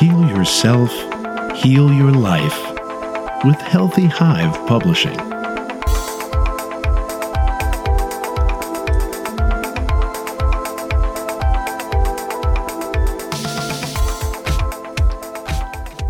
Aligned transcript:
Heal 0.00 0.26
yourself, 0.28 0.90
heal 1.56 1.92
your 1.92 2.10
life 2.10 2.58
with 3.44 3.56
Healthy 3.56 4.06
Hive 4.06 4.54
Publishing. 4.66 5.14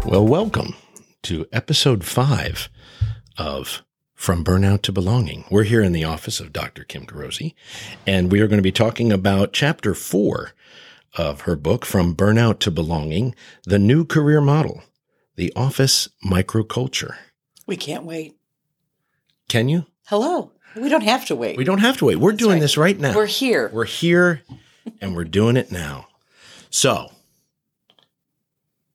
Well, 0.06 0.24
welcome 0.24 0.76
to 1.24 1.46
episode 1.50 2.04
five 2.04 2.68
of 3.36 3.82
From 4.14 4.44
Burnout 4.44 4.82
to 4.82 4.92
Belonging. 4.92 5.46
We're 5.50 5.64
here 5.64 5.82
in 5.82 5.90
the 5.90 6.04
office 6.04 6.38
of 6.38 6.52
Dr. 6.52 6.84
Kim 6.84 7.06
Garosi, 7.06 7.54
and 8.06 8.30
we 8.30 8.40
are 8.40 8.46
going 8.46 8.58
to 8.58 8.62
be 8.62 8.70
talking 8.70 9.10
about 9.10 9.52
chapter 9.52 9.94
four 9.94 10.52
of 11.16 11.42
her 11.42 11.56
book, 11.56 11.84
From 11.84 12.14
Burnout 12.14 12.58
to 12.60 12.70
Belonging 12.70 13.34
The 13.64 13.78
New 13.78 14.04
Career 14.04 14.40
Model, 14.40 14.82
the 15.36 15.52
Office 15.56 16.08
Microculture. 16.24 17.16
We 17.66 17.76
can't 17.76 18.04
wait. 18.04 18.36
Can 19.48 19.68
you? 19.68 19.86
Hello. 20.06 20.52
We 20.76 20.88
don't 20.88 21.02
have 21.02 21.26
to 21.26 21.36
wait. 21.36 21.56
We 21.56 21.64
don't 21.64 21.78
have 21.78 21.96
to 21.98 22.04
wait. 22.04 22.16
We're 22.16 22.32
doing 22.32 22.54
right. 22.54 22.60
this 22.60 22.76
right 22.76 22.98
now. 22.98 23.14
We're 23.14 23.26
here. 23.26 23.70
We're 23.72 23.84
here 23.84 24.42
and 25.00 25.16
we're 25.16 25.24
doing 25.24 25.56
it 25.56 25.72
now. 25.72 26.06
So, 26.70 27.10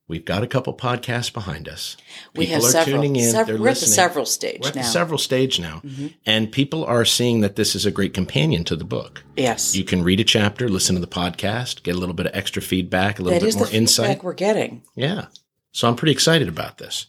we've 0.07 0.25
got 0.25 0.43
a 0.43 0.47
couple 0.47 0.73
podcasts 0.75 1.31
behind 1.33 1.67
us. 1.67 1.97
we 2.35 2.45
have 2.47 2.61
People 2.61 2.67
are 2.67 2.71
several. 2.71 2.95
tuning 3.01 3.15
in. 3.15 3.31
they're 3.31 3.57
we're 3.57 3.69
at 3.69 3.77
the 3.77 3.85
several 3.85 4.25
stage 4.25 4.59
We're 4.61 4.69
at 4.69 4.75
now. 4.75 4.81
the 4.83 4.87
several 4.87 5.17
stage 5.17 5.59
now, 5.59 5.81
and 6.25 6.51
people 6.51 6.85
are 6.85 7.05
seeing 7.05 7.41
that 7.41 7.55
this 7.55 7.75
is 7.75 7.85
a 7.85 7.91
great 7.91 8.13
companion 8.13 8.63
to 8.65 8.75
the 8.75 8.83
book. 8.83 9.23
yes. 9.35 9.75
You 9.75 9.83
can 9.83 10.03
read 10.03 10.19
a 10.19 10.23
chapter, 10.23 10.69
listen 10.69 10.95
to 10.95 11.01
the 11.01 11.07
podcast, 11.07 11.83
get 11.83 11.95
a 11.95 11.99
little 11.99 12.15
bit 12.15 12.27
of 12.27 12.35
extra 12.35 12.61
feedback, 12.61 13.19
a 13.19 13.23
little 13.23 13.39
that 13.39 13.45
bit 13.45 13.49
is 13.49 13.57
more 13.57 13.69
insight. 13.71 14.23
we're 14.23 14.33
getting. 14.33 14.83
Yeah. 14.95 15.25
So 15.71 15.87
I'm 15.87 15.95
pretty 15.95 16.13
excited 16.13 16.47
about 16.47 16.77
this. 16.77 17.07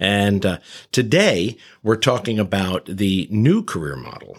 And 0.00 0.46
uh, 0.46 0.58
today 0.92 1.56
we're 1.82 1.96
talking 1.96 2.38
about 2.38 2.84
the 2.86 3.26
new 3.32 3.62
career 3.64 3.96
model. 3.96 4.38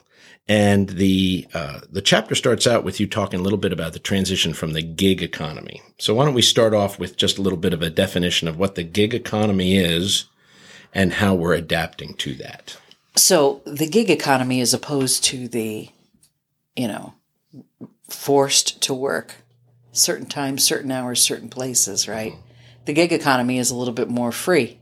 And 0.50 0.90
the 0.90 1.48
uh, 1.54 1.82
the 1.92 2.02
chapter 2.02 2.34
starts 2.34 2.66
out 2.66 2.84
with 2.84 3.00
you 3.00 3.06
talking 3.06 3.40
a 3.40 3.44
little 3.44 3.60
bit 3.60 3.72
about 3.72 3.94
the 3.94 4.00
transition 4.00 4.54
from 4.54 4.74
the 4.74 4.82
gig 4.82 5.22
economy. 5.22 5.84
So 6.00 6.16
why 6.16 6.26
don't 6.26 6.34
we 6.34 6.42
start 6.42 6.74
off 6.74 6.98
with 6.98 7.16
just 7.16 7.38
a 7.38 7.44
little 7.44 7.60
bit 7.60 7.72
of 7.72 7.84
a 7.84 7.90
definition 7.92 8.48
of 8.48 8.58
what 8.58 8.74
the 8.74 8.84
gig 8.84 9.14
economy 9.14 9.78
is 9.78 10.26
and 10.92 11.14
how 11.14 11.36
we're 11.36 11.54
adapting 11.54 12.16
to 12.16 12.34
that. 12.36 12.78
So 13.16 13.62
the 13.66 13.88
gig 13.88 14.10
economy 14.10 14.60
is 14.60 14.74
opposed 14.74 15.24
to 15.26 15.48
the, 15.48 15.90
you 16.76 16.88
know, 16.88 17.14
forced 18.10 18.82
to 18.82 18.94
work 18.94 19.36
certain 19.92 20.26
times, 20.26 20.64
certain 20.64 20.90
hours, 20.90 21.22
certain 21.22 21.50
places, 21.50 22.08
right? 22.08 22.34
The 22.86 22.94
gig 22.94 23.14
economy 23.14 23.60
is 23.60 23.70
a 23.70 23.76
little 23.76 23.94
bit 23.94 24.10
more 24.10 24.32
free. 24.32 24.79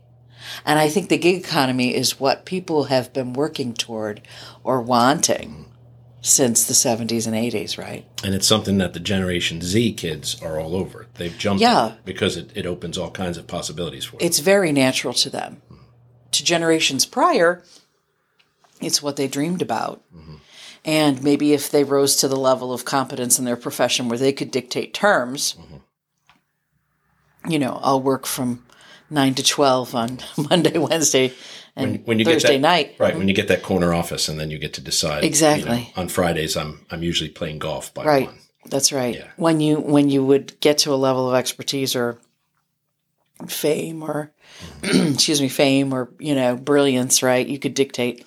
And 0.64 0.78
I 0.78 0.88
think 0.88 1.08
the 1.08 1.18
gig 1.18 1.36
economy 1.36 1.94
is 1.94 2.20
what 2.20 2.44
people 2.44 2.84
have 2.84 3.12
been 3.12 3.32
working 3.32 3.74
toward 3.74 4.22
or 4.64 4.80
wanting 4.80 5.66
since 6.20 6.64
the 6.64 6.74
70s 6.74 7.26
and 7.26 7.36
80s, 7.36 7.78
right? 7.78 8.04
And 8.24 8.34
it's 8.34 8.46
something 8.46 8.78
that 8.78 8.92
the 8.92 9.00
Generation 9.00 9.62
Z 9.62 9.92
kids 9.94 10.40
are 10.42 10.58
all 10.58 10.74
over. 10.74 11.06
They've 11.14 11.36
jumped 11.36 11.62
Yeah. 11.62 11.92
it 11.92 12.04
because 12.04 12.36
it, 12.36 12.50
it 12.54 12.66
opens 12.66 12.98
all 12.98 13.10
kinds 13.10 13.38
of 13.38 13.46
possibilities 13.46 14.04
for 14.04 14.16
them. 14.16 14.26
It's 14.26 14.40
very 14.40 14.72
natural 14.72 15.14
to 15.14 15.30
them. 15.30 15.62
To 16.32 16.44
generations 16.44 17.06
prior, 17.06 17.62
it's 18.80 19.02
what 19.02 19.16
they 19.16 19.28
dreamed 19.28 19.62
about. 19.62 20.02
Mm-hmm. 20.14 20.34
And 20.84 21.22
maybe 21.22 21.52
if 21.52 21.70
they 21.70 21.84
rose 21.84 22.16
to 22.16 22.28
the 22.28 22.36
level 22.36 22.72
of 22.72 22.84
competence 22.84 23.38
in 23.38 23.44
their 23.44 23.56
profession 23.56 24.08
where 24.08 24.18
they 24.18 24.32
could 24.32 24.50
dictate 24.50 24.92
terms, 24.94 25.54
mm-hmm. 25.58 27.50
you 27.50 27.58
know, 27.58 27.78
I'll 27.82 28.02
work 28.02 28.26
from 28.26 28.64
nine 29.10 29.34
to 29.34 29.42
12 29.42 29.94
on 29.94 30.18
Monday, 30.50 30.78
Wednesday, 30.78 31.32
and 31.76 32.04
when 32.06 32.18
you 32.18 32.24
Thursday 32.24 32.48
get 32.48 32.54
that, 32.54 32.68
night. 32.68 32.96
right? 32.98 33.12
When 33.12 33.20
mm-hmm. 33.22 33.28
you 33.28 33.34
get 33.34 33.48
that 33.48 33.62
corner 33.62 33.94
office, 33.94 34.28
and 34.28 34.38
then 34.38 34.50
you 34.50 34.58
get 34.58 34.74
to 34.74 34.80
decide 34.80 35.22
you 35.22 35.28
Exactly. 35.28 35.92
know, 35.96 36.02
on 36.02 36.08
Fridays, 36.08 36.56
I'm 36.56 36.84
I'm 36.90 37.02
usually 37.02 37.30
playing 37.30 37.58
golf 37.58 37.94
by 37.94 38.04
Right. 38.04 38.26
one. 38.26 38.38
That's 38.66 38.92
right. 38.92 39.14
Yeah. 39.14 39.28
When 39.36 39.60
you 39.60 39.80
when 39.80 40.08
you 40.10 40.24
would 40.24 40.58
get 40.60 40.78
to 40.78 40.92
a 40.92 40.96
level 40.96 41.28
of 41.28 41.36
expertise 41.36 41.94
or 41.96 42.18
fame 43.46 44.02
or 44.02 44.32
mm-hmm. 44.82 45.12
excuse 45.14 45.40
me, 45.40 45.48
fame 45.48 45.92
or 45.92 46.10
you 46.18 46.34
know 46.34 46.56
brilliance, 46.56 47.22
right? 47.22 47.46
You 47.46 47.58
could 47.58 47.74
dictate, 47.74 48.26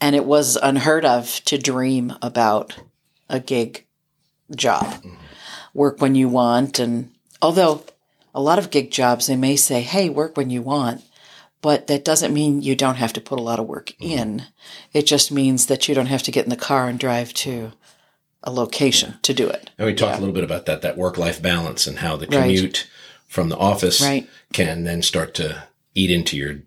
and 0.00 0.14
it 0.14 0.24
was 0.24 0.56
unheard 0.56 1.04
of 1.04 1.40
to 1.46 1.58
dream 1.58 2.14
about 2.22 2.76
a 3.28 3.40
gig 3.40 3.84
job, 4.54 4.84
mm-hmm. 4.84 5.14
work 5.74 6.00
when 6.00 6.14
you 6.14 6.28
want, 6.28 6.78
and 6.78 7.10
although 7.40 7.82
a 8.34 8.40
lot 8.40 8.58
of 8.58 8.70
gig 8.70 8.90
jobs 8.90 9.26
they 9.26 9.36
may 9.36 9.56
say, 9.56 9.82
"Hey, 9.82 10.08
work 10.08 10.36
when 10.36 10.50
you 10.50 10.62
want." 10.62 11.02
But 11.60 11.86
that 11.86 12.04
doesn't 12.04 12.34
mean 12.34 12.60
you 12.60 12.74
don't 12.74 12.96
have 12.96 13.12
to 13.12 13.20
put 13.20 13.38
a 13.38 13.42
lot 13.42 13.60
of 13.60 13.68
work 13.68 13.92
mm-hmm. 14.00 14.18
in. 14.18 14.42
It 14.92 15.06
just 15.06 15.30
means 15.30 15.66
that 15.66 15.88
you 15.88 15.94
don't 15.94 16.06
have 16.06 16.24
to 16.24 16.32
get 16.32 16.44
in 16.44 16.50
the 16.50 16.56
car 16.56 16.88
and 16.88 16.98
drive 16.98 17.32
to 17.34 17.72
a 18.42 18.50
location 18.50 19.14
to 19.22 19.32
do 19.32 19.48
it. 19.48 19.70
And 19.78 19.86
we 19.86 19.94
talked 19.94 20.16
a 20.16 20.20
little 20.20 20.34
bit 20.34 20.42
about 20.44 20.66
that 20.66 20.82
that 20.82 20.98
work 20.98 21.16
life 21.16 21.40
balance 21.40 21.86
and 21.86 22.00
how 22.00 22.16
the 22.16 22.26
Right. 22.26 22.42
commute 22.42 22.88
from 23.28 23.48
the 23.48 23.56
office 23.56 24.00
Right. 24.00 24.28
can 24.52 24.82
then 24.82 25.02
start 25.02 25.34
to 25.34 25.64
eat 25.94 26.10
into 26.10 26.36
your 26.36 26.62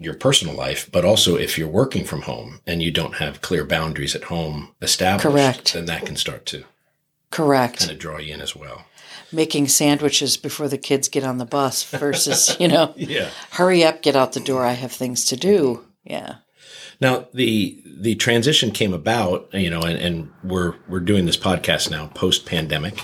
your 0.00 0.14
personal 0.14 0.54
life, 0.56 0.88
but 0.90 1.04
also 1.04 1.36
if 1.36 1.56
you're 1.56 1.68
working 1.68 2.04
from 2.04 2.22
home 2.22 2.60
and 2.66 2.82
you 2.82 2.90
don't 2.90 3.14
have 3.14 3.40
clear 3.40 3.64
boundaries 3.64 4.16
at 4.16 4.24
home 4.24 4.74
established, 4.82 5.22
Correct. 5.22 5.72
then 5.72 5.86
that 5.86 6.04
can 6.04 6.16
start 6.16 6.44
to 6.46 6.64
Correct. 7.30 7.78
kind 7.78 7.92
of 7.92 7.98
draw 8.00 8.18
you 8.18 8.34
in 8.34 8.40
as 8.40 8.56
well. 8.56 8.86
Making 9.34 9.68
sandwiches 9.68 10.36
before 10.36 10.68
the 10.68 10.78
kids 10.78 11.08
get 11.08 11.24
on 11.24 11.38
the 11.38 11.44
bus 11.44 11.82
versus, 11.84 12.56
you 12.60 12.68
know, 12.68 12.94
Yeah. 12.96 13.28
hurry 13.50 13.84
up, 13.84 14.00
get 14.02 14.16
out 14.16 14.32
the 14.32 14.40
door. 14.40 14.64
I 14.64 14.72
have 14.72 14.92
things 14.92 15.24
to 15.26 15.36
do. 15.36 15.84
Yeah. 16.04 16.36
Now 17.00 17.26
the 17.34 17.82
the 17.84 18.14
transition 18.14 18.70
came 18.70 18.94
about, 18.94 19.48
you 19.52 19.68
know, 19.70 19.80
and, 19.80 19.98
and 19.98 20.30
we're 20.44 20.74
we're 20.88 21.00
doing 21.00 21.26
this 21.26 21.36
podcast 21.36 21.90
now 21.90 22.06
post 22.14 22.46
pandemic. 22.46 22.98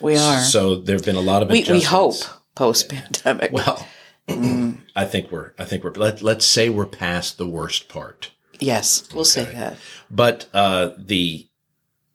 We 0.00 0.16
are. 0.16 0.40
So 0.40 0.76
there 0.76 0.96
have 0.96 1.04
been 1.04 1.16
a 1.16 1.20
lot 1.20 1.42
of 1.42 1.50
we, 1.50 1.64
we 1.70 1.80
hope 1.82 2.14
post 2.54 2.88
pandemic. 2.90 3.52
Well, 3.52 3.86
I 4.28 5.04
think 5.06 5.30
we're 5.32 5.52
I 5.58 5.64
think 5.64 5.82
we're 5.84 5.92
let, 5.92 6.22
let's 6.22 6.44
say 6.44 6.68
we're 6.68 6.86
past 6.86 7.38
the 7.38 7.48
worst 7.48 7.88
part. 7.88 8.30
yes, 8.60 9.08
we'll 9.14 9.24
say 9.24 9.44
that. 9.44 9.76
But 10.10 10.46
uh, 10.52 10.90
the 10.98 11.48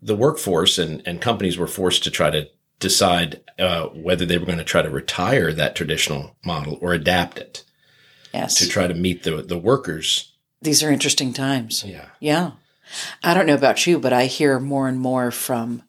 the 0.01 0.15
workforce 0.15 0.77
and, 0.77 1.01
and 1.07 1.19
companies 1.19 1.57
were 1.57 1.67
forced 1.67 2.03
to 2.03 2.11
try 2.11 2.29
to 2.29 2.47
decide 2.79 3.41
uh, 3.57 3.85
whether 3.87 4.25
they 4.25 4.37
were 4.37 4.45
going 4.45 4.57
to 4.57 4.63
try 4.63 4.81
to 4.81 4.89
retire 4.89 5.53
that 5.53 5.75
traditional 5.75 6.35
model 6.45 6.77
or 6.81 6.93
adapt 6.93 7.37
it 7.37 7.63
Yes. 8.33 8.55
to 8.55 8.67
try 8.67 8.87
to 8.87 8.93
meet 8.93 9.23
the 9.23 9.41
the 9.41 9.57
workers. 9.57 10.33
These 10.61 10.83
are 10.83 10.91
interesting 10.91 11.31
times. 11.31 11.83
Yeah. 11.85 12.07
Yeah. 12.19 12.51
I 13.23 13.33
don't 13.33 13.45
know 13.47 13.53
about 13.55 13.87
you, 13.87 13.97
but 13.99 14.11
I 14.13 14.25
hear 14.25 14.59
more 14.59 14.87
and 14.87 14.99
more 14.99 15.31
from 15.31 15.83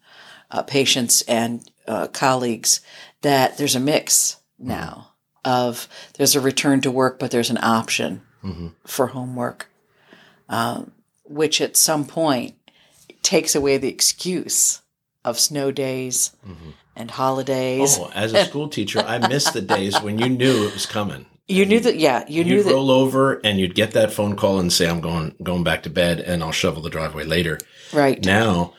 uh, 0.50 0.62
patients 0.62 1.22
and 1.22 1.68
uh, 1.88 2.06
colleagues 2.08 2.80
that 3.22 3.58
there's 3.58 3.74
a 3.74 3.80
mix 3.80 4.36
now 4.58 5.10
of 5.44 5.88
there's 6.16 6.36
a 6.36 6.40
return 6.40 6.80
to 6.82 6.90
work, 6.90 7.18
but 7.18 7.30
there's 7.30 7.50
an 7.50 7.58
option 7.62 8.22
for 8.84 9.08
homework, 9.08 9.68
um, 10.48 10.92
which 11.24 11.60
at 11.60 11.76
some 11.76 12.04
point 12.04 12.54
takes 13.22 13.56
away 13.56 13.76
the 13.76 13.88
excuse 13.88 14.82
of 15.26 15.38
snow 15.38 15.70
days 15.70 16.30
mm-hmm. 16.46 16.70
and 16.94 17.10
holidays. 17.10 17.98
Oh, 18.00 18.10
as 18.14 18.32
a 18.32 18.44
school 18.46 18.68
teacher, 18.68 19.00
I 19.00 19.18
missed 19.28 19.52
the 19.52 19.60
days 19.60 20.00
when 20.02 20.18
you 20.18 20.28
knew 20.28 20.66
it 20.66 20.72
was 20.72 20.86
coming. 20.86 21.26
you 21.48 21.66
knew 21.66 21.80
that, 21.80 21.98
yeah, 21.98 22.24
you 22.28 22.44
knew 22.44 22.56
You'd 22.56 22.66
that. 22.66 22.72
roll 22.72 22.90
over 22.90 23.40
and 23.44 23.58
you'd 23.58 23.74
get 23.74 23.92
that 23.92 24.12
phone 24.12 24.36
call 24.36 24.58
and 24.58 24.72
say, 24.72 24.88
"I'm 24.88 25.00
going 25.00 25.34
going 25.42 25.64
back 25.64 25.82
to 25.82 25.90
bed, 25.90 26.20
and 26.20 26.42
I'll 26.42 26.52
shovel 26.52 26.82
the 26.82 26.90
driveway 26.90 27.24
later." 27.24 27.58
right. 27.92 28.24
Now, 28.24 28.72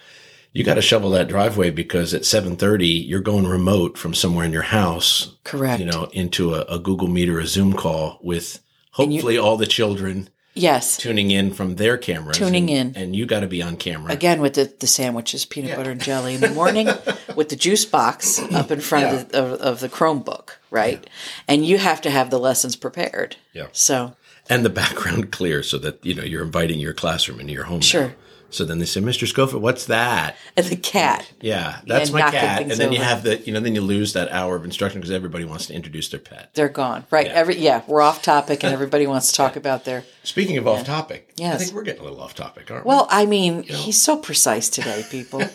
you 0.54 0.64
got 0.64 0.76
to 0.76 0.82
shovel 0.82 1.12
that 1.12 1.28
driveway 1.28 1.70
because 1.70 2.14
at 2.14 2.24
7:30 2.24 3.08
you're 3.08 3.22
going 3.22 3.46
remote 3.46 3.98
from 3.98 4.14
somewhere 4.14 4.46
in 4.46 4.52
your 4.52 4.64
house, 4.64 5.38
Correct. 5.44 5.80
you 5.80 5.86
know, 5.86 6.10
into 6.14 6.56
a, 6.56 6.62
a 6.62 6.80
Google 6.80 7.08
Meet 7.08 7.30
or 7.30 7.40
a 7.40 7.46
Zoom 7.48 7.74
call 7.74 8.20
with 8.24 8.60
hopefully 8.92 9.38
all 9.38 9.58
the 9.58 9.68
children 9.68 10.30
yes. 10.58 10.98
tuning 10.98 11.32
in 11.32 11.54
from 11.54 11.76
their 11.76 11.98
cameras. 11.98 12.38
Tuning 12.38 12.70
and, 12.72 12.96
in. 12.96 13.04
and 13.04 13.16
you 13.16 13.26
got 13.26 13.42
to 13.42 13.48
be 13.48 13.62
on 13.62 13.78
camera. 13.78 14.12
Again 14.12 14.42
with 14.42 14.56
the, 14.56 14.74
the 14.80 14.88
sandwiches, 14.88 15.46
peanut 15.46 15.76
butter 15.76 15.92
and 15.92 16.02
jelly 16.02 16.36
in 16.36 16.42
the 16.42 16.50
morning, 16.50 16.88
with 17.36 17.50
the 17.50 17.56
juice 17.56 17.86
box 17.86 18.40
up 18.54 18.72
in 18.72 18.82
front 18.82 19.06
of, 19.06 19.30
the, 19.30 19.44
of, 19.44 19.62
of 19.62 19.80
the 19.80 19.90
Chromebook, 19.90 20.52
right? 20.72 21.08
And 21.48 21.66
you 21.66 21.78
have 21.78 22.02
to 22.02 22.10
have 22.10 22.30
the 22.30 22.40
lessons 22.40 22.76
prepared. 22.76 23.36
Yeah. 23.54 23.68
So 23.72 24.16
and 24.50 24.64
the 24.66 24.70
background 24.70 25.32
clear 25.32 25.64
so 25.64 25.78
that 25.80 26.06
you 26.06 26.14
know 26.14 26.24
you're 26.24 26.44
inviting 26.44 26.80
your 26.80 26.94
classroom 26.94 27.40
into 27.40 27.54
your 27.54 27.66
home. 27.66 27.82
now. 28.08 28.14
So 28.50 28.64
then 28.64 28.80
they 28.80 28.86
say, 28.86 29.02
"Mr. 29.02 29.28
Schofield, 29.28 29.62
what's 29.62 29.86
that?" 29.86 30.36
and 30.56 30.66
the 30.66 30.76
cat, 30.76 31.32
Yeah, 31.42 31.80
that's 31.86 32.12
my 32.12 32.22
cat. 32.32 32.62
And 32.62 32.72
then 32.72 32.92
you 32.94 33.00
have 33.02 33.24
the, 33.24 33.38
you 33.40 33.54
know, 33.54 33.60
then 33.60 33.76
you 33.76 33.82
lose 33.82 34.14
that 34.14 34.32
hour 34.32 34.56
of 34.56 34.64
instruction 34.64 35.02
because 35.02 35.12
everybody 35.12 35.46
wants 35.46 35.68
to 35.68 35.74
introduce 35.74 36.10
their 36.10 36.20
pet. 36.20 36.54
they're 36.54 36.70
gone. 36.70 37.06
Right. 37.12 37.28
Every 37.28 37.58
yeah, 37.58 37.84
we're 37.88 38.02
off 38.02 38.22
topic 38.22 38.64
and 38.64 38.74
everybody 38.78 39.08
wants 39.08 39.32
to 39.32 39.36
talk 39.36 39.56
about 39.56 39.86
their 39.86 40.04
Speaking 40.24 40.58
of 40.58 40.68
off 40.68 40.86
topic, 40.86 41.34
yes. 41.36 41.56
I 41.56 41.58
think 41.64 41.76
we're 41.76 41.84
getting 41.84 42.02
a 42.02 42.04
little 42.06 42.22
off 42.22 42.36
topic, 42.36 42.70
aren't 42.72 42.86
we? 42.86 42.90
Well, 42.90 43.08
I 43.10 43.26
mean, 43.26 43.64
he's 43.64 44.02
so 44.02 44.18
precise 44.18 44.70
today, 44.70 45.04
people. 45.10 45.44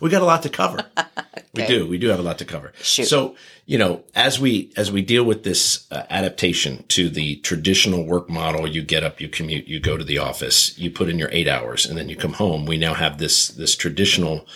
We 0.00 0.10
got 0.10 0.22
a 0.22 0.26
lot 0.26 0.42
to 0.42 0.48
cover. 0.50 0.84
We 1.54 1.62
Okay. 1.64 1.78
do. 1.78 1.86
We 1.86 1.98
do 1.98 2.08
have 2.08 2.20
a 2.20 2.22
lot 2.22 2.38
to 2.38 2.44
cover. 2.44 2.72
Shoot. 2.80 3.06
So, 3.08 3.34
you 3.66 3.76
know, 3.76 4.04
as 4.14 4.38
we 4.38 4.70
as 4.76 4.92
we 4.92 5.02
deal 5.02 5.24
with 5.24 5.42
this 5.42 5.86
uh, 5.90 6.04
adaptation 6.08 6.84
to 6.88 7.08
the 7.10 7.36
traditional 7.36 8.04
work 8.04 8.30
model, 8.30 8.66
you 8.68 8.82
get 8.82 9.02
up, 9.02 9.20
you 9.20 9.28
commute, 9.28 9.66
you 9.66 9.80
go 9.80 9.96
to 9.96 10.04
the 10.04 10.18
office, 10.18 10.78
you 10.78 10.90
put 10.90 11.08
in 11.08 11.18
your 11.18 11.28
eight 11.32 11.48
hours, 11.48 11.86
and 11.86 11.98
then 11.98 12.08
you 12.08 12.14
come 12.16 12.34
home. 12.34 12.66
We 12.66 12.76
now 12.76 12.94
have 12.94 13.18
this 13.18 13.48
this 13.48 13.74
traditional 13.74 14.46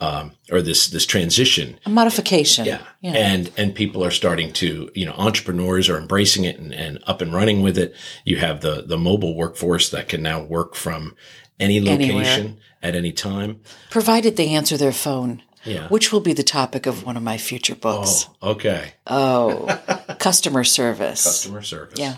um, 0.00 0.32
or 0.52 0.62
this 0.62 0.88
this 0.88 1.06
transition 1.06 1.78
A 1.86 1.90
modification. 1.90 2.66
yeah. 2.66 2.82
And 3.02 3.50
and 3.56 3.74
people 3.74 4.04
are 4.04 4.10
starting 4.12 4.52
to, 4.54 4.90
you 4.94 5.06
know, 5.06 5.14
entrepreneurs 5.16 5.88
are 5.88 5.98
embracing 5.98 6.44
it 6.44 6.58
and, 6.58 6.72
and 6.72 6.98
up 7.06 7.20
and 7.20 7.32
running 7.34 7.62
with 7.62 7.76
it. 7.78 7.94
You 8.24 8.36
have 8.38 8.60
the 8.60 8.84
the 8.86 8.98
mobile 8.98 9.34
workforce 9.34 9.90
that 9.90 10.08
can 10.08 10.22
now 10.22 10.40
work 10.42 10.74
from 10.76 11.16
any 11.58 11.80
location 11.80 12.58
at 12.82 12.94
any 12.94 13.12
time. 13.12 13.60
Provided 13.90 14.36
they 14.36 14.48
answer 14.50 14.76
their 14.76 14.92
phone, 14.92 15.42
Yeah. 15.64 15.88
which 15.88 16.12
will 16.12 16.20
be 16.20 16.32
the 16.34 16.42
topic 16.42 16.86
of 16.86 17.04
one 17.04 17.16
of 17.16 17.22
my 17.22 17.38
future 17.38 17.74
books. 17.74 18.28
Oh, 18.42 18.50
okay. 18.52 18.92
Oh, 19.06 19.66
customer 20.18 20.64
service. 20.64 21.24
Customer 21.24 21.62
service. 21.62 21.98
Yeah. 21.98 22.16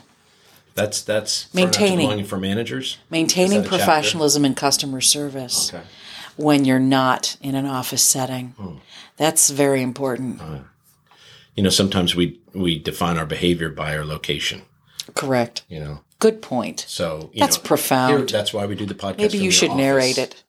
That's 0.75 1.01
that's 1.03 1.45
for 1.45 1.57
not 1.61 1.73
too 1.73 1.81
Maintaining. 1.85 2.25
for 2.27 2.39
managers. 2.39 2.99
Maintaining 3.11 3.63
chapter? 3.63 3.77
professionalism 3.79 4.45
and 4.45 4.57
customer 4.57 5.01
service 5.01 5.73
Okay. 5.73 5.83
when 6.37 6.65
you're 6.67 6.79
not 6.79 7.37
in 7.41 7.55
an 7.55 7.67
office 7.67 8.03
setting. 8.03 8.49
Hmm. 8.59 8.77
That's 9.17 9.49
very 9.51 9.81
important. 9.81 10.43
You 11.55 11.63
know, 11.63 11.71
sometimes 11.71 12.15
we 12.15 12.39
we 12.53 12.79
define 12.79 13.17
our 13.17 13.25
behavior 13.27 13.71
by 13.71 13.97
our 13.97 14.05
location. 14.05 14.63
Correct. 15.15 15.63
You 15.69 15.81
know, 15.81 16.01
Good 16.19 16.43
point. 16.43 16.85
so 16.89 17.31
you 17.33 17.41
That's 17.41 17.57
know, 17.57 17.63
profound. 17.65 18.17
here- 18.17 18.27
that's 18.27 18.53
why 18.53 18.67
we 18.67 18.75
do 18.75 18.85
the 18.87 18.95
podcast. 18.95 19.19
Maybe 19.19 19.39
you 19.39 19.51
should 19.51 19.71
office. 19.71 19.81
narrate 19.81 20.19
it. 20.19 20.43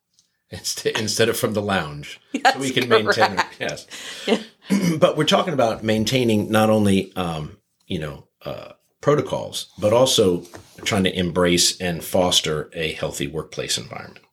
Instead, 0.50 0.98
instead 1.00 1.30
of 1.30 1.38
from 1.38 1.54
the 1.54 1.62
lounge. 1.62 2.20
so 2.54 2.60
we 2.60 2.72
can 2.72 2.90
maintain 2.90 3.38
yes. 3.60 3.88
but 5.00 5.18
we're 5.18 5.26
talking 5.26 5.54
about 5.54 5.84
maintaining 5.84 6.52
not 6.52 6.70
only 6.70 7.14
um, 7.16 7.58
you 7.86 8.00
know 8.00 8.28
uh, 8.46 8.74
protocols, 9.02 9.72
but 9.80 9.94
also 9.94 10.44
trying 10.84 11.04
to 11.04 11.18
embrace 11.18 11.80
and 11.80 12.04
foster 12.04 12.70
a 12.74 12.94
healthy 12.94 13.28
workplace 13.28 13.78
environment. 13.78 14.26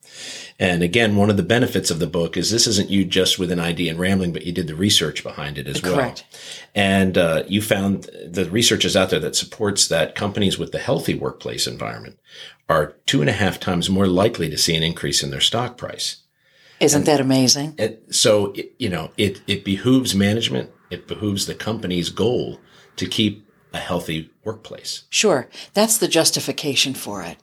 And 0.57 0.83
again, 0.83 1.15
one 1.15 1.29
of 1.29 1.37
the 1.37 1.43
benefits 1.43 1.91
of 1.91 1.99
the 1.99 2.07
book 2.07 2.37
is 2.37 2.49
this 2.49 2.67
isn't 2.67 2.89
you 2.89 3.03
just 3.03 3.37
with 3.37 3.51
an 3.51 3.59
idea 3.59 3.91
and 3.91 3.99
rambling, 3.99 4.31
but 4.31 4.45
you 4.45 4.53
did 4.53 4.67
the 4.67 4.75
research 4.75 5.23
behind 5.23 5.57
it 5.57 5.67
as 5.67 5.83
well. 5.83 5.95
Correct. 5.95 6.25
And 6.73 7.17
uh, 7.17 7.43
you 7.47 7.61
found 7.61 8.09
the 8.25 8.49
research 8.49 8.85
is 8.85 8.95
out 8.95 9.09
there 9.09 9.19
that 9.19 9.35
supports 9.35 9.87
that 9.89 10.15
companies 10.15 10.57
with 10.57 10.71
the 10.71 10.79
healthy 10.79 11.13
workplace 11.13 11.67
environment 11.67 12.17
are 12.69 12.95
two 13.05 13.21
and 13.21 13.29
a 13.29 13.33
half 13.33 13.59
times 13.59 13.89
more 13.89 14.07
likely 14.07 14.49
to 14.49 14.57
see 14.57 14.75
an 14.75 14.83
increase 14.83 15.21
in 15.21 15.29
their 15.29 15.41
stock 15.41 15.77
price. 15.77 16.23
Isn't 16.79 17.05
that 17.05 17.21
amazing? 17.21 17.75
It, 17.77 18.13
so, 18.13 18.51
it, 18.53 18.73
you 18.77 18.89
know, 18.89 19.11
it, 19.17 19.41
it 19.47 19.63
behooves 19.63 20.13
management, 20.13 20.71
it 20.89 21.07
behooves 21.07 21.45
the 21.45 21.55
company's 21.55 22.09
goal 22.09 22.59
to 22.97 23.05
keep 23.05 23.47
a 23.73 23.77
healthy 23.77 24.29
workplace. 24.43 25.03
Sure. 25.09 25.49
That's 25.73 25.97
the 25.97 26.07
justification 26.07 26.93
for 26.93 27.21
it. 27.21 27.37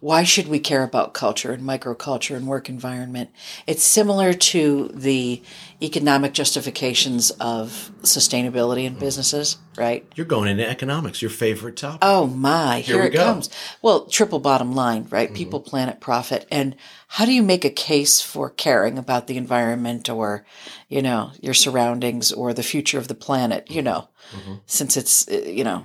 Why 0.00 0.24
should 0.24 0.48
we 0.48 0.60
care 0.60 0.82
about 0.82 1.14
culture 1.14 1.52
and 1.52 1.62
microculture 1.62 2.36
and 2.36 2.46
work 2.46 2.68
environment? 2.68 3.30
It's 3.66 3.82
similar 3.82 4.32
to 4.32 4.88
the 4.94 5.42
economic 5.82 6.32
justifications 6.32 7.30
of 7.32 7.90
sustainability 8.02 8.84
in 8.84 8.96
mm. 8.96 9.00
businesses, 9.00 9.58
right? 9.76 10.10
You're 10.16 10.26
going 10.26 10.48
into 10.48 10.68
economics, 10.68 11.22
your 11.22 11.30
favorite 11.30 11.76
topic. 11.76 12.00
Oh 12.02 12.26
my, 12.26 12.80
here, 12.80 13.00
we 13.00 13.08
it 13.08 13.12
go. 13.12 13.24
comes. 13.24 13.50
Well, 13.82 14.06
triple 14.06 14.40
bottom 14.40 14.72
line, 14.72 15.06
right? 15.10 15.28
Mm-hmm. 15.28 15.36
People, 15.36 15.60
planet, 15.60 16.00
profit. 16.00 16.46
And 16.50 16.74
how 17.08 17.24
do 17.24 17.32
you 17.32 17.42
make 17.42 17.64
a 17.64 17.70
case 17.70 18.20
for 18.20 18.50
caring 18.50 18.98
about 18.98 19.26
the 19.26 19.36
environment 19.36 20.08
or, 20.08 20.44
you 20.88 21.02
know, 21.02 21.32
your 21.40 21.54
surroundings 21.54 22.32
or 22.32 22.52
the 22.52 22.62
future 22.62 22.98
of 22.98 23.08
the 23.08 23.14
planet, 23.14 23.70
you 23.70 23.76
mm-hmm. 23.76 23.84
know, 23.84 24.08
mm-hmm. 24.32 24.54
since 24.66 24.96
it's, 24.96 25.28
uh, 25.28 25.42
you 25.46 25.64
know, 25.64 25.84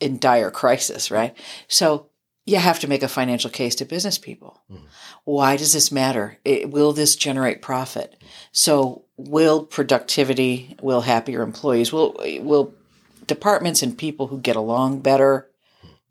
in 0.00 0.18
dire 0.18 0.50
crisis, 0.50 1.10
right? 1.10 1.36
So 1.66 2.07
you 2.48 2.56
have 2.56 2.80
to 2.80 2.88
make 2.88 3.02
a 3.02 3.08
financial 3.08 3.50
case 3.50 3.74
to 3.76 3.84
business 3.84 4.16
people. 4.16 4.62
Why 5.24 5.56
does 5.58 5.74
this 5.74 5.92
matter? 5.92 6.38
It, 6.44 6.70
will 6.70 6.92
this 6.92 7.14
generate 7.14 7.60
profit? 7.60 8.16
So 8.52 9.04
will 9.18 9.66
productivity, 9.66 10.74
will 10.80 11.02
happier 11.02 11.42
employees, 11.42 11.92
will, 11.92 12.16
will 12.40 12.74
departments 13.26 13.82
and 13.82 13.98
people 13.98 14.28
who 14.28 14.40
get 14.40 14.56
along 14.56 15.00
better 15.00 15.50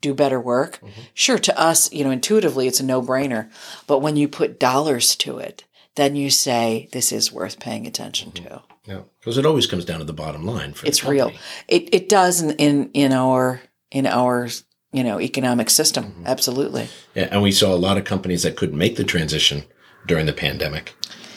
do 0.00 0.14
better 0.14 0.40
work. 0.40 0.80
Sure, 1.12 1.38
to 1.38 1.58
us, 1.58 1.92
you 1.92 2.04
know, 2.04 2.12
intuitively, 2.12 2.68
it's 2.68 2.78
a 2.78 2.84
no 2.84 3.02
brainer. 3.02 3.50
But 3.88 3.98
when 3.98 4.14
you 4.14 4.28
put 4.28 4.60
dollars 4.60 5.16
to 5.16 5.38
it, 5.38 5.64
then 5.96 6.14
you 6.14 6.30
say 6.30 6.88
this 6.92 7.10
is 7.10 7.32
worth 7.32 7.58
paying 7.58 7.84
attention 7.84 8.30
to. 8.32 8.62
Yeah, 8.84 9.00
because 9.18 9.38
it 9.38 9.44
always 9.44 9.66
comes 9.66 9.84
down 9.84 9.98
to 9.98 10.04
the 10.04 10.12
bottom 10.12 10.46
line. 10.46 10.72
For 10.72 10.86
It's 10.86 11.04
real. 11.04 11.32
It 11.66 11.92
it 11.92 12.08
does 12.08 12.40
in 12.40 12.52
in, 12.52 12.90
in 12.94 13.12
our 13.12 13.60
in 13.90 14.06
our 14.06 14.48
you 14.92 15.04
know 15.04 15.20
economic 15.20 15.70
system. 15.70 16.22
Absolutely. 16.26 16.88
Yeah, 17.14 17.28
and 17.30 17.42
we 17.42 17.52
saw 17.52 17.74
a 17.74 17.76
lot 17.76 17.98
of 17.98 18.04
companies 18.04 18.42
that 18.42 18.56
couldn't 18.56 18.78
make 18.78 18.96
the 18.96 19.04
transition 19.04 19.64
during 20.06 20.26
the 20.26 20.32
pandemic, 20.32 20.94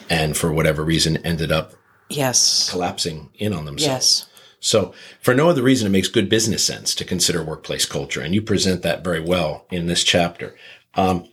and 0.08 0.36
for 0.36 0.52
whatever 0.52 0.84
reason 0.84 1.16
ended 1.18 1.52
up 1.52 1.74
Yes. 2.08 2.68
collapsing 2.70 3.30
in 3.38 3.52
on 3.52 3.64
themselves. 3.64 4.26
Yes. 4.26 4.26
So, 4.60 4.94
for 5.20 5.34
no 5.34 5.48
other 5.48 5.62
reason, 5.62 5.86
it 5.88 5.90
makes 5.90 6.06
good 6.08 6.28
business 6.28 6.62
sense 6.64 6.94
to 6.94 7.04
consider 7.04 7.42
workplace 7.42 7.84
culture, 7.84 8.20
and 8.20 8.32
you 8.34 8.40
present 8.42 8.82
that 8.82 9.02
very 9.02 9.20
well 9.20 9.66
in 9.72 9.86
this 9.86 10.04
chapter. 10.04 10.54
Um, 10.94 11.28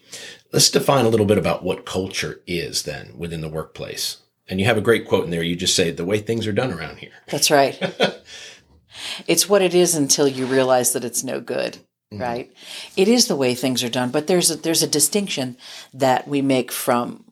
let's 0.52 0.72
define 0.72 1.06
a 1.06 1.10
little 1.10 1.26
bit 1.28 1.38
about 1.38 1.64
what 1.64 1.86
culture 1.86 2.42
is 2.48 2.84
then 2.84 3.14
within 3.16 3.42
the 3.42 3.50
workplace. 3.50 4.18
And 4.48 4.60
you 4.60 4.66
have 4.66 4.78
a 4.78 4.82
great 4.82 5.08
quote 5.08 5.26
in 5.26 5.30
there. 5.32 5.44
You 5.44 5.56
just 5.56 5.76
say 5.76 5.92
the 5.92 6.06
way 6.06 6.18
things 6.20 6.48
are 6.48 6.52
done 6.52 6.74
around 6.74 6.98
here. 6.98 7.12
That's 7.28 7.52
right. 7.52 7.78
it's 9.28 9.48
what 9.48 9.62
it 9.62 9.76
is 9.76 9.94
until 9.94 10.28
you 10.28 10.48
realize 10.48 10.94
that 10.94 11.06
it's 11.06 11.24
no 11.24 11.40
good, 11.40 11.78
Mm-hmm. 12.12 12.24
right? 12.24 12.54
It 12.98 13.08
is 13.08 13.28
the 13.28 13.36
way 13.36 13.54
things 13.54 13.84
are 13.84 13.90
done, 13.90 14.10
but 14.10 14.26
there's 14.26 14.50
a, 14.50 14.56
there's 14.56 14.82
a 14.82 14.88
distinction 14.88 15.58
that 15.94 16.28
we 16.28 16.42
make 16.42 16.72
from 16.72 17.24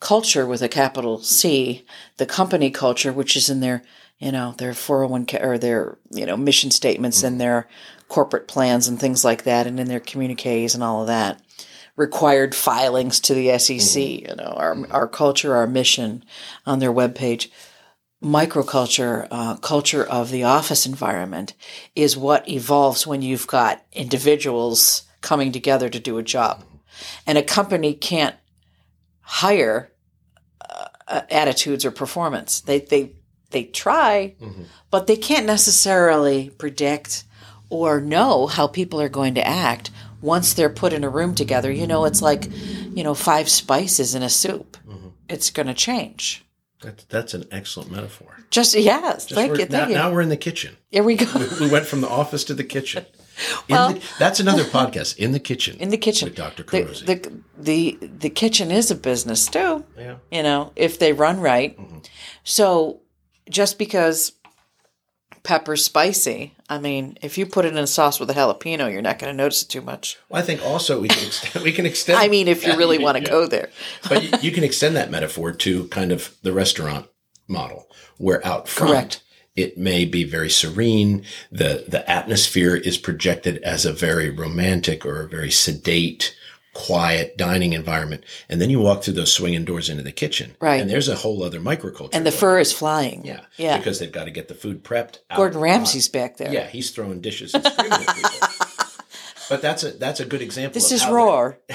culture 0.00 0.46
with 0.46 0.62
a 0.62 0.70
capital 0.70 1.18
C, 1.22 1.84
the 2.16 2.24
company 2.24 2.70
culture, 2.70 3.12
which 3.12 3.36
is 3.36 3.50
in 3.50 3.60
their 3.60 3.82
you 4.18 4.32
know 4.32 4.54
their 4.56 4.72
401k 4.72 5.42
or 5.42 5.58
their 5.58 5.98
you 6.10 6.24
know 6.24 6.38
mission 6.38 6.70
statements 6.70 7.22
and 7.22 7.32
mm-hmm. 7.32 7.40
their 7.40 7.68
corporate 8.08 8.48
plans 8.48 8.88
and 8.88 8.98
things 8.98 9.22
like 9.22 9.44
that, 9.44 9.66
and 9.66 9.78
in 9.78 9.88
their 9.88 10.00
communiques 10.00 10.72
and 10.74 10.82
all 10.82 11.02
of 11.02 11.08
that. 11.08 11.38
Required 11.96 12.54
filings 12.54 13.20
to 13.20 13.34
the 13.34 13.58
SEC, 13.58 13.78
mm-hmm. 13.78 14.30
you 14.30 14.36
know, 14.36 14.54
our, 14.56 14.86
our 14.90 15.08
culture, 15.08 15.54
our 15.54 15.66
mission 15.66 16.24
on 16.64 16.78
their 16.78 16.92
webpage 16.92 17.50
microculture, 18.22 19.26
uh, 19.30 19.56
culture 19.56 20.04
of 20.04 20.30
the 20.30 20.44
office 20.44 20.86
environment 20.86 21.54
is 21.96 22.16
what 22.16 22.48
evolves 22.48 23.06
when 23.06 23.20
you've 23.20 23.46
got 23.46 23.84
individuals 23.92 25.02
coming 25.20 25.52
together 25.52 25.88
to 25.88 26.00
do 26.00 26.18
a 26.18 26.22
job. 26.22 26.64
And 27.26 27.36
a 27.36 27.42
company 27.42 27.94
can't 27.94 28.36
hire 29.20 29.90
uh, 30.60 30.86
uh, 31.08 31.20
attitudes 31.30 31.84
or 31.84 31.90
performance. 31.90 32.60
They, 32.60 32.80
they, 32.80 33.12
they 33.50 33.64
try, 33.64 34.36
but 34.90 35.06
they 35.06 35.16
can't 35.16 35.46
necessarily 35.46 36.50
predict 36.50 37.24
or 37.70 38.00
know 38.00 38.46
how 38.46 38.66
people 38.68 39.00
are 39.00 39.08
going 39.08 39.34
to 39.34 39.46
act 39.46 39.90
once 40.20 40.54
they're 40.54 40.70
put 40.70 40.92
in 40.92 41.04
a 41.04 41.08
room 41.08 41.34
together. 41.34 41.72
You 41.72 41.86
know, 41.86 42.04
it's 42.04 42.22
like, 42.22 42.48
you 42.94 43.02
know, 43.02 43.14
five 43.14 43.48
spices 43.48 44.14
in 44.14 44.22
a 44.22 44.28
soup. 44.28 44.76
It's 45.28 45.50
going 45.50 45.66
to 45.68 45.74
change. 45.74 46.44
That, 46.82 47.04
that's 47.08 47.32
an 47.34 47.44
excellent 47.50 47.90
metaphor. 47.90 48.36
Just 48.50 48.74
yes, 48.74 49.26
Just 49.26 49.34
thank 49.34 49.56
you, 49.58 49.64
now, 49.66 49.78
thank 49.78 49.88
you. 49.90 49.94
now 49.94 50.12
we're 50.12 50.20
in 50.20 50.28
the 50.28 50.36
kitchen. 50.36 50.76
Here 50.90 51.02
we 51.02 51.14
go. 51.16 51.26
We 51.60 51.70
went 51.70 51.86
from 51.86 52.00
the 52.00 52.08
office 52.08 52.44
to 52.44 52.54
the 52.54 52.64
kitchen. 52.64 53.06
Well- 53.70 53.94
the, 53.94 54.02
that's 54.18 54.40
another 54.40 54.62
podcast. 54.62 55.16
In 55.16 55.32
the 55.32 55.40
kitchen. 55.40 55.78
in 55.78 55.88
the 55.88 55.96
kitchen. 55.96 56.26
with 56.26 56.36
Dr. 56.36 56.64
The, 56.64 56.82
the 57.06 57.42
the 57.58 57.98
the 58.18 58.28
kitchen 58.30 58.70
is 58.70 58.90
a 58.90 58.94
business 58.94 59.46
too. 59.46 59.84
yeah. 59.96 60.16
You 60.30 60.42
know, 60.42 60.72
if 60.76 60.98
they 60.98 61.14
run 61.14 61.40
right. 61.40 61.76
Mm-hmm. 61.78 61.98
So 62.44 63.00
just 63.48 63.78
because 63.78 64.32
pepper's 65.42 65.84
spicy, 65.84 66.54
I 66.68 66.78
mean, 66.78 67.18
if 67.22 67.36
you 67.36 67.46
put 67.46 67.64
it 67.64 67.72
in 67.72 67.78
a 67.78 67.86
sauce 67.86 68.20
with 68.20 68.30
a 68.30 68.34
jalapeno, 68.34 68.90
you're 68.92 69.02
not 69.02 69.18
going 69.18 69.32
to 69.32 69.36
notice 69.36 69.62
it 69.62 69.68
too 69.68 69.80
much. 69.82 70.18
Well, 70.28 70.40
I 70.42 70.44
think 70.44 70.64
also 70.64 71.00
we 71.00 71.08
can 71.08 71.26
extend, 71.26 71.64
we 71.64 71.72
can 71.72 71.86
extend. 71.86 72.18
I 72.18 72.28
mean, 72.28 72.48
if 72.48 72.64
you 72.66 72.76
really 72.76 72.98
want 72.98 73.16
to 73.18 73.22
Yeah. 73.24 73.28
go 73.30 73.46
there. 73.46 73.70
but 74.08 74.22
you, 74.22 74.30
you 74.40 74.52
can 74.52 74.64
extend 74.64 74.96
that 74.96 75.10
metaphor 75.10 75.52
to 75.52 75.88
kind 75.88 76.12
of 76.12 76.36
the 76.42 76.52
restaurant 76.52 77.06
model, 77.48 77.86
where 78.18 78.44
out 78.46 78.68
front 78.68 78.92
Correct. 78.92 79.22
it 79.56 79.76
may 79.76 80.04
be 80.04 80.24
very 80.24 80.48
serene. 80.50 81.24
the 81.50 81.84
The 81.88 82.08
atmosphere 82.08 82.76
is 82.76 82.96
projected 82.96 83.58
as 83.62 83.84
a 83.84 83.92
very 83.92 84.30
romantic 84.30 85.04
or 85.04 85.22
a 85.22 85.28
very 85.28 85.50
sedate, 85.50 86.34
quiet 86.74 87.36
dining 87.36 87.72
environment, 87.74 88.24
and 88.48 88.60
then 88.60 88.70
you 88.70 88.80
walk 88.80 89.02
through 89.02 89.12
those 89.14 89.32
swinging 89.32 89.64
doors 89.64 89.88
into 89.90 90.02
the 90.02 90.12
kitchen, 90.12 90.56
Right. 90.60 90.80
And 90.80 90.88
there's 90.90 91.08
a 91.08 91.16
whole 91.16 91.42
other 91.42 91.60
microculture, 91.60 92.10
And 92.14 92.24
the 92.26 92.30
fur 92.32 92.58
is 92.58 92.72
flying. 92.72 93.24
yeah, 93.26 93.40
Yeah. 93.58 93.76
because 93.76 93.98
they've 93.98 94.10
got 94.10 94.24
to 94.24 94.30
get 94.30 94.48
the 94.48 94.54
food 94.54 94.82
prepped. 94.82 95.18
Gordon. 95.36 95.60
Ramsay's 95.60 96.08
back 96.08 96.38
there. 96.38 96.52
Yeah, 96.52 96.66
he's 96.66 96.90
throwing 96.90 97.20
dishes 97.20 97.52
and 97.54 97.64
screaming 97.64 97.92
at 97.92 98.16
people. 98.16 98.48
But 99.48 99.60
that's 99.60 99.82
a 99.84 99.90
that's 99.90 100.18
a 100.20 100.24
good 100.24 100.40
example. 100.40 100.72
This 100.72 100.92
is 100.92 101.04
roar. 101.06 101.58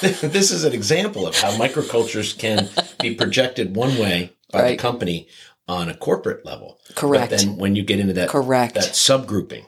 this 0.00 0.50
is 0.50 0.64
an 0.64 0.72
example 0.72 1.26
of 1.28 1.36
how 1.38 1.52
microcultures 1.52 2.36
can 2.36 2.68
be 3.00 3.14
projected 3.14 3.76
one 3.76 3.96
way 3.98 4.32
by 4.50 4.70
the 4.70 4.76
company 4.76 5.28
on 5.68 5.88
a 5.88 5.94
corporate 5.96 6.44
level. 6.44 6.80
Correct. 6.96 7.30
But 7.30 7.38
then 7.38 7.56
when 7.56 7.76
you 7.76 7.84
get 7.84 8.00
into 8.00 8.14
that 8.14 8.30
Correct. 8.30 8.74
that 8.74 8.84
subgrouping, 8.94 9.66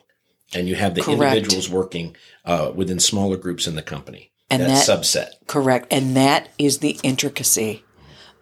and 0.55 0.69
you 0.69 0.75
have 0.75 0.95
the 0.95 1.03
Correct. 1.03 1.37
individuals 1.37 1.69
working 1.71 2.17
uh, 2.47 2.73
within 2.75 2.99
smaller 3.01 3.37
groups 3.37 3.67
in 3.67 3.75
the 3.75 3.83
company, 3.83 4.31
And 4.49 4.63
that, 4.63 4.87
that- 4.87 4.87
subset. 5.03 5.29
Correct. 5.47 5.87
And 5.91 6.17
that 6.17 6.49
is 6.59 6.79
the 6.79 6.99
intricacy 7.03 7.85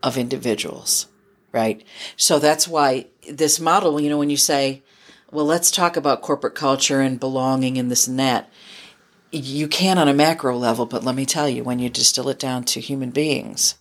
of 0.02 0.18
individuals, 0.18 1.06
right? 1.52 1.82
So 2.16 2.38
that's 2.38 2.68
why 2.68 3.06
this 3.30 3.58
model, 3.58 4.00
you 4.00 4.11
know, 4.11 4.18
when 4.18 4.30
you 4.30 4.37
say, 4.37 4.82
well, 5.32 5.46
let's 5.46 5.70
talk 5.70 5.96
about 5.96 6.23
corporate 6.23 6.54
culture 6.54 7.00
and 7.00 7.18
belonging 7.18 7.78
and 7.78 7.90
this 7.90 8.06
and 8.06 8.18
that, 8.18 8.50
you 9.32 9.66
can 9.66 9.99
on 9.99 10.06
a 10.06 10.14
macro 10.14 10.56
level, 10.56 10.87
but 10.87 11.02
let 11.02 11.14
me 11.16 11.26
tell 11.26 11.49
you, 11.49 11.64
when 11.64 11.78
you 11.80 11.88
distill 11.88 12.28
it 12.28 12.38
down 12.38 12.64
to 12.64 12.80
human 12.80 13.11
beings 13.11 13.76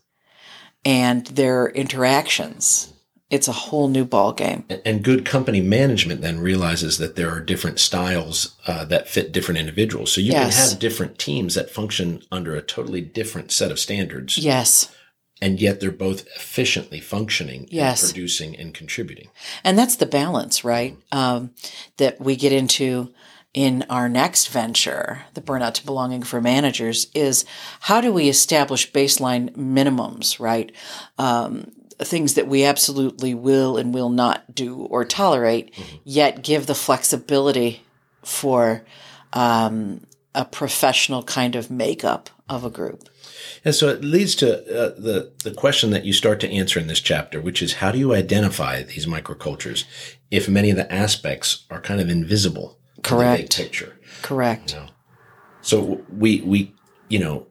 and 0.85 1.27
their 1.27 1.67
interactions, 1.67 2.92
it's 3.33 3.47
a 3.47 3.51
whole 3.51 3.87
new 3.87 4.05
ball 4.05 4.31
game. 4.31 4.63
And- 4.85 5.03
good 5.03 5.25
company 5.25 5.59
management 5.59 6.21
then 6.21 6.39
realizes 6.39 6.99
that 6.99 7.15
there 7.15 7.31
are 7.31 7.39
different 7.41 7.79
styles 7.79 8.55
uh, 8.67 8.85
that 8.85 9.09
fit 9.09 9.31
different 9.31 9.59
individuals. 9.59 10.11
So 10.11 10.21
you 10.21 10.31
Yes. 10.33 10.55
can 10.55 10.69
have 10.69 10.79
different 10.79 11.17
teams 11.17 11.55
that 11.55 11.71
function 11.71 12.21
under 12.31 12.55
a 12.55 12.61
totally 12.61 13.01
different 13.01 13.51
set 13.51 13.71
of 13.71 13.79
standards, 13.79 14.37
Yes. 14.37 14.87
and 15.41 15.59
yet 15.59 15.79
they're 15.79 15.91
both 15.91 16.27
efficiently 16.35 16.99
functioning, 16.99 17.67
Yes. 17.71 18.03
and 18.03 18.11
producing, 18.13 18.55
and 18.55 18.71
contributing. 18.73 19.29
And 19.63 19.77
that's 19.79 19.95
the 19.95 20.05
balance, 20.05 20.63
right? 20.63 20.95
Um, 21.11 21.51
that 21.97 22.21
we 22.21 22.35
get 22.35 22.51
into 22.53 23.11
in 23.53 23.83
our 23.89 24.07
next 24.09 24.47
venture, 24.49 25.23
the 25.33 25.41
Burnout 25.41 25.73
to 25.75 25.85
Belonging 25.85 26.23
for 26.23 26.39
Managers, 26.41 27.07
is 27.13 27.45
how 27.81 27.99
do 28.01 28.11
we 28.13 28.29
establish 28.29 28.91
baseline 28.91 29.51
minimums, 29.55 30.39
right? 30.39 30.71
Um, 31.17 31.71
things 32.05 32.33
that 32.36 32.48
we 32.48 32.63
absolutely 32.63 33.33
will 33.33 33.77
and 33.77 33.93
will 33.93 34.10
not 34.10 34.53
do 34.53 34.83
or 34.86 35.05
tolerate, 35.05 35.74
yet 36.03 36.43
give 36.43 36.67
the 36.67 36.75
flexibility 36.75 37.81
for 38.24 38.83
um, 39.33 40.05
a 40.36 40.45
professional 40.45 41.24
kind 41.24 41.55
of 41.55 41.69
makeup 41.69 42.29
of 42.50 42.63
a 42.63 42.69
group. 42.69 43.10
And 43.65 43.74
so 43.74 43.88
it 43.89 44.03
leads 44.03 44.36
to 44.36 44.60
uh, 44.60 44.93
the 44.98 45.31
the 45.43 45.53
question 45.53 45.91
that 45.91 46.05
you 46.05 46.13
start 46.13 46.39
to 46.41 46.51
answer 46.51 46.79
in 46.79 46.88
this 46.88 47.00
chapter, 47.00 47.39
which 47.41 47.62
is 47.62 47.75
how 47.75 47.91
do 47.91 47.98
you 47.98 48.13
identify 48.13 48.83
these 48.83 49.05
microcultures 49.05 49.86
if 50.31 50.50
many 50.50 50.69
of 50.69 50.75
the 50.75 50.91
aspects 50.91 51.65
are 51.69 51.81
kind 51.81 52.01
of 52.01 52.10
invisible 52.10 52.77
in 52.98 53.01
the 53.01 53.01
big 53.01 53.03
Correct. 53.03 53.57
picture? 53.57 53.98
Correct. 54.22 54.77
So 55.62 56.03
we 56.10 56.41
we 56.41 56.74
you 57.10 57.19
know 57.19 57.48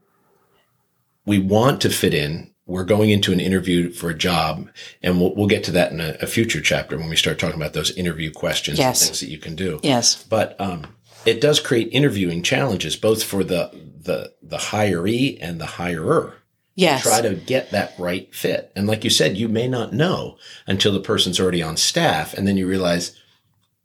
we 1.24 1.38
want 1.38 1.80
to 1.82 1.90
fit 1.90 2.14
in. 2.14 2.51
We're 2.72 2.84
going 2.84 3.10
into 3.10 3.32
an 3.34 3.40
interview 3.40 3.92
for 3.92 4.08
a 4.08 4.14
job, 4.14 4.70
and 5.02 5.20
we'll, 5.20 5.34
we'll 5.34 5.46
get 5.46 5.62
to 5.64 5.72
that 5.72 5.92
in 5.92 6.00
a, 6.00 6.16
a 6.22 6.26
future 6.26 6.62
chapter 6.62 6.96
when 6.96 7.10
we 7.10 7.16
start 7.16 7.38
talking 7.38 7.60
about 7.60 7.74
those 7.74 7.90
interview 7.90 8.32
questions 8.32 8.78
Yes. 8.78 9.02
and 9.02 9.08
things 9.08 9.20
that 9.20 9.28
you 9.28 9.36
can 9.36 9.54
do. 9.54 9.78
Yes. 9.82 10.24
But 10.24 10.58
um, 10.58 10.86
it 11.26 11.42
does 11.42 11.60
create 11.60 11.90
interviewing 11.92 12.42
challenges 12.42 12.96
both 12.96 13.22
for 13.22 13.44
the 13.44 13.70
the 14.02 14.32
the 14.42 14.56
hiree 14.56 15.36
and 15.42 15.60
the 15.60 15.66
hirer. 15.66 16.32
Yes. 16.74 17.02
Try 17.02 17.20
to 17.20 17.34
get 17.34 17.72
that 17.72 17.92
right 17.98 18.34
fit. 18.34 18.72
And 18.74 18.86
like 18.86 19.04
you 19.04 19.10
said, 19.10 19.36
you 19.36 19.48
may 19.50 19.68
not 19.68 19.92
know 19.92 20.38
until 20.66 20.94
the 20.94 21.00
person's 21.00 21.38
already 21.38 21.62
on 21.62 21.76
staff, 21.76 22.32
and 22.32 22.48
then 22.48 22.56
you 22.56 22.66
realize 22.66 23.20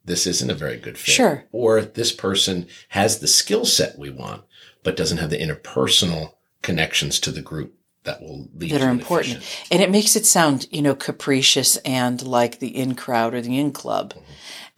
this 0.06 0.26
isn't 0.26 0.50
a 0.50 0.56
very 0.56 0.78
good 0.78 0.98
fit. 0.98 1.14
Sure. 1.14 1.44
Or 1.52 1.82
this 1.82 2.14
person 2.14 2.68
has 2.90 3.20
the 3.20 3.28
skill 3.28 3.66
set 3.66 4.00
we 4.00 4.10
want, 4.10 4.44
but 4.82 4.96
doesn't 4.96 5.18
have 5.18 5.30
the 5.30 5.40
interpersonal 5.40 6.36
connections 6.62 7.20
to 7.20 7.32
the 7.32 7.42
group 7.42 7.77
that 8.08 8.22
will 8.22 8.48
lead 8.56 8.72
that 8.72 8.82
are 8.82 8.90
important. 8.90 9.38
efficient- 9.38 9.72
And 9.72 9.82
it 9.84 9.92
makes 9.92 10.16
it 10.16 10.26
sound, 10.26 10.68
you 10.72 10.82
know, 10.82 10.96
capricious 10.96 11.78
and 11.78 12.22
like 12.26 12.58
the 12.60 12.76
in 12.76 12.96
crowd 12.96 13.34
or 13.36 13.42
the 13.42 13.60
in 13.60 13.72
club. 13.72 14.14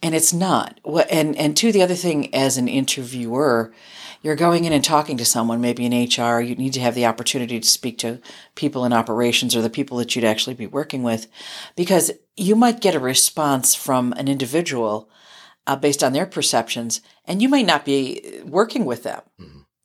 And 0.02 0.14
it's 0.14 0.32
not. 0.32 0.80
What 0.82 1.10
and 1.10 1.36
and 1.36 1.56
to 1.56 1.72
the 1.72 1.82
other 1.82 1.94
thing 1.94 2.34
as 2.34 2.56
an 2.58 2.68
interviewer, 2.68 3.72
you're 4.22 4.36
going 4.36 4.64
in 4.64 4.72
and 4.72 4.84
talking 4.84 5.16
to 5.18 5.24
someone, 5.24 5.60
maybe 5.60 5.84
in 5.86 5.92
HR, 5.92 6.40
you 6.40 6.54
need 6.54 6.72
to 6.74 6.80
have 6.80 6.94
the 6.94 7.06
opportunity 7.06 7.58
to 7.60 7.68
speak 7.68 7.98
to 7.98 8.20
people 8.54 8.84
in 8.84 8.92
operations 8.92 9.54
or 9.56 9.62
the 9.62 9.70
people 9.70 9.96
that 9.98 10.14
you'd 10.14 10.24
actually 10.24 10.54
be 10.54 10.66
working 10.66 11.02
with 11.02 11.26
because 11.76 12.10
you 12.36 12.54
might 12.56 12.80
get 12.80 12.94
a 12.94 13.00
response 13.00 13.74
from 13.74 14.12
an 14.14 14.28
individual 14.28 15.08
uh, 15.66 15.76
based 15.76 16.02
on 16.02 16.12
their 16.12 16.26
perceptions 16.26 17.00
and 17.26 17.40
you 17.42 17.48
might 17.48 17.66
not 17.66 17.84
be 17.84 18.40
working 18.44 18.84
with 18.86 19.02
them 19.04 19.20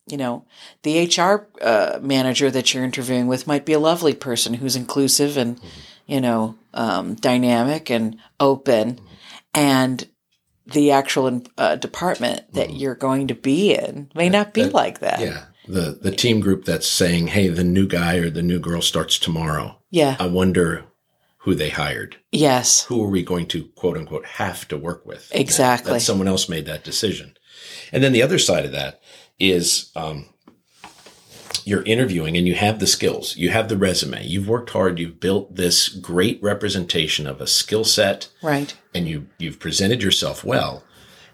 you 0.06 0.16
know, 0.16 0.44
the 0.82 1.04
HR 1.06 1.48
uh, 1.60 1.98
manager 2.00 2.50
that 2.50 2.72
you're 2.72 2.84
interviewing 2.84 3.26
with 3.26 3.46
might 3.46 3.64
be 3.64 3.72
a 3.72 3.78
lovely 3.80 4.14
person 4.14 4.54
who's 4.54 4.76
inclusive 4.76 5.36
and, 5.36 5.60
you 6.06 6.20
know, 6.20 6.56
um, 6.74 7.14
dynamic 7.14 7.90
and 7.90 8.16
open. 8.38 9.00
And 9.54 10.06
the 10.66 10.90
actual 10.92 11.42
uh, 11.58 11.76
department 11.76 12.52
that 12.52 12.74
you're 12.74 12.94
going 12.94 13.28
to 13.28 13.34
be 13.34 13.74
in 13.74 14.10
may 14.14 14.28
not 14.28 14.52
be 14.54 14.64
like 14.64 15.00
that. 15.00 15.20
Yeah. 15.20 15.44
The 15.68 15.98
the 16.00 16.12
team 16.12 16.38
group 16.40 16.64
that's 16.64 16.86
saying, 16.86 17.28
hey, 17.28 17.48
the 17.48 17.64
new 17.64 17.88
guy 17.88 18.16
or 18.18 18.30
the 18.30 18.42
new 18.42 18.60
girl 18.60 18.80
starts 18.82 19.18
tomorrow. 19.18 19.78
Yeah. 19.90 20.16
I 20.20 20.26
wonder 20.28 20.84
who 21.38 21.54
they 21.54 21.70
hired. 21.70 22.16
Yes. 22.30 22.84
Who 22.84 23.02
are 23.04 23.08
we 23.10 23.22
going 23.24 23.46
to 23.46 23.64
quote 23.76 23.96
unquote 23.96 24.26
have 24.26 24.68
to 24.68 24.76
work 24.76 25.04
with? 25.06 25.28
That- 25.30 25.40
Exactly. 25.40 25.94
That, 25.94 26.00
someone 26.00 26.28
else 26.28 26.48
made 26.48 26.66
that 26.66 26.84
decision. 26.84 27.34
And 27.92 28.02
then 28.02 28.12
the 28.12 28.22
other 28.22 28.38
side 28.38 28.64
of 28.64 28.72
that 28.72 29.00
is 29.38 29.90
um, 29.96 30.26
you're 31.64 31.82
interviewing 31.82 32.36
and 32.36 32.46
you 32.46 32.54
have 32.54 32.78
the 32.78 32.86
skills, 32.86 33.36
you 33.36 33.50
have 33.50 33.68
the 33.68 33.76
resume, 33.76 34.24
you've 34.24 34.48
worked 34.48 34.70
hard, 34.70 34.98
you've 34.98 35.20
built 35.20 35.54
this 35.56 35.88
great 35.88 36.40
representation 36.42 37.26
of 37.26 37.40
a 37.40 37.46
skill 37.46 37.84
set, 37.84 38.28
Right. 38.42 38.74
and 38.94 39.08
you 39.08 39.26
you've 39.38 39.58
presented 39.58 40.02
yourself 40.02 40.44
well, 40.44 40.84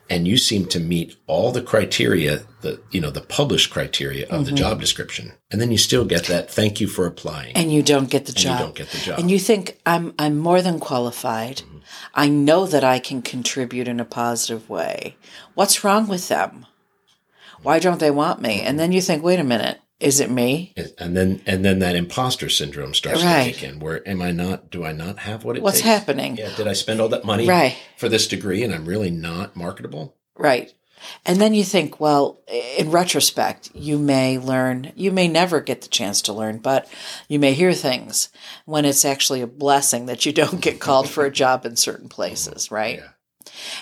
and 0.08 0.26
you 0.26 0.36
seem 0.38 0.66
to 0.66 0.80
meet 0.80 1.16
all 1.26 1.52
the 1.52 1.62
criteria, 1.62 2.42
the 2.62 2.80
you 2.90 3.00
know 3.00 3.10
the 3.10 3.20
published 3.20 3.70
criteria 3.70 4.26
of 4.28 4.46
the 4.46 4.52
job 4.52 4.80
description, 4.80 5.32
and 5.50 5.60
then 5.60 5.70
you 5.70 5.78
still 5.78 6.04
get 6.04 6.24
that 6.24 6.50
thank 6.50 6.80
you 6.80 6.86
for 6.86 7.06
applying, 7.06 7.54
And 7.54 7.70
you 7.72 7.82
don't 7.82 8.10
get 8.10 8.24
the 8.26 8.32
job. 8.32 8.58
you 8.58 8.64
don't 8.66 8.74
get 8.74 8.88
the 8.88 8.98
job. 8.98 9.18
And 9.18 9.30
you 9.30 9.38
think 9.38 9.78
I'm 9.84 10.14
I'm 10.18 10.38
more 10.38 10.62
than 10.62 10.80
qualified. 10.80 11.62
I 12.14 12.28
know 12.30 12.66
that 12.66 12.84
I 12.84 12.98
can 13.00 13.20
contribute 13.20 13.86
in 13.86 14.00
a 14.00 14.04
positive 14.06 14.70
way. 14.70 15.16
What's 15.54 15.84
wrong 15.84 16.08
with 16.08 16.28
them? 16.28 16.64
Why 17.62 17.78
don't 17.78 18.00
they 18.00 18.10
want 18.10 18.40
me? 18.40 18.60
And 18.60 18.78
then 18.78 18.92
you 18.92 19.00
think, 19.00 19.22
wait 19.22 19.40
a 19.40 19.44
minute, 19.44 19.78
is 20.00 20.20
it 20.20 20.30
me? 20.30 20.74
and 20.98 21.16
then 21.16 21.40
and 21.46 21.64
then 21.64 21.78
that 21.78 21.94
imposter 21.96 22.48
syndrome 22.48 22.92
starts 22.92 23.22
Right. 23.22 23.54
to 23.54 23.60
kick 23.60 23.62
in. 23.70 23.78
Where 23.78 24.06
am 24.08 24.20
I 24.20 24.32
not? 24.32 24.70
Do 24.70 24.84
I 24.84 24.92
not 24.92 25.20
have 25.20 25.44
what 25.44 25.56
it 25.56 25.62
What's 25.62 25.78
takes? 25.78 25.86
happening? 25.86 26.36
Yeah, 26.36 26.54
did 26.56 26.66
I 26.66 26.72
spend 26.72 27.00
all 27.00 27.08
that 27.10 27.24
money 27.24 27.46
Right. 27.46 27.76
for 27.96 28.08
this 28.08 28.26
degree 28.26 28.62
and 28.64 28.74
I'm 28.74 28.84
really 28.84 29.10
not 29.10 29.54
marketable? 29.56 30.16
Right. 30.36 30.72
And 31.26 31.40
then 31.40 31.52
you 31.52 31.64
think, 31.64 31.98
well, 32.00 32.40
in 32.78 32.90
retrospect, 32.90 33.70
you 33.74 33.98
may 33.98 34.38
learn, 34.38 34.92
you 34.94 35.10
may 35.10 35.26
never 35.28 35.60
get 35.60 35.82
the 35.82 35.88
chance 35.88 36.22
to 36.22 36.32
learn, 36.32 36.58
but 36.58 36.88
you 37.28 37.40
may 37.40 37.54
hear 37.54 37.72
things 37.72 38.28
when 38.66 38.84
it's 38.84 39.04
actually 39.04 39.40
a 39.40 39.46
blessing 39.48 40.06
that 40.06 40.24
you 40.24 40.32
don't 40.32 40.60
get 40.60 40.78
called 40.80 41.08
for 41.08 41.24
a 41.24 41.30
job 41.42 41.66
in 41.66 41.74
certain 41.76 42.08
places, 42.08 42.66
mm-hmm. 42.66 42.74
right? 42.74 42.98
Yeah. 42.98 43.08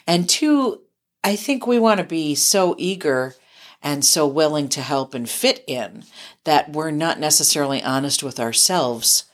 And 0.06 0.28
two, 0.28 0.80
I 1.22 1.36
think 1.36 1.66
we 1.66 1.78
want 1.78 1.98
to 1.98 2.04
be 2.06 2.34
so 2.34 2.74
eager 2.78 3.34
and 3.82 4.04
so 4.04 4.26
willing 4.26 4.68
to 4.70 4.80
help 4.80 5.14
and 5.14 5.28
fit 5.28 5.64
in 5.66 6.04
that 6.44 6.72
we're 6.72 6.90
not 6.90 7.18
necessarily 7.18 7.82
honest 7.82 8.22
with 8.22 8.38
ourselves, 8.38 9.24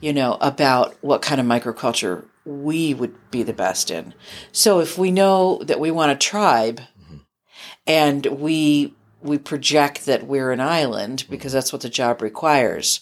you 0.00 0.12
know, 0.12 0.36
about 0.40 0.96
what 1.02 1.22
kind 1.22 1.40
of 1.40 1.46
microculture 1.46 2.26
we 2.44 2.94
would 2.94 3.14
be 3.30 3.42
the 3.42 3.52
best 3.52 3.90
in. 3.90 4.14
So 4.52 4.80
if 4.80 4.96
we 4.96 5.10
know 5.10 5.60
that 5.64 5.80
we 5.80 5.90
want 5.90 6.12
a 6.12 6.16
tribe 6.16 6.80
and 7.86 8.24
we 8.26 8.94
we 9.22 9.38
project 9.38 10.06
that 10.06 10.26
we're 10.26 10.52
an 10.52 10.60
island 10.60 11.24
because 11.28 11.52
that's 11.52 11.72
what 11.72 11.82
the 11.82 11.88
job 11.88 12.22
requires, 12.22 13.00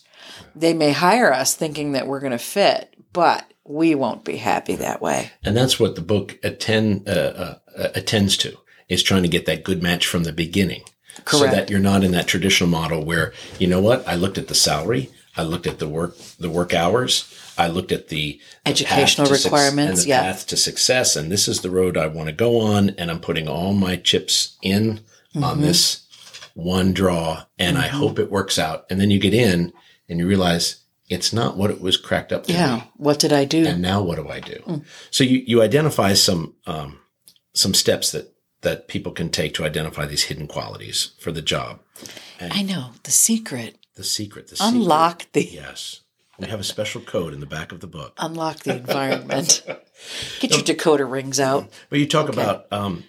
they 0.55 0.73
may 0.73 0.93
hire 0.93 1.33
us 1.33 1.55
thinking 1.55 1.93
that 1.93 2.07
we're 2.07 2.21
going 2.21 2.33
to 2.33 2.39
fit, 2.39 2.95
but 3.13 3.53
we 3.65 3.95
won't 3.95 4.25
be 4.25 4.37
happy 4.37 4.77
that 4.77 5.03
way. 5.03 5.33
And 5.43 5.57
that's 5.57 5.79
what 5.79 5.97
the 5.97 6.01
book 6.01 6.39
attend, 6.43 7.09
uh, 7.09 7.11
uh, 7.13 7.59
uh, 7.77 7.89
attends 7.95 8.37
to 8.39 8.57
is 8.89 9.03
trying 9.03 9.23
to 9.23 9.29
get 9.29 9.47
that 9.47 9.65
good 9.65 9.83
match 9.83 10.07
from 10.07 10.25
the 10.25 10.33
beginning. 10.33 10.83
So 11.27 11.47
that 11.47 11.71
you're 11.71 11.81
not 11.81 12.05
in 12.05 12.13
that 12.13 12.27
traditional 12.27 12.69
model 12.69 13.05
where, 13.05 13.33
you 13.59 13.67
know 13.67 13.81
what? 13.81 14.07
I 14.09 14.15
looked 14.15 14.39
at 14.39 14.49
the 14.49 14.55
salary. 14.55 15.11
I 15.37 15.43
looked 15.43 15.67
at 15.67 15.79
the 15.79 15.89
work, 15.89 16.17
the 16.39 16.51
work 16.51 16.75
hours. 16.75 17.33
I 17.57 17.69
looked 17.69 17.93
at 17.93 18.09
the, 18.09 18.41
the 18.65 18.71
Educational 18.71 19.31
requirements, 19.31 20.01
and 20.03 20.05
the 20.05 20.09
yeah. 20.09 20.23
path 20.23 20.47
to 20.49 20.57
success. 20.57 21.17
And 21.17 21.31
this 21.31 21.47
is 21.49 21.61
the 21.61 21.71
road 21.71 21.97
I 21.97 22.07
want 22.09 22.29
to 22.29 22.33
go 22.35 22.61
on. 22.61 22.91
And 22.91 23.11
I'm 23.11 23.21
putting 23.21 23.49
all 23.49 23.73
my 23.73 23.97
chips 23.97 24.57
in 24.63 25.01
Mm-hmm. 25.35 25.43
on 25.43 25.61
this 25.63 26.07
one 26.55 26.93
draw. 26.93 27.45
And 27.59 27.77
I 27.77 27.89
hope 27.89 28.21
it 28.21 28.31
works 28.31 28.57
out. 28.57 28.87
And 28.89 29.01
then 29.01 29.11
you 29.11 29.19
get 29.19 29.35
in 29.35 29.73
and 30.09 30.21
you 30.21 30.29
realize 30.29 30.77
it's 31.09 31.33
not 31.33 31.57
what 31.57 31.73
it 31.73 31.81
was 31.81 31.97
cracked 31.97 32.33
up 32.33 32.45
to 32.45 32.53
be 32.53 32.55
Yeah. 32.55 32.85
What 32.99 33.19
did 33.19 33.33
I 33.33 33.45
do? 33.45 33.67
and 33.67 33.83
now 33.83 34.01
what 34.01 34.17
do 34.17 34.29
I 34.29 34.39
do? 34.39 34.83
So 35.11 35.25
you, 35.25 35.43
you 35.45 35.61
identify 35.61 36.15
some 36.15 36.55
um, 36.69 37.01
some 37.53 37.75
steps 37.75 38.13
that 38.13 38.34
that 38.65 38.89
people 38.89 39.13
can 39.13 39.31
take 39.31 39.55
to 39.55 39.65
identify 39.65 40.05
these 40.07 40.25
hidden 40.25 40.47
qualities 40.47 41.13
for 41.19 41.33
the 41.33 41.43
job. 41.43 41.81
I 42.41 42.63
know 42.63 42.91
the 43.05 43.11
secret. 43.11 43.79
The 43.95 44.05
secret, 44.05 44.49
the 44.49 44.57
Unlock 44.61 45.27
the. 45.33 45.45
Yes, 45.45 46.01
We 46.39 46.49
have 46.49 46.61
a 46.61 46.65
special 46.65 47.01
code 47.01 47.33
in 47.33 47.41
the 47.41 47.47
back 47.47 47.71
of 47.71 47.81
the 47.81 47.87
book. 47.87 48.15
Unlock 48.19 48.61
the 48.61 48.77
environment. 48.77 49.63
Get 50.41 50.51
your 50.51 50.77
decoder 50.77 51.09
rings 51.09 51.39
out. 51.39 51.71
But 51.89 52.01
you 52.01 52.07
talk 52.07 52.29
about 52.29 52.67
um, 52.73 53.05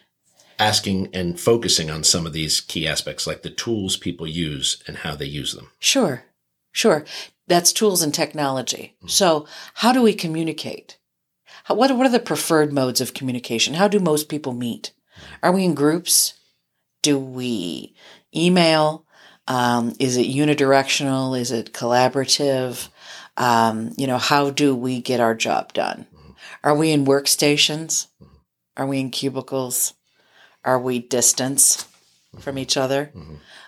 asking 0.60 1.10
and 1.14 1.40
focusing 1.40 1.90
on 1.90 2.04
some 2.04 2.26
of 2.28 2.34
these 2.34 2.62
key 2.62 2.88
aspects, 2.88 3.26
like 3.26 3.42
the 3.42 3.50
tools 3.50 3.98
people 3.98 4.28
use 4.28 4.84
and 4.88 4.98
how 4.98 5.16
they 5.16 5.26
use 5.26 5.54
them. 5.56 5.72
Sure, 5.80 6.26
sure. 6.72 7.04
That's 7.48 7.74
tools 7.74 8.02
and 8.02 8.14
technology. 8.14 8.96
So, 9.08 9.48
how 9.76 9.92
do 9.92 10.02
we 10.02 10.14
communicate? 10.14 10.98
How, 11.66 11.76
what, 11.76 11.96
what 11.96 12.06
are 12.06 12.12
the 12.12 12.20
preferred 12.20 12.72
modes 12.74 13.02
of 13.02 13.14
communication? 13.14 13.76
How 13.76 13.88
do 13.88 14.00
most 14.00 14.30
people 14.30 14.54
meet? 14.54 14.92
Are 15.44 15.51
we 15.51 15.63
in 15.63 15.75
groups? 15.75 16.34
Do 17.01 17.20
we 17.20 17.96
email? 18.36 19.05
Um, 19.48 19.94
is 20.00 20.17
it 20.17 20.27
unidirectional? 20.27 21.39
Is 21.39 21.51
it 21.51 21.74
collaborative? 21.74 22.89
Um, 23.38 23.91
you 23.98 24.08
know, 24.08 24.17
how 24.17 24.50
do 24.50 24.75
we 24.75 25.01
get 25.01 25.20
our 25.20 25.36
job 25.36 25.74
done? 25.74 26.08
Are 26.63 26.75
we 26.75 26.91
in 26.91 27.05
workstations? 27.05 28.08
Are 28.75 28.88
we 28.88 29.00
in 29.00 29.12
cubicles? 29.12 29.94
Are 30.63 30.79
we 30.79 31.00
distance 31.00 31.88
from 32.39 32.58
each 32.58 32.75
other? 32.75 33.13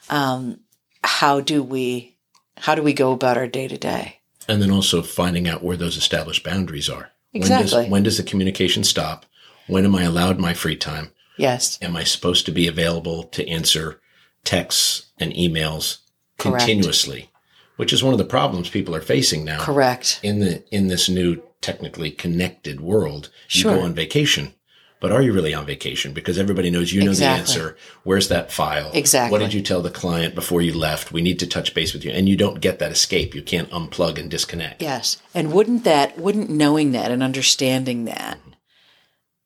Um, 0.10 0.62
how 1.04 1.42
do 1.42 1.62
we 1.62 2.18
how 2.58 2.74
do 2.74 2.82
we 2.82 2.94
go 2.94 3.12
about 3.12 3.38
our 3.38 3.48
day 3.48 3.68
to 3.68 3.78
day? 3.78 4.20
And 4.48 4.62
then 4.62 4.72
also 4.72 5.02
finding 5.04 5.48
out 5.48 5.64
where 5.64 5.78
those 5.78 5.96
established 5.96 6.44
boundaries 6.44 6.90
are. 6.90 7.12
When 7.32 7.44
Exactly. 7.44 7.84
does, 7.84 7.92
when 7.92 8.04
does 8.04 8.18
the 8.18 8.24
communication 8.24 8.84
stop? 8.84 9.26
When 9.68 9.86
am 9.86 9.96
I 9.96 10.04
allowed 10.04 10.40
my 10.40 10.54
free 10.54 10.78
time? 10.78 11.12
Yes, 11.38 11.78
Am 11.82 11.96
I 11.96 12.04
supposed 12.04 12.46
to 12.48 12.52
be 12.52 12.68
available 12.68 13.24
to 13.24 13.48
answer 13.48 14.00
texts 14.44 15.08
and 15.20 15.32
emails 15.34 15.98
Correct. 16.38 16.66
continuously? 16.66 17.30
Which 17.78 17.94
is 17.94 18.04
one 18.04 18.14
of 18.14 18.18
the 18.18 18.26
problems 18.26 18.70
people 18.70 18.96
are 18.96 19.02
facing 19.02 19.46
now. 19.46 19.60
correct. 19.64 20.20
in 20.24 20.40
the 20.40 20.64
in 20.76 20.88
this 20.88 21.08
new 21.10 21.44
technically 21.62 22.12
connected 22.12 22.80
world 22.82 23.30
you 23.50 23.64
go 23.64 23.80
on 23.82 23.94
vacation 23.94 24.54
but 25.00 25.12
are 25.12 25.22
you 25.24 25.34
really 25.34 25.54
on 25.56 25.66
vacation 25.66 26.14
because 26.14 26.38
everybody 26.38 26.70
knows 26.70 26.94
you 26.94 27.04
know 27.04 27.10
Exactly. 27.10 27.36
the 27.36 27.40
answer 27.62 27.78
where's 28.04 28.28
that 28.30 28.52
file 28.52 28.92
Exactly. 28.94 29.32
what 29.32 29.44
did 29.44 29.54
you 29.56 29.62
tell 29.64 29.82
the 29.82 29.90
client 29.90 30.36
before 30.36 30.62
you 30.62 30.72
left 30.74 31.12
we 31.12 31.22
need 31.24 31.40
to 31.40 31.48
touch 31.48 31.74
base 31.74 31.94
with 31.94 32.06
you 32.06 32.12
and 32.12 32.30
you 32.30 32.36
don't 32.38 32.62
get 32.62 32.78
that 32.78 32.92
escape 32.92 33.34
you 33.34 33.42
can't 33.42 33.72
unplug 33.72 34.20
and 34.20 34.30
disconnect 34.30 34.82
Yes. 34.84 35.18
And 35.34 35.52
wouldn't 35.52 35.84
that, 35.84 36.18
wouldn't 36.20 36.50
knowing 36.50 36.92
that 36.92 37.10
and 37.12 37.24
understanding 37.24 38.06
that 38.06 38.38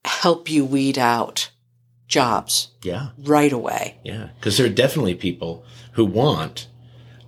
help 0.03 0.49
you 0.49 0.65
weed 0.65 0.97
out 0.97 1.49
jobs 2.11 2.69
yeah 2.83 3.09
right 3.23 3.51
away? 3.53 3.97
yeah 4.03 4.29
because 4.35 4.57
there 4.57 4.65
are 4.67 4.69
definitely 4.83 5.15
people 5.15 5.63
who 5.93 6.05
want 6.05 6.67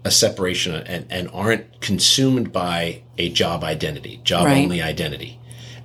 a 0.05 0.11
separation 0.11 0.75
and, 0.75 1.05
and 1.09 1.29
aren't 1.33 1.79
consumed 1.81 2.51
by 2.51 3.01
a 3.17 3.29
job 3.29 3.63
identity 3.63 4.19
job 4.23 4.45
Right. 4.45 4.63
only 4.63 4.81
identity 4.81 5.39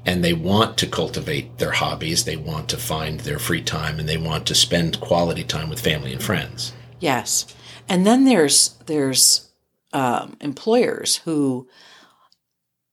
and 0.05 0.25
they 0.25 0.33
want 0.33 0.77
to 0.79 0.87
cultivate 0.87 1.59
their 1.59 1.73
hobbies 1.73 2.25
they 2.25 2.37
want 2.37 2.69
to 2.71 2.77
find 2.77 3.21
their 3.21 3.39
free 3.39 3.63
time 3.63 3.99
and 4.01 4.09
they 4.09 4.17
want 4.19 4.47
to 4.47 4.55
spend 4.55 5.01
quality 5.01 5.45
time 5.45 5.69
with 5.71 5.81
family 5.81 6.13
and 6.13 6.23
friends 6.23 6.73
Yes. 7.01 7.47
And 7.89 8.05
then 8.05 8.25
there's, 8.25 8.75
there's, 8.87 9.49
um, 9.93 10.37
employers 10.41 11.17
who 11.25 11.69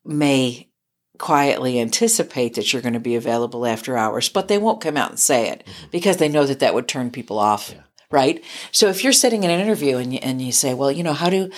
may 0.06 0.70
quietly 1.18 1.80
anticipate 1.80 2.56
that 2.56 2.72
you're 2.72 2.82
going 2.82 2.94
to 2.94 3.00
be 3.00 3.16
available 3.16 3.66
after 3.66 3.98
hours, 3.98 4.30
but 4.30 4.48
they 4.48 4.58
won't 4.58 4.82
come 4.82 4.98
out 4.98 5.10
and 5.10 5.20
say 5.20 5.50
it 5.50 5.68
because 5.92 6.18
they 6.18 6.30
know 6.30 6.46
that 6.46 6.60
that 6.60 6.74
would 6.74 6.88
turn 6.88 7.12
people 7.12 7.40
off. 7.40 7.74
Right. 8.12 8.44
So 8.72 8.88
if 8.88 9.04
you're 9.04 9.14
sitting 9.14 9.44
in 9.44 9.50
an 9.50 9.60
interview 9.60 9.98
and 9.98 10.14
you, 10.14 10.20
and 10.22 10.42
you 10.42 10.52
say, 10.52 10.74
well, 10.74 10.92
you 10.92 11.04
know, 11.04 11.14
how 11.14 11.30
do, 11.30 11.50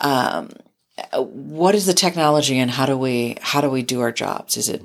um, 0.00 0.50
what 1.18 1.74
is 1.74 1.84
the 1.84 1.92
technology 1.92 2.58
and 2.58 2.70
how 2.70 2.86
do 2.86 2.96
we, 2.96 3.36
how 3.42 3.60
do 3.60 3.68
we 3.68 3.82
do 3.82 4.00
our 4.00 4.12
jobs? 4.12 4.56
Is 4.56 4.68
it, 4.68 4.82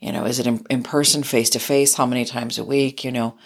you 0.00 0.12
know, 0.12 0.24
is 0.24 0.38
it 0.38 0.46
in, 0.46 0.64
in 0.70 0.82
person, 0.82 1.22
face 1.22 1.50
to 1.50 1.58
face? 1.58 1.94
How 1.94 2.06
many 2.06 2.24
times 2.24 2.58
a 2.58 2.64
week? 2.64 3.04
You 3.04 3.12
know, 3.12 3.38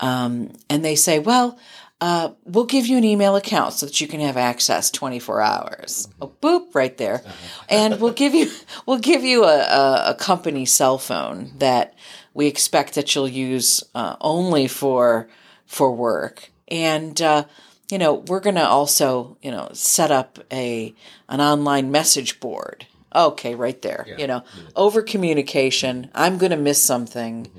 um, 0.00 0.52
and 0.68 0.84
they 0.84 0.96
say, 0.96 1.18
well, 1.18 1.58
uh, 2.00 2.30
we'll 2.44 2.66
give 2.66 2.86
you 2.86 2.98
an 2.98 3.04
email 3.04 3.36
account 3.36 3.72
so 3.72 3.86
that 3.86 4.00
you 4.00 4.06
can 4.06 4.20
have 4.20 4.36
access 4.36 4.90
24 4.90 5.40
hours. 5.40 6.08
Oh, 6.20 6.32
boop, 6.42 6.74
right 6.74 6.96
there. 6.96 7.22
And 7.68 8.00
we'll 8.00 8.12
give 8.12 8.34
you, 8.34 8.50
we'll 8.86 8.98
give 8.98 9.24
you 9.24 9.44
a, 9.44 9.58
a, 9.58 10.04
a 10.08 10.14
company 10.14 10.66
cell 10.66 10.98
phone 10.98 11.52
that 11.58 11.94
we 12.34 12.46
expect 12.46 12.94
that 12.94 13.14
you'll 13.14 13.28
use 13.28 13.82
uh, 13.94 14.16
only 14.20 14.68
for, 14.68 15.28
for 15.64 15.90
work. 15.92 16.50
And, 16.68 17.20
uh, 17.22 17.44
you 17.90 17.96
know, 17.98 18.14
we're 18.14 18.40
going 18.40 18.56
to 18.56 18.66
also, 18.66 19.38
you 19.40 19.50
know, 19.50 19.70
set 19.72 20.10
up 20.10 20.38
a, 20.52 20.94
an 21.28 21.40
online 21.40 21.90
message 21.90 22.40
board. 22.40 22.86
Okay, 23.14 23.54
right 23.54 23.80
there. 23.80 24.04
You 24.18 24.26
know, 24.26 24.44
over 24.74 25.00
communication. 25.00 26.10
I'm 26.14 26.36
going 26.36 26.50
to 26.50 26.58
miss 26.58 26.82
something 26.82 27.50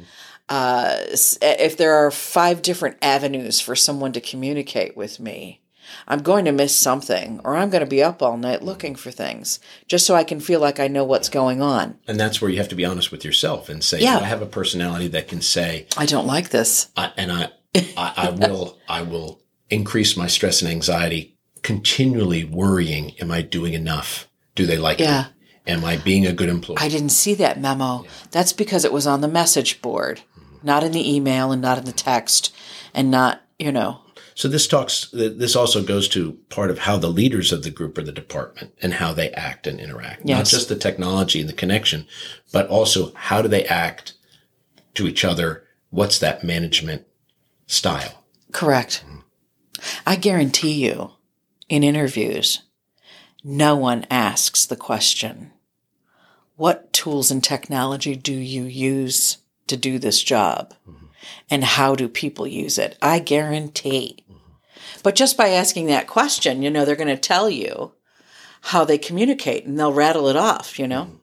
uh, 0.50 0.98
if 1.42 1.78
there 1.78 1.94
are 1.94 2.12
five 2.12 2.62
different 2.62 2.98
avenues 3.02 3.60
for 3.60 3.76
someone 3.76 4.14
to 4.14 4.22
communicate 4.22 4.96
with 4.96 5.20
me, 5.20 5.62
I'm 6.08 6.20
going 6.20 6.46
to 6.46 6.52
miss 6.52 6.76
something, 6.76 7.40
or 7.44 7.56
I'm 7.56 7.70
going 7.70 7.84
to 7.84 7.90
be 7.90 8.04
up 8.04 8.22
all 8.22 8.38
night 8.38 8.62
looking 8.62 8.96
for 8.96 9.10
things 9.12 9.60
just 9.88 10.06
so 10.06 10.16
I 10.16 10.24
can 10.26 10.40
feel 10.40 10.60
like 10.60 10.80
I 10.80 10.88
know 10.88 11.04
what's 11.06 11.30
going 11.30 11.62
on. 11.62 11.98
and 12.08 12.20
that's 12.20 12.42
where 12.42 12.52
you 12.52 12.58
have 12.58 12.68
to 12.70 12.76
be 12.76 12.86
honest 12.86 13.12
with 13.12 13.24
yourself 13.26 13.70
and 13.70 13.84
say 13.84 14.00
Yeah. 14.02 14.18
I 14.20 14.24
have 14.24 14.42
a 14.42 14.46
personality 14.46 15.08
that 15.10 15.28
can 15.28 15.42
say 15.42 15.88
I 15.98 16.06
don't 16.06 16.28
like 16.28 16.50
this. 16.50 16.90
I, 16.98 17.12
and 17.18 17.32
I, 17.32 17.50
I 17.96 18.14
i 18.18 18.30
will 18.32 18.78
i 18.90 19.02
will 19.02 19.42
increase 19.70 20.18
my 20.18 20.28
stress 20.28 20.62
and 20.62 20.72
anxiety 20.72 21.38
continually 21.62 22.44
worrying 22.44 23.12
am 23.20 23.30
i 23.32 23.42
doing 23.42 23.74
enough 23.74 24.28
do 24.56 24.66
they 24.66 24.78
like 24.78 25.00
Yeah. 25.00 25.26
me 25.68 25.74
am 25.74 25.86
i 25.86 25.98
being 25.98 26.26
a 26.26 26.34
good 26.34 26.50
employee 26.50 26.78
I 26.80 26.88
didn't 26.90 27.10
see 27.10 27.34
that 27.36 27.60
memo. 27.62 28.06
That's 28.32 28.54
because 28.54 28.84
it 28.86 28.94
was 28.94 29.06
on 29.06 29.22
the 29.22 29.28
message 29.28 29.82
board, 29.82 30.22
not 30.64 30.84
in 30.84 30.92
the 30.92 31.16
email 31.16 31.52
and 31.52 31.62
not 31.62 31.78
in 31.78 31.86
the 31.86 31.92
text, 31.92 32.54
and 32.94 33.12
not, 33.12 33.42
you 33.60 33.72
know, 33.72 34.02
So 34.36 34.48
this 34.48 34.68
talks, 34.68 35.10
this 35.12 35.56
also 35.56 35.84
goes 35.84 36.08
to 36.10 36.34
part 36.50 36.70
of 36.70 36.80
how 36.80 36.98
the 36.98 37.10
leaders 37.10 37.52
of 37.52 37.64
the 37.64 37.72
group 37.72 37.98
or 37.98 38.04
the 38.04 38.12
department 38.12 38.74
and 38.82 38.94
how 38.94 39.12
they 39.14 39.32
act 39.32 39.66
and 39.66 39.80
interact. 39.80 40.26
Not 40.26 40.46
just 40.46 40.70
the 40.70 40.76
technology 40.76 41.40
and 41.40 41.50
the 41.50 41.54
connection, 41.54 42.06
but 42.52 42.68
also 42.68 43.14
how 43.16 43.42
do 43.42 43.48
they 43.48 43.66
act 43.66 44.14
to 44.94 45.08
each 45.08 45.26
other? 45.26 45.64
What's 45.90 46.20
that 46.20 46.44
management 46.44 47.06
style? 47.66 48.24
Correct. 48.52 49.04
I 50.06 50.16
guarantee 50.16 50.86
you, 50.86 51.12
in 51.70 51.84
interviews, 51.84 52.62
no 53.44 53.76
one 53.76 54.06
asks 54.12 54.66
the 54.66 54.76
question, 54.76 55.52
What 56.56 56.92
tools 56.94 57.32
and 57.32 57.44
technology 57.44 58.16
do 58.16 58.34
you 58.34 58.64
use 58.64 59.38
to 59.68 59.78
do 59.78 60.00
this 60.00 60.22
job? 60.24 60.74
And 61.50 61.64
how 61.64 61.96
do 61.96 62.08
people 62.08 62.46
use 62.48 62.78
it? 62.78 62.98
I 63.02 63.20
guarantee. 63.20 64.26
But 65.04 65.16
just 65.16 65.38
by 65.38 65.50
asking 65.50 65.88
that 65.88 66.08
question, 66.08 66.62
you 66.62 66.70
know, 66.70 66.84
they're 66.84 66.96
going 66.96 67.08
to 67.08 67.18
tell 67.18 67.50
you 67.50 67.94
how 68.62 68.84
they 68.84 68.98
communicate 68.98 69.66
and 69.66 69.80
they'll 69.80 69.94
rattle 69.94 70.28
it 70.28 70.36
off, 70.36 70.78
you 70.80 70.88
know? 70.88 71.20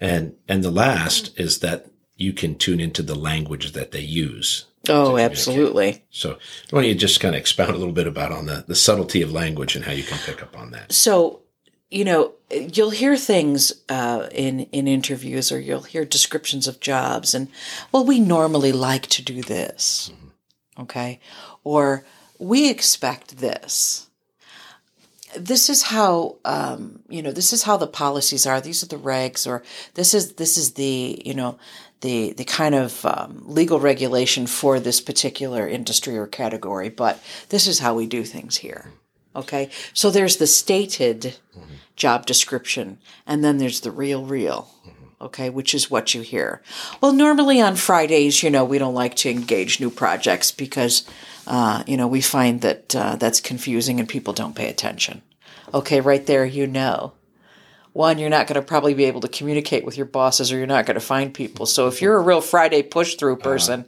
And, 0.00 0.34
and 0.46 0.62
the 0.62 0.70
last 0.70 1.38
is 1.38 1.60
that 1.60 1.86
you 2.16 2.32
can 2.32 2.56
tune 2.56 2.80
into 2.80 3.02
the 3.02 3.14
language 3.14 3.72
that 3.72 3.92
they 3.92 4.00
use. 4.00 4.66
Oh, 4.88 5.18
absolutely. 5.18 6.04
So 6.10 6.38
why 6.70 6.82
don't 6.82 6.88
you 6.88 6.94
just 6.94 7.20
kind 7.20 7.34
of 7.34 7.40
expound 7.40 7.70
a 7.70 7.78
little 7.78 7.92
bit 7.92 8.06
about 8.06 8.32
on 8.32 8.46
the, 8.46 8.64
the 8.66 8.74
subtlety 8.74 9.22
of 9.22 9.32
language 9.32 9.74
and 9.74 9.84
how 9.84 9.92
you 9.92 10.04
can 10.04 10.18
pick 10.18 10.42
up 10.42 10.56
on 10.56 10.70
that? 10.70 10.92
so 10.92 11.42
you 11.90 12.04
know 12.04 12.32
you'll 12.50 12.90
hear 12.90 13.16
things 13.16 13.72
uh, 13.88 14.28
in 14.32 14.60
in 14.72 14.88
interviews 14.88 15.52
or 15.52 15.60
you'll 15.60 15.82
hear 15.82 16.04
descriptions 16.04 16.66
of 16.66 16.80
jobs 16.80 17.34
and 17.34 17.48
well 17.92 18.04
we 18.04 18.20
normally 18.20 18.72
like 18.72 19.06
to 19.06 19.22
do 19.22 19.42
this 19.42 20.10
okay? 20.78 21.20
Or 21.64 22.04
we 22.38 22.70
expect 22.70 23.38
this. 23.38 24.08
This 25.36 25.68
is 25.68 25.82
how 25.82 26.36
um, 26.44 27.00
you 27.08 27.22
know 27.22 27.32
this 27.32 27.52
is 27.52 27.64
how 27.64 27.76
the 27.76 27.86
policies 27.86 28.46
are. 28.46 28.60
These 28.60 28.82
are 28.82 28.86
the 28.86 28.96
regs 28.96 29.46
or 29.46 29.62
this 29.94 30.14
is 30.14 30.34
this 30.34 30.56
is 30.56 30.74
the 30.74 31.20
you 31.24 31.34
know 31.34 31.58
the 32.00 32.32
the 32.32 32.44
kind 32.44 32.74
of 32.74 33.04
um, 33.04 33.42
legal 33.44 33.78
regulation 33.78 34.46
for 34.46 34.80
this 34.80 35.00
particular 35.00 35.68
industry 35.68 36.16
or 36.16 36.26
category 36.26 36.88
but 36.90 37.22
this 37.48 37.66
is 37.66 37.78
how 37.78 37.94
we 37.94 38.06
do 38.06 38.22
things 38.22 38.58
here 38.58 38.92
okay? 39.36 39.70
So 39.92 40.10
there's 40.10 40.36
the 40.36 40.46
stated 40.46 41.36
job 41.94 42.26
description 42.26 42.98
and 43.26 43.42
then 43.44 43.58
there's 43.58 43.80
the 43.80 43.90
real 43.90 44.26
real 44.26 44.68
okay 45.18 45.48
which 45.48 45.74
is 45.74 45.90
what 45.90 46.14
you 46.14 46.20
hear. 46.20 46.60
Well 47.00 47.12
normally 47.12 47.60
on 47.60 47.76
fridays 47.76 48.42
you 48.42 48.50
know 48.50 48.64
we 48.64 48.78
don't 48.78 48.94
like 48.94 49.14
to 49.16 49.30
engage 49.30 49.80
new 49.80 49.90
projects 49.90 50.52
because 50.52 51.08
uh, 51.46 51.84
you 51.86 51.96
know 51.96 52.06
we 52.06 52.20
find 52.20 52.60
that 52.60 52.94
uh, 52.94 53.16
that's 53.16 53.40
confusing 53.40 53.98
and 53.98 54.08
people 54.08 54.34
don't 54.34 54.54
pay 54.54 54.68
attention. 54.68 55.22
Okay 55.72 56.00
right 56.00 56.26
there 56.26 56.44
you 56.44 56.66
know. 56.66 57.12
One 57.94 58.18
you're 58.18 58.28
not 58.28 58.46
going 58.46 58.60
to 58.60 58.66
probably 58.66 58.92
be 58.92 59.06
able 59.06 59.22
to 59.22 59.28
communicate 59.28 59.86
with 59.86 59.96
your 59.96 60.04
bosses 60.04 60.52
or 60.52 60.58
you're 60.58 60.66
not 60.66 60.84
going 60.84 61.00
to 61.00 61.00
find 61.00 61.32
people. 61.32 61.64
So 61.64 61.88
if 61.88 62.02
you're 62.02 62.16
a 62.16 62.20
real 62.22 62.42
friday 62.42 62.82
push 62.82 63.14
through 63.14 63.36
person 63.36 63.86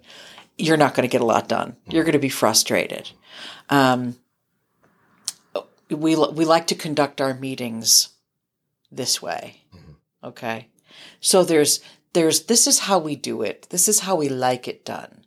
you're 0.58 0.76
not 0.76 0.94
going 0.94 1.08
to 1.08 1.12
get 1.12 1.20
a 1.20 1.26
lot 1.26 1.48
done. 1.48 1.76
You're 1.86 2.04
going 2.04 2.14
to 2.14 2.18
be 2.18 2.28
frustrated. 2.28 3.10
Um, 3.70 4.16
we 5.90 6.16
we 6.16 6.44
like 6.44 6.66
to 6.68 6.74
conduct 6.74 7.20
our 7.20 7.34
meetings 7.34 8.10
this 8.90 9.22
way. 9.22 9.62
Mm-hmm. 9.74 10.26
Okay. 10.28 10.68
So 11.20 11.44
there's 11.44 11.80
there's 12.12 12.44
this 12.44 12.66
is 12.66 12.80
how 12.80 12.98
we 12.98 13.16
do 13.16 13.42
it. 13.42 13.66
This 13.70 13.88
is 13.88 14.00
how 14.00 14.16
we 14.16 14.28
like 14.28 14.68
it 14.68 14.84
done. 14.84 15.24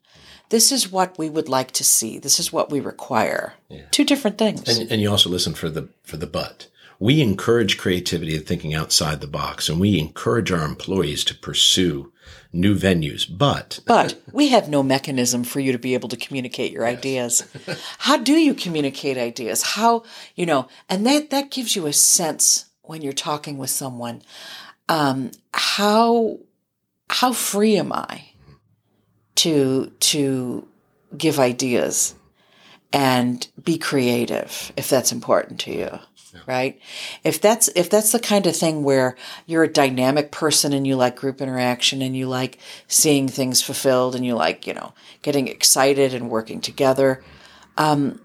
This 0.50 0.71
is 0.71 0.91
what 0.91 1.17
we 1.17 1.30
would 1.30 1.47
like 1.47 1.71
to 1.71 1.84
see. 1.84 2.19
This 2.19 2.38
is 2.38 2.52
what 2.52 2.69
we 2.69 2.82
require. 2.82 3.54
Two 3.91 4.04
different 4.04 4.38
things. 4.38 4.67
And, 4.67 4.91
and 4.91 5.02
you 5.02 5.10
also 5.10 5.30
listen 5.30 5.54
for 5.54 5.69
the 5.69 5.89
for 6.04 6.17
the 6.17 6.28
but. 6.28 6.67
We 7.00 7.21
encourage 7.21 7.80
creativity 7.80 8.36
and 8.36 8.45
thinking 8.45 8.76
outside 8.76 9.21
the 9.21 9.28
box, 9.28 9.69
and 9.69 9.80
we 9.80 9.97
encourage 9.97 10.52
our 10.52 10.63
employees 10.63 11.24
to 11.26 11.36
pursue 11.36 12.12
new 12.54 12.76
venues. 12.76 13.26
But 13.30 13.80
but 13.86 14.22
we 14.32 14.50
have 14.50 14.70
no 14.70 14.84
mechanism 14.84 15.44
for 15.44 15.60
you 15.60 15.72
to 15.72 15.80
be 15.80 15.94
able 15.94 16.10
to 16.10 16.18
communicate 16.18 16.72
your 16.72 16.86
ideas. 16.86 17.48
How 18.00 18.18
do 18.18 18.34
you 18.34 18.54
communicate 18.54 19.18
ideas? 19.18 19.64
How 19.64 20.04
you 20.36 20.46
know? 20.46 20.68
And 20.90 21.06
that 21.06 21.30
that 21.30 21.52
gives 21.52 21.76
you 21.76 21.86
a 21.86 21.94
sense 21.94 22.66
when 22.82 23.02
you're 23.02 23.14
talking 23.14 23.58
with 23.58 23.70
someone. 23.70 24.22
Um, 24.90 25.32
how 25.54 26.40
how 27.10 27.34
free 27.34 27.78
am 27.78 27.94
I 27.94 28.32
to 29.36 29.92
to 30.00 30.68
give 31.18 31.40
ideas 31.40 32.16
and 32.94 33.48
be 33.62 33.78
creative 33.78 34.74
if 34.76 34.90
that's 34.90 35.12
important 35.12 35.60
to 35.62 35.72
you 35.72 36.00
right? 36.48 36.80
If 37.24 37.41
that's 37.41 37.70
if 37.76 37.89
that's 37.89 38.12
the 38.12 38.20
kind 38.20 38.48
of 38.48 38.56
thing 38.56 38.84
where 38.84 39.15
you're 39.46 39.63
a 39.63 39.72
dynamic 39.72 40.32
person 40.32 40.74
and 40.74 40.86
you 40.86 40.96
like 40.96 41.15
group 41.15 41.41
interaction 41.41 42.02
and 42.02 42.15
you 42.15 42.28
like 42.28 42.58
seeing 42.88 43.28
things 43.28 43.62
fulfilled 43.62 44.15
and 44.15 44.26
you 44.26 44.36
like 44.36 44.67
you 44.67 44.74
know 44.74 44.94
getting 45.22 45.48
excited 45.48 46.13
and 46.13 46.30
working 46.30 46.62
together 46.62 47.24
um, 47.78 48.22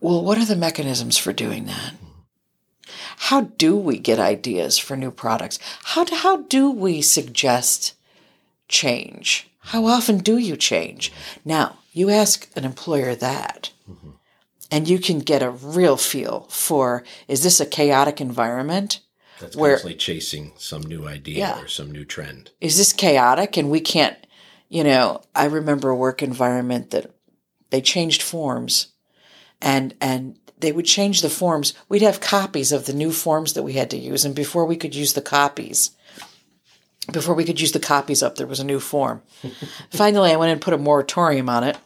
well 0.00 0.22
what 0.22 0.38
are 0.38 0.44
the 0.44 0.56
mechanisms 0.56 1.18
for 1.18 1.32
doing 1.32 1.66
that? 1.66 1.94
How 3.16 3.42
do 3.42 3.76
we 3.76 3.98
get 3.98 4.18
ideas 4.18 4.78
for 4.78 4.96
new 4.96 5.10
products? 5.10 5.58
How 5.84 6.04
do, 6.04 6.14
how 6.14 6.42
do 6.42 6.70
we 6.70 7.00
suggest 7.02 7.94
change? 8.68 9.48
How 9.66 9.86
often 9.86 10.18
do 10.18 10.38
you 10.38 10.56
change? 10.56 11.12
Now 11.44 11.78
you 11.92 12.10
ask 12.10 12.50
an 12.56 12.64
employer 12.64 13.14
that 13.14 13.70
and 14.72 14.88
you 14.88 14.98
can 14.98 15.20
get 15.20 15.42
a 15.42 15.50
real 15.50 15.96
feel 15.96 16.46
for 16.50 17.04
is 17.28 17.42
this 17.44 17.60
a 17.60 17.66
chaotic 17.66 18.20
environment 18.20 19.00
that's 19.40 19.54
where- 19.56 19.72
constantly 19.74 19.96
chasing 19.98 20.52
some 20.56 20.82
new 20.82 21.06
idea 21.06 21.38
Yeah. 21.38 21.60
or 21.62 21.68
some 21.68 21.90
new 21.92 22.04
trend. 22.04 22.50
is 22.60 22.76
this 22.76 22.92
chaotic? 22.92 23.56
And 23.56 23.70
we 23.70 23.80
can't 23.80 24.16
you 24.68 24.82
know 24.84 25.20
i 25.34 25.44
remember 25.44 25.90
a 25.90 25.96
work 25.96 26.22
environment 26.22 26.90
that 26.90 27.06
they 27.70 27.80
changed 27.80 28.22
forms 28.22 28.88
and 29.60 29.94
and 30.00 30.38
they 30.58 30.70
would 30.72 30.86
change 30.86 31.22
the 31.22 31.28
forms. 31.28 31.74
We'd 31.88 32.02
have 32.02 32.20
copies 32.20 32.70
of 32.70 32.86
the 32.86 32.92
new 32.92 33.10
forms 33.10 33.54
that 33.54 33.64
we 33.64 33.72
had 33.72 33.90
to 33.90 33.96
use. 33.96 34.24
And 34.24 34.32
before 34.32 34.64
we 34.64 34.76
could 34.76 34.94
use 34.94 35.12
the 35.14 35.20
copies 35.20 35.90
before 37.10 37.34
we 37.34 37.44
could 37.44 37.60
use 37.60 37.72
the 37.72 37.80
copies 37.80 38.22
up 38.22 38.36
there 38.36 38.46
was 38.46 38.60
a 38.60 38.64
new 38.64 38.78
form. 38.78 39.22
Finally 39.90 40.30
i 40.32 40.36
went 40.36 40.52
and 40.52 40.60
put 40.60 40.72
a 40.74 40.78
moratorium 40.78 41.48
on 41.48 41.64
it 41.64 41.76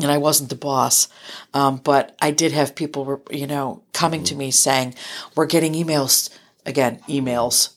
and 0.00 0.10
I 0.10 0.18
wasn't 0.18 0.50
the 0.50 0.56
boss, 0.56 1.08
um, 1.54 1.76
but 1.76 2.16
I 2.20 2.30
did 2.30 2.52
have 2.52 2.74
people, 2.74 3.22
you 3.30 3.46
know, 3.46 3.82
coming 3.92 4.24
to 4.24 4.34
mm-hmm. 4.34 4.38
me 4.38 4.50
saying, 4.50 4.94
"We're 5.34 5.46
getting 5.46 5.74
emails 5.74 6.30
again, 6.64 7.00
emails 7.08 7.74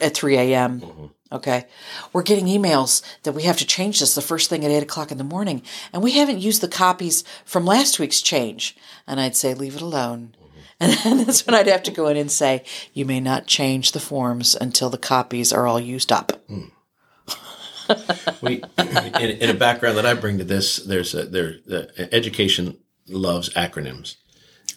at 0.00 0.14
3 0.14 0.36
a.m. 0.36 0.80
Mm-hmm. 0.80 1.06
Okay, 1.32 1.64
we're 2.12 2.22
getting 2.22 2.46
emails 2.46 3.02
that 3.22 3.32
we 3.32 3.44
have 3.44 3.56
to 3.56 3.66
change 3.66 4.00
this 4.00 4.14
the 4.14 4.20
first 4.20 4.50
thing 4.50 4.64
at 4.64 4.70
eight 4.70 4.82
o'clock 4.82 5.10
in 5.10 5.18
the 5.18 5.24
morning, 5.24 5.62
and 5.92 6.02
we 6.02 6.12
haven't 6.12 6.40
used 6.40 6.60
the 6.60 6.68
copies 6.68 7.24
from 7.44 7.64
last 7.64 7.98
week's 7.98 8.20
change." 8.20 8.76
And 9.06 9.20
I'd 9.20 9.36
say, 9.36 9.54
"Leave 9.54 9.76
it 9.76 9.82
alone." 9.82 10.34
Mm-hmm. 10.36 10.38
And 10.82 10.92
then 10.92 11.24
that's 11.24 11.46
when 11.46 11.54
I'd 11.54 11.68
have 11.68 11.84
to 11.84 11.92
go 11.92 12.08
in 12.08 12.16
and 12.16 12.30
say, 12.30 12.64
"You 12.92 13.04
may 13.04 13.20
not 13.20 13.46
change 13.46 13.92
the 13.92 14.00
forms 14.00 14.54
until 14.54 14.90
the 14.90 14.98
copies 14.98 15.52
are 15.52 15.66
all 15.66 15.80
used 15.80 16.12
up." 16.12 16.42
Hmm. 16.48 16.68
we 18.42 18.62
in, 18.78 19.30
in 19.30 19.50
a 19.50 19.54
background 19.54 19.96
that 19.98 20.06
I 20.06 20.14
bring 20.14 20.38
to 20.38 20.44
this, 20.44 20.76
there's 20.76 21.14
a 21.14 21.24
there 21.24 21.56
the 21.66 22.08
education 22.14 22.78
loves 23.08 23.50
acronyms. 23.54 24.16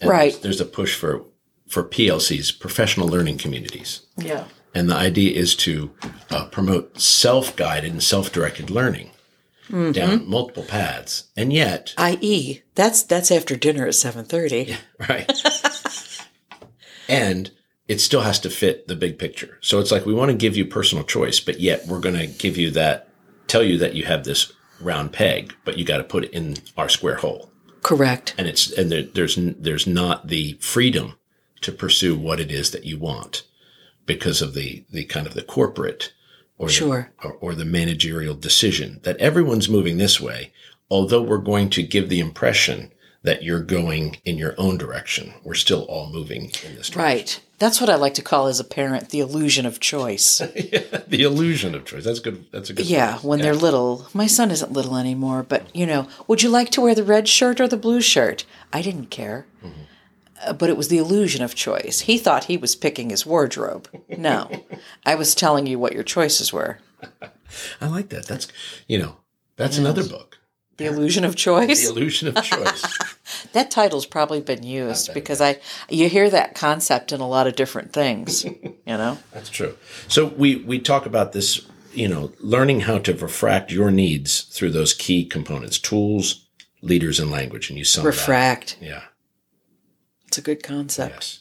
And 0.01 0.09
Right. 0.09 0.31
There's, 0.33 0.41
there's 0.41 0.61
a 0.61 0.65
push 0.65 0.95
for 0.95 1.23
for 1.69 1.83
PLCs, 1.83 2.59
professional 2.59 3.07
learning 3.07 3.37
communities, 3.39 4.01
Yeah. 4.17 4.45
and 4.73 4.89
the 4.89 4.95
idea 4.95 5.35
is 5.35 5.55
to 5.57 5.91
uh, 6.29 6.45
promote 6.45 6.99
self-guided 7.01 7.91
and 7.91 8.03
self-directed 8.03 8.69
learning 8.69 9.09
down 9.93 10.29
multiple 10.29 10.61
paths, 10.63 11.23
and 11.35 11.51
yet, 11.51 11.95
I.e., 11.97 12.61
that's 12.75 13.01
that's 13.01 13.31
after 13.31 13.55
dinner 13.55 13.87
at 13.87 13.95
seven 13.95 14.23
thirty. 14.25 14.77
right, 15.09 15.27
and 17.09 17.51
it 17.87 17.99
still 18.01 18.21
has 18.21 18.39
to 18.41 18.49
fit 18.49 18.87
the 18.87 18.95
big 18.95 19.17
picture. 19.19 19.57
So 19.61 19.79
it's 19.79 19.91
like 19.91 20.05
we 20.05 20.13
want 20.13 20.29
to 20.31 20.37
give 20.37 20.55
you 20.55 20.65
personal 20.65 21.03
choice, 21.03 21.39
but 21.39 21.59
yet 21.59 21.85
we're 21.87 21.99
going 21.99 22.15
to 22.17 22.27
give 22.27 22.57
you 22.57 22.71
that, 22.71 23.04
tell 23.55 23.63
you 23.63 23.77
that 23.77 23.95
you 23.95 24.03
have 24.05 24.25
this 24.25 24.51
round 24.81 25.13
peg, 25.13 25.53
but 25.63 25.77
you 25.77 25.85
got 25.85 25.97
to 25.97 26.03
put 26.03 26.25
it 26.25 26.31
in 26.31 26.57
our 26.77 26.89
square 26.89 27.15
hole. 27.15 27.49
Correct. 27.81 28.33
and 28.37 28.47
it's 28.47 28.71
and 28.71 28.91
there, 28.91 29.03
there's 29.03 29.35
there's 29.37 29.85
not 29.87 30.27
the 30.27 30.53
freedom 30.59 31.17
to 31.61 31.71
pursue 31.71 32.17
what 32.17 32.39
it 32.39 32.51
is 32.51 32.71
that 32.71 32.83
you 32.83 32.97
want 32.97 33.43
because 34.07 34.41
of 34.41 34.55
the 34.55 34.83
the 34.91 35.05
kind 35.05 35.27
of 35.27 35.35
the 35.35 35.43
corporate 35.43 36.11
or 36.57 36.67
Sure. 36.69 37.11
the, 37.21 37.27
or, 37.27 37.33
or 37.41 37.55
the 37.55 37.63
managerial 37.65 38.33
decision 38.35 38.99
that 39.03 39.17
everyone's 39.17 39.69
moving 39.69 39.97
this 39.97 40.19
way 40.19 40.51
although 40.89 41.21
we're 41.21 41.37
going 41.37 41.69
to 41.69 41.83
give 41.83 42.09
the 42.09 42.19
impression 42.19 42.91
that 43.23 43.43
you're 43.43 43.61
going 43.61 44.17
in 44.25 44.37
your 44.37 44.55
own 44.57 44.77
direction 44.79 45.33
we're 45.43 45.53
still 45.53 45.83
all 45.83 46.09
moving 46.11 46.45
in 46.65 46.75
this 46.75 46.89
direction 46.89 46.99
Right. 46.99 47.39
That's 47.57 47.79
what 47.79 47.89
I 47.89 47.95
like 47.95 48.13
to 48.15 48.21
call 48.21 48.47
as 48.47 48.59
a 48.59 48.65
parent 48.65 49.09
the 49.11 49.19
illusion 49.21 49.65
of 49.65 49.79
choice. 49.79 50.39
the 51.07 51.21
illusion 51.23 51.73
of 51.73 51.85
choice 51.85 52.03
that's 52.03 52.19
good 52.19 52.45
that's 52.51 52.69
a 52.69 52.73
good 52.73 52.85
Yeah, 52.85 53.13
phrase. 53.13 53.23
when 53.23 53.39
they're 53.39 53.55
little. 53.55 54.07
My 54.13 54.27
son 54.27 54.51
isn't 54.51 54.73
little 54.73 54.97
anymore, 54.97 55.43
but 55.43 55.73
you 55.75 55.85
know, 55.85 56.07
would 56.27 56.43
you 56.43 56.49
like 56.49 56.69
to 56.71 56.81
wear 56.81 56.93
the 56.95 57.03
red 57.03 57.27
shirt 57.29 57.61
or 57.61 57.67
the 57.67 57.77
blue 57.77 58.01
shirt? 58.01 58.45
I 58.73 58.81
didn't 58.81 59.07
care. 59.07 59.45
Uh, 60.45 60.51
but 60.51 60.69
it 60.69 60.75
was 60.75 60.89
the 60.89 60.97
illusion 60.97 61.41
of 61.41 61.55
choice. 61.55 62.01
He 62.01 62.17
thought 62.17 62.43
he 62.45 62.57
was 62.57 62.75
picking 62.75 63.09
his 63.09 63.25
wardrobe. 63.25 63.87
No, 64.09 64.49
I 65.05 65.15
was 65.15 65.33
telling 65.33 65.65
you 65.65 65.79
what 65.79 65.93
your 65.93 66.03
choices 66.03 66.51
were. 66.51 66.79
i 67.79 67.87
like 67.87 68.09
that 68.09 68.25
that's 68.25 68.47
you 68.87 68.97
know 68.97 69.17
that's 69.55 69.77
another 69.77 70.03
book 70.03 70.39
The 70.77 70.85
illusion 70.87 71.23
of 71.23 71.35
Choice? 71.35 71.85
the 71.85 71.91
illusion 71.91 72.27
of 72.27 72.43
choice 72.43 73.14
That 73.53 73.71
title's 73.71 74.05
probably 74.05 74.41
been 74.41 74.63
used 74.63 75.13
because 75.13 75.41
I 75.41 75.59
you 75.89 76.09
hear 76.09 76.29
that 76.29 76.55
concept 76.55 77.11
in 77.11 77.21
a 77.21 77.27
lot 77.27 77.47
of 77.47 77.55
different 77.55 77.93
things, 77.93 78.43
you 78.45 78.71
know. 78.85 79.17
That's 79.31 79.49
true. 79.49 79.77
So 80.07 80.25
we 80.25 80.57
we 80.57 80.79
talk 80.79 81.05
about 81.05 81.33
this, 81.33 81.65
you 81.93 82.07
know, 82.07 82.31
learning 82.39 82.81
how 82.81 82.99
to 82.99 83.13
refract 83.13 83.71
your 83.71 83.91
needs 83.91 84.41
through 84.41 84.71
those 84.71 84.93
key 84.93 85.25
components: 85.25 85.79
tools, 85.79 86.47
leaders, 86.81 87.19
and 87.19 87.31
language. 87.31 87.69
And 87.69 87.77
you 87.77 87.85
sum. 87.85 88.05
Refract. 88.05 88.77
Yeah. 88.81 89.03
It's 90.27 90.37
a 90.37 90.41
good 90.41 90.63
concept. 90.63 91.13
Yes. 91.13 91.39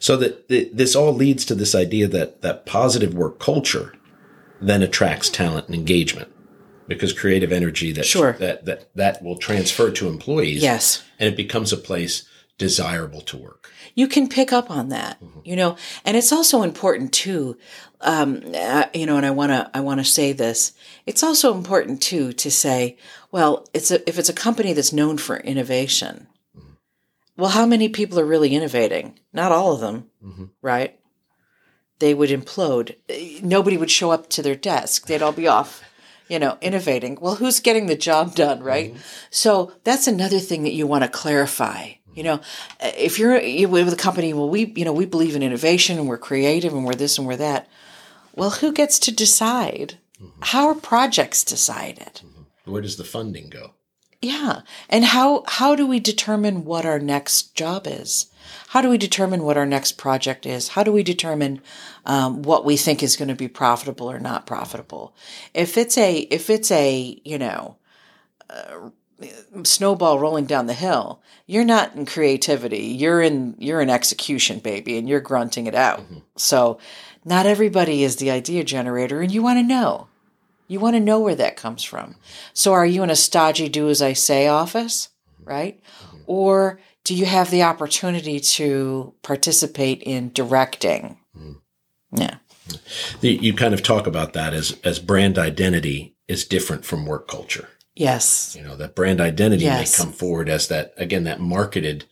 So 0.00 0.16
that 0.16 0.48
this 0.48 0.94
all 0.94 1.12
leads 1.12 1.44
to 1.46 1.54
this 1.54 1.74
idea 1.74 2.06
that 2.08 2.42
that 2.42 2.66
positive 2.66 3.14
work 3.14 3.38
culture 3.38 3.94
then 4.60 4.82
attracts 4.82 5.28
talent 5.28 5.66
and 5.66 5.74
engagement 5.74 6.32
because 6.88 7.12
creative 7.12 7.52
energy 7.52 7.92
that 7.92 8.06
Sure. 8.06 8.32
that 8.40 8.64
that 8.64 8.88
that 8.96 9.22
will 9.22 9.36
transfer 9.36 9.90
to 9.92 10.08
employees. 10.08 10.62
Yes. 10.62 11.02
and 11.18 11.28
it 11.28 11.36
becomes 11.36 11.72
a 11.72 11.76
place 11.76 12.24
desirable 12.58 13.20
to 13.20 13.36
work. 13.36 13.70
you 13.94 14.08
can 14.08 14.28
pick 14.28 14.52
up 14.52 14.68
on 14.70 14.88
that 14.88 15.18
you 15.44 15.54
know? 15.54 15.76
And 16.04 16.16
it's 16.16 16.32
also 16.32 16.62
important 16.62 17.12
too 17.12 17.56
um, 18.00 18.42
uh, 18.54 18.86
you 18.94 19.06
know 19.06 19.16
and 19.16 19.26
i 19.26 19.30
want 19.30 19.50
to 19.50 19.70
i 19.74 19.80
want 19.80 19.98
to 20.00 20.04
say 20.04 20.32
this. 20.32 20.72
It's 21.06 21.22
also 21.22 21.54
important 21.54 22.00
too 22.02 22.32
to 22.32 22.50
say 22.50 22.96
well 23.30 23.66
it's 23.72 23.90
a, 23.92 24.08
if 24.08 24.18
it's 24.18 24.28
a 24.28 24.42
company 24.46 24.72
that's 24.72 24.92
known 24.92 25.18
for 25.18 25.36
innovation 25.36 26.26
well 27.36 27.50
how 27.50 27.66
many 27.66 27.88
people 27.88 28.18
are 28.18 28.24
really 28.26 28.54
innovating? 28.54 29.18
Not 29.32 29.52
all 29.52 29.72
of 29.74 29.80
them 29.80 30.10
right? 30.62 30.98
They 32.00 32.14
would 32.14 32.30
implode. 32.30 32.94
Nobody 33.42 33.76
would 33.76 33.90
show 33.90 34.10
up 34.12 34.28
to 34.30 34.42
their 34.42 34.54
desk. 34.54 35.06
They'd 35.06 35.22
all 35.22 35.32
be 35.32 35.48
off 35.48 35.82
you 36.28 36.38
know 36.38 36.58
innovating. 36.60 37.18
Well 37.20 37.36
who's 37.36 37.60
getting 37.60 37.86
the 37.86 37.96
job 37.96 38.34
done 38.34 38.62
right? 38.62 38.90
Mm-hmm. 38.90 39.00
So 39.30 39.72
that's 39.84 40.06
another 40.06 40.38
thing 40.38 40.62
that 40.64 40.74
you 40.74 40.86
want 40.86 41.04
to 41.04 41.10
clarify 41.10 41.92
you 42.14 42.22
know. 42.24 42.40
Uh, 42.80 42.90
if 42.96 43.18
you're 43.18 43.40
you 43.40 43.68
with 43.68 43.92
a 43.92 43.96
company 43.96 44.32
well 44.32 44.48
we 44.48 44.66
you 44.76 44.84
know 44.84 44.92
we 44.92 45.06
believe 45.06 45.36
in 45.36 45.42
innovation 45.42 45.98
and 45.98 46.08
we're 46.08 46.18
creative 46.18 46.72
and 46.72 46.84
we're 46.84 46.94
this 46.94 47.18
and 47.18 47.26
we're 47.26 47.36
that. 47.36 47.68
Well 48.34 48.50
who 48.50 48.72
gets 48.72 48.98
to 49.00 49.12
decide? 49.12 49.98
Mm-hmm. 50.20 50.40
How 50.40 50.68
are 50.68 50.74
projects 50.74 51.44
decided? 51.44 52.20
Mm-hmm. 52.24 52.72
Where 52.72 52.82
does 52.82 52.96
the 52.96 53.04
funding 53.04 53.48
go? 53.48 53.74
yeah. 54.20 54.62
And 54.88 55.04
how 55.04 55.44
how 55.46 55.74
do 55.74 55.86
we 55.86 56.00
determine 56.00 56.64
what 56.64 56.84
our 56.84 56.98
next 56.98 57.54
job 57.54 57.86
is? 57.86 58.26
How 58.68 58.80
do 58.82 58.88
we 58.88 58.98
determine 58.98 59.42
what 59.42 59.56
our 59.56 59.66
next 59.66 59.92
project 59.92 60.46
is? 60.46 60.68
How 60.68 60.82
do 60.82 60.92
we 60.92 61.02
determine 61.02 61.60
um, 62.06 62.42
what 62.42 62.64
we 62.64 62.76
think 62.76 63.02
is 63.02 63.16
going 63.16 63.28
to 63.28 63.34
be 63.34 63.48
profitable 63.48 64.10
or 64.10 64.18
not 64.18 64.46
profitable? 64.46 65.14
If 65.54 65.76
it's 65.76 65.98
a 65.98 66.18
if 66.18 66.50
it's 66.50 66.70
a 66.70 67.20
you 67.24 67.38
know 67.38 67.76
uh, 68.50 68.90
snowball 69.64 70.18
rolling 70.18 70.46
down 70.46 70.66
the 70.66 70.74
hill. 70.74 71.20
You're 71.46 71.64
not 71.64 71.94
in 71.94 72.06
creativity. 72.06 72.84
You're 72.84 73.20
in 73.20 73.56
you're 73.58 73.80
in 73.80 73.90
execution, 73.90 74.60
baby, 74.60 74.96
and 74.96 75.08
you're 75.08 75.20
grunting 75.20 75.66
it 75.66 75.74
out. 75.74 76.04
So 76.36 76.78
not 77.24 77.46
everybody 77.46 78.04
is 78.04 78.16
the 78.16 78.30
idea 78.30 78.64
generator, 78.64 79.20
and 79.20 79.32
you 79.32 79.42
want 79.42 79.58
to 79.58 79.62
know. 79.62 80.08
You 80.68 80.80
want 80.80 80.94
to 80.94 81.00
know 81.00 81.18
where 81.18 81.34
that 81.34 81.56
comes 81.56 81.82
from. 81.82 82.16
So 82.52 82.72
are 82.74 82.86
you 82.86 83.02
in 83.02 83.10
a 83.10 83.16
stodgy 83.16 83.68
do 83.68 83.88
as 83.88 84.02
I 84.02 84.12
say 84.12 84.48
office, 84.48 85.08
right? 85.42 85.80
Or 86.26 86.78
do 87.08 87.14
you 87.14 87.24
have 87.24 87.50
the 87.50 87.62
opportunity 87.62 88.38
to 88.38 89.14
participate 89.22 90.02
in 90.02 90.30
directing? 90.34 91.16
Yeah. 92.14 92.34
The- 93.22 93.38
You 93.40 93.54
kind 93.54 93.72
of 93.72 93.82
talk 93.82 94.06
about 94.06 94.34
that 94.34 94.52
as 94.52 94.76
as 94.84 94.98
brand 94.98 95.38
identity 95.38 96.16
is 96.28 96.44
different 96.44 96.84
from 96.84 97.06
work 97.06 97.26
culture. 97.26 97.70
Yes. 97.96 98.54
You 98.58 98.62
know, 98.62 98.76
that 98.76 98.94
brand 98.94 99.22
identity 99.22 99.64
Yes. 99.64 99.98
may 99.98 100.04
come 100.04 100.12
forward 100.12 100.50
as 100.50 100.68
that 100.68 100.92
again 100.98 101.24
that 101.24 101.40
marketed 101.40 102.04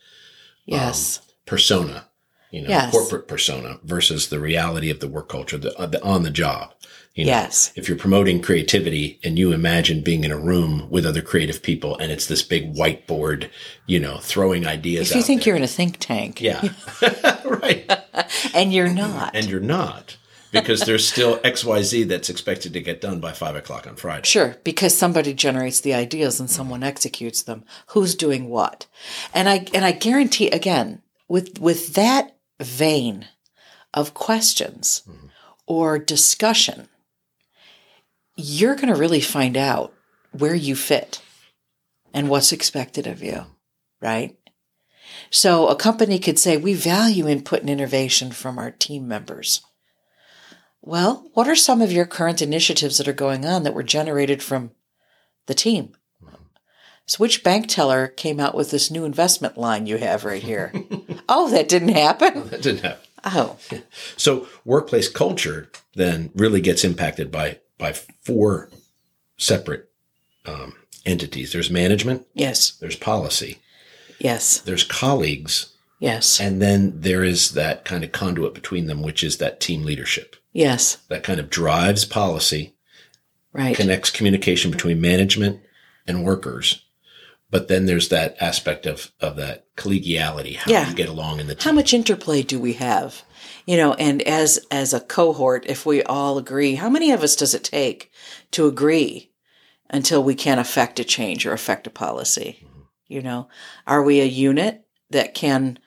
Yes. 0.65 1.19
persona, 1.45 2.07
you 2.49 2.63
know, 2.63 2.69
Yes. 2.69 2.91
corporate 2.91 3.27
persona 3.27 3.79
versus 3.83 4.29
the 4.29 4.39
reality 4.39 4.89
of 4.89 4.99
the 4.99 5.07
work 5.07 5.29
culture, 5.29 5.59
the, 5.59 5.77
uh, 5.77 5.85
the 5.85 6.01
on 6.03 6.23
the 6.23 6.31
job. 6.31 6.73
You 7.17 7.25
know, 7.25 7.31
Yes. 7.31 7.73
If 7.75 7.89
you're 7.89 7.97
promoting 7.97 8.43
creativity 8.43 9.19
and 9.23 9.39
you 9.39 9.51
imagine 9.51 10.03
being 10.03 10.23
in 10.23 10.31
a 10.31 10.37
room 10.37 10.87
with 10.91 11.03
other 11.03 11.23
creative 11.23 11.63
people 11.63 11.97
and 11.97 12.11
it's 12.11 12.27
this 12.27 12.43
big 12.43 12.75
whiteboard, 12.75 13.49
you 13.87 13.99
know, 13.99 14.19
throwing 14.19 14.67
ideas. 14.67 15.09
if 15.09 15.17
you 15.17 15.23
think 15.23 15.41
there. 15.41 15.51
you're 15.51 15.57
in 15.57 15.63
a 15.63 15.67
think 15.67 15.97
tank 15.99 16.39
yeah, 16.39 16.61
right, 17.45 17.91
and 18.53 18.71
you're 18.71 18.87
not. 18.87 19.35
and 19.35 19.47
you're 19.47 19.59
not 19.59 20.17
because 20.51 20.81
there's 20.81 21.07
still 21.07 21.39
X 21.43 21.65
Y 21.65 21.81
Z 21.81 22.03
that's 22.03 22.29
expected 22.29 22.73
to 22.73 22.81
get 22.81 23.01
done 23.01 23.19
by 23.19 23.31
five 23.31 23.55
o'clock 23.55 23.87
on 23.87 23.95
Friday. 23.95 24.27
Sure, 24.27 24.55
because 24.63 24.95
somebody 24.95 25.33
generates 25.33 25.81
the 25.81 25.93
ideas 25.93 26.39
and 26.39 26.49
someone 26.49 26.83
executes 26.83 27.43
them. 27.43 27.65
Who's 27.87 28.15
doing 28.15 28.49
what? 28.49 28.85
And 29.33 29.49
I 29.49 29.65
and 29.73 29.83
I 29.83 29.91
guarantee 29.91 30.49
again, 30.49 31.01
with 31.27 31.59
with 31.59 31.95
that 31.95 32.35
vein 32.61 33.27
of 33.93 34.13
questions 34.13 35.03
mm-hmm. 35.07 35.27
or 35.65 35.99
discussion, 35.99 36.87
you're 38.37 38.75
going 38.75 38.93
to 38.93 38.99
really 38.99 39.19
find 39.19 39.57
out 39.57 39.93
where 40.31 40.55
you 40.55 40.75
fit 40.75 41.21
and 42.13 42.29
what's 42.29 42.51
expected 42.51 43.07
of 43.07 43.21
you, 43.21 43.45
right? 43.99 44.37
So 45.29 45.67
a 45.67 45.75
company 45.75 46.19
could 46.19 46.39
say, 46.39 46.55
we 46.55 46.73
value 46.73 47.27
input 47.27 47.61
and 47.61 47.69
innovation 47.69 48.31
from 48.31 48.57
our 48.57 48.71
team 48.71 49.07
members. 49.07 49.61
Well, 50.81 51.29
what 51.33 51.47
are 51.47 51.55
some 51.55 51.81
of 51.81 51.91
your 51.91 52.05
current 52.05 52.41
initiatives 52.41 52.97
that 52.97 53.07
are 53.07 53.13
going 53.13 53.45
on 53.45 53.63
that 53.63 53.73
were 53.73 53.83
generated 53.83 54.41
from 54.41 54.71
the 55.47 55.53
team? 55.53 55.93
Mm-hmm. 56.23 56.35
So 57.05 57.17
which 57.17 57.43
bank 57.43 57.67
teller 57.67 58.07
came 58.07 58.39
out 58.39 58.55
with 58.55 58.71
this 58.71 58.91
new 58.91 59.03
investment 59.03 59.57
line 59.57 59.87
you 59.87 59.97
have 59.97 60.23
right 60.23 60.43
here? 60.43 60.71
oh, 61.29 61.49
that 61.49 61.67
didn't 61.67 61.89
happen? 61.89 62.33
Oh, 62.35 62.41
that 62.43 62.61
didn't 62.61 62.83
happen. 62.83 63.03
Oh, 63.25 63.57
So 64.15 64.47
workplace 64.63 65.09
culture 65.09 65.69
then 65.95 66.31
really 66.35 66.61
gets 66.61 66.83
impacted 66.83 67.31
by 67.31 67.59
by 67.77 67.93
four 67.93 68.69
separate 69.37 69.89
um, 70.45 70.75
entities. 71.05 71.51
There's 71.53 71.69
management, 71.69 72.25
yes, 72.33 72.71
there's 72.71 72.95
policy, 72.95 73.59
yes, 74.19 74.59
there's 74.59 74.83
colleagues, 74.83 75.73
yes, 75.99 76.39
and 76.39 76.61
then 76.61 77.01
there 77.01 77.23
is 77.23 77.51
that 77.51 77.85
kind 77.85 78.03
of 78.03 78.11
conduit 78.11 78.53
between 78.53 78.87
them, 78.87 79.01
which 79.01 79.23
is 79.23 79.37
that 79.37 79.59
team 79.59 79.83
leadership. 79.83 80.35
Yes, 80.53 80.97
that 81.09 81.23
kind 81.23 81.39
of 81.39 81.49
drives 81.49 82.05
policy, 82.05 82.73
right. 83.53 83.75
connects 83.75 84.09
communication 84.09 84.71
between 84.71 84.99
management 85.01 85.59
and 86.07 86.23
workers. 86.23 86.83
But 87.49 87.69
then 87.69 87.85
there's 87.85 88.09
that 88.09 88.35
aspect 88.41 88.85
of 88.85 89.11
of 89.19 89.35
that 89.37 89.73
collegiality, 89.75 90.57
how 90.57 90.71
Yeah. 90.71 90.89
you 90.89 90.95
get 90.95 91.09
along 91.09 91.39
in 91.39 91.47
the 91.47 91.55
team. 91.55 91.63
How 91.63 91.71
much 91.71 91.93
interplay 91.93 92.41
do 92.43 92.59
we 92.59 92.73
have? 92.73 93.23
You 93.65 93.77
know, 93.77 93.93
and 93.93 94.21
as 94.23 94.59
as 94.69 94.93
a 94.93 94.99
cohort, 94.99 95.65
if 95.67 95.85
we 95.85 96.03
all 96.03 96.37
agree, 96.37 96.75
how 96.75 96.89
many 96.89 97.11
of 97.11 97.23
us 97.23 97.35
does 97.35 97.53
it 97.53 97.63
take 97.63 98.11
to 98.51 98.67
agree 98.67 99.31
until 99.89 100.23
we 100.23 100.35
can 100.35 100.59
affect 100.59 100.99
a 100.99 101.03
change 101.03 101.45
or 101.45 101.53
affect 101.53 101.87
a 101.87 101.89
policy? 101.89 102.59
Mm-hmm. 102.63 102.81
You 103.07 103.21
know, 103.21 103.47
are 103.85 104.03
we 104.03 104.19
a 104.19 104.25
unit 104.25 104.85
that 105.09 105.33
can, 105.33 105.79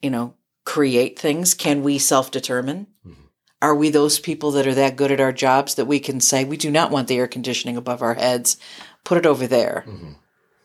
you 0.00 0.08
know, 0.10 0.34
create 0.64 1.18
things? 1.18 1.52
Can 1.52 1.82
we 1.82 1.98
self 1.98 2.30
determine? 2.30 2.86
Mm-hmm. 3.06 3.22
Are 3.60 3.74
we 3.74 3.90
those 3.90 4.18
people 4.18 4.50
that 4.52 4.66
are 4.66 4.74
that 4.74 4.96
good 4.96 5.12
at 5.12 5.20
our 5.20 5.32
jobs 5.32 5.74
that 5.74 5.86
we 5.86 6.00
can 6.00 6.20
say, 6.20 6.44
we 6.44 6.56
do 6.56 6.70
not 6.70 6.90
want 6.90 7.08
the 7.08 7.16
air 7.16 7.26
conditioning 7.26 7.76
above 7.76 8.00
our 8.02 8.14
heads, 8.14 8.56
put 9.04 9.18
it 9.18 9.26
over 9.26 9.46
there? 9.46 9.84
Mm-hmm. 9.86 10.12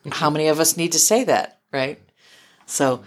How 0.10 0.30
many 0.30 0.48
of 0.48 0.60
us 0.60 0.78
need 0.78 0.92
to 0.94 1.00
say 1.00 1.24
that, 1.26 1.60
right? 1.72 2.00
So 2.66 3.04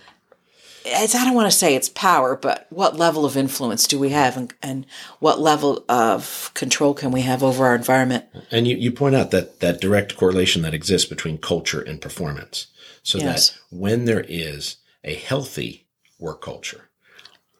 it's, 0.85 1.14
I 1.14 1.24
don't 1.24 1.35
want 1.35 1.50
to 1.50 1.57
say 1.57 1.74
it's 1.74 1.88
power, 1.88 2.37
but 2.37 2.66
what 2.70 2.96
level 2.96 3.24
of 3.24 3.37
influence 3.37 3.87
do 3.87 3.98
we 3.98 4.11
have 4.11 4.37
and, 4.37 4.52
and 4.62 4.87
what 5.18 5.40
level 5.40 5.85
of 5.88 6.50
control 6.54 6.94
can 6.94 7.11
we 7.11 7.22
have 7.22 7.42
over 7.42 7.64
our 7.64 7.74
environment? 7.74 8.26
And 8.50 8.68
you, 8.68 8.76
you 8.76 8.92
point 8.92 9.14
out 9.14 9.30
that 9.30 9.61
that 9.61 9.80
direct 9.80 10.16
correlation 10.16 10.62
that 10.62 10.74
exists 10.74 11.09
between 11.09 11.38
culture 11.38 11.80
and 11.80 12.00
performance. 12.00 12.66
So 13.02 13.18
Yes. 13.18 13.50
that 13.50 13.59
when 13.70 14.04
there 14.04 14.24
is 14.28 14.76
a 15.02 15.14
healthy 15.14 15.87
work 16.18 16.42
culture, 16.42 16.90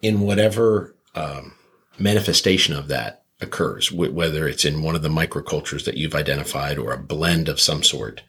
in 0.03 0.21
whatever 0.21 0.95
um, 1.15 1.55
manifestation 1.99 2.75
of 2.75 2.89
that 2.89 3.25
occurs, 3.41 3.89
wh- 3.89 4.15
whether 4.15 4.47
it's 4.47 4.65
in 4.65 4.83
one 4.83 4.95
of 4.95 5.03
the 5.03 5.09
microcultures 5.09 5.85
that 5.85 5.97
you've 5.97 6.15
identified 6.15 6.79
or 6.79 6.93
a 6.93 6.99
blend 6.99 7.49
of 7.49 7.61
some 7.61 7.83
sort, 7.83 8.23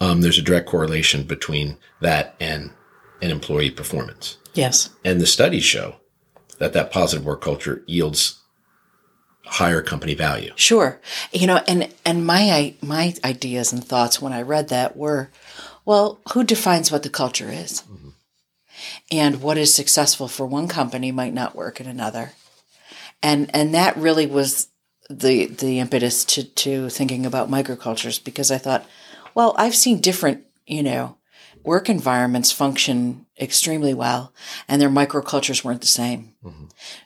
um, 0.00 0.22
there's 0.22 0.38
a 0.38 0.42
direct 0.42 0.68
correlation 0.68 1.24
between 1.24 1.76
that 2.00 2.34
and 2.40 2.70
an 3.22 3.30
employee 3.30 3.70
performance. 3.70 4.38
Yes. 4.54 4.90
And 5.04 5.20
the 5.20 5.26
studies 5.26 5.64
show 5.64 5.96
that 6.58 6.72
that 6.72 6.90
positive 6.90 7.24
work 7.24 7.42
culture 7.42 7.82
yields 7.86 8.40
higher 9.44 9.82
company 9.82 10.14
value. 10.14 10.52
Sure. 10.56 11.00
You 11.32 11.46
know, 11.46 11.60
and 11.66 11.92
and 12.04 12.26
my 12.26 12.74
my 12.80 13.14
ideas 13.24 13.72
and 13.72 13.84
thoughts 13.84 14.20
when 14.20 14.32
I 14.32 14.42
read 14.42 14.68
that 14.68 14.96
were, 14.96 15.30
well, 15.84 16.20
who 16.32 16.44
defines 16.44 16.90
what 16.90 17.02
the 17.02 17.10
culture 17.10 17.50
is? 17.50 17.82
And 19.10 19.42
what 19.42 19.58
is 19.58 19.74
successful 19.74 20.28
for 20.28 20.46
one 20.46 20.68
company 20.68 21.12
might 21.12 21.34
not 21.34 21.56
work 21.56 21.80
in 21.80 21.86
another. 21.86 22.32
And 23.22 23.50
and 23.54 23.74
that 23.74 23.96
really 23.96 24.26
was 24.26 24.68
the 25.10 25.46
the 25.46 25.80
impetus 25.80 26.24
to 26.26 26.44
to 26.44 26.88
thinking 26.88 27.26
about 27.26 27.50
microcultures 27.50 28.22
because 28.22 28.50
I 28.50 28.58
thought, 28.58 28.86
well, 29.34 29.54
I've 29.56 29.74
seen 29.74 30.00
different, 30.00 30.44
you 30.66 30.82
know, 30.82 31.16
work 31.64 31.88
environments 31.88 32.52
function 32.52 33.26
extremely 33.38 33.94
well 33.94 34.32
and 34.68 34.80
their 34.80 34.88
microcultures 34.90 35.64
weren't 35.64 35.80
the 35.82 35.86
same. 35.86 36.34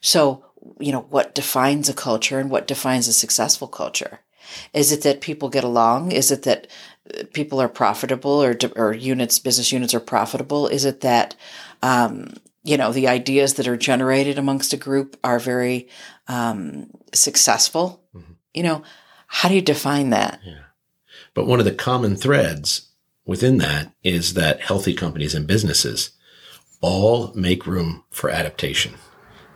So, 0.01 0.45
you 0.79 0.93
know, 0.93 1.07
what 1.11 1.35
defines 1.35 1.89
a 1.89 1.95
culture 1.95 2.39
and 2.39 2.51
what 2.51 2.67
defines 2.67 3.09
a 3.09 3.13
successful 3.13 3.69
culture? 3.69 4.21
Is 4.73 4.93
it 4.93 5.03
that 5.03 5.21
people 5.21 5.49
get 5.49 5.65
along? 5.65 6.13
Is 6.13 6.31
it 6.31 6.43
that 6.43 6.67
uh, 7.19 7.25
people 7.33 7.61
are 7.61 7.69
profitable 7.69 8.43
or, 8.43 8.57
or 8.77 8.93
units, 8.93 9.39
business 9.39 9.73
units 9.73 9.95
are 9.95 10.01
profitable? 10.01 10.69
Is 10.69 10.85
it 10.85 11.01
that, 11.01 11.35
um, 11.83 12.35
you 12.63 12.77
know, 12.77 12.93
the 12.93 13.09
ideas 13.09 13.55
that 13.55 13.69
are 13.69 13.77
generated 13.77 14.39
amongst 14.39 14.73
a 14.73 14.77
group 14.77 15.19
are 15.25 15.39
very 15.39 15.89
um, 16.29 16.91
successful? 17.13 18.03
You 18.53 18.63
know, 18.63 18.83
how 19.27 19.49
do 19.49 19.55
you 19.55 19.63
define 19.63 20.11
that? 20.11 20.41
But 21.35 21.47
one 21.47 21.59
of 21.59 21.65
the 21.65 21.75
common 21.75 22.17
threads 22.17 22.89
within 23.27 23.59
that 23.59 23.93
is 24.03 24.35
that 24.35 24.61
healthy 24.61 24.95
companies 24.95 25.35
and 25.35 25.47
businesses 25.47 26.11
all 26.81 27.33
make 27.35 27.67
room 27.67 28.05
for 28.11 28.31
adaptation 28.31 28.95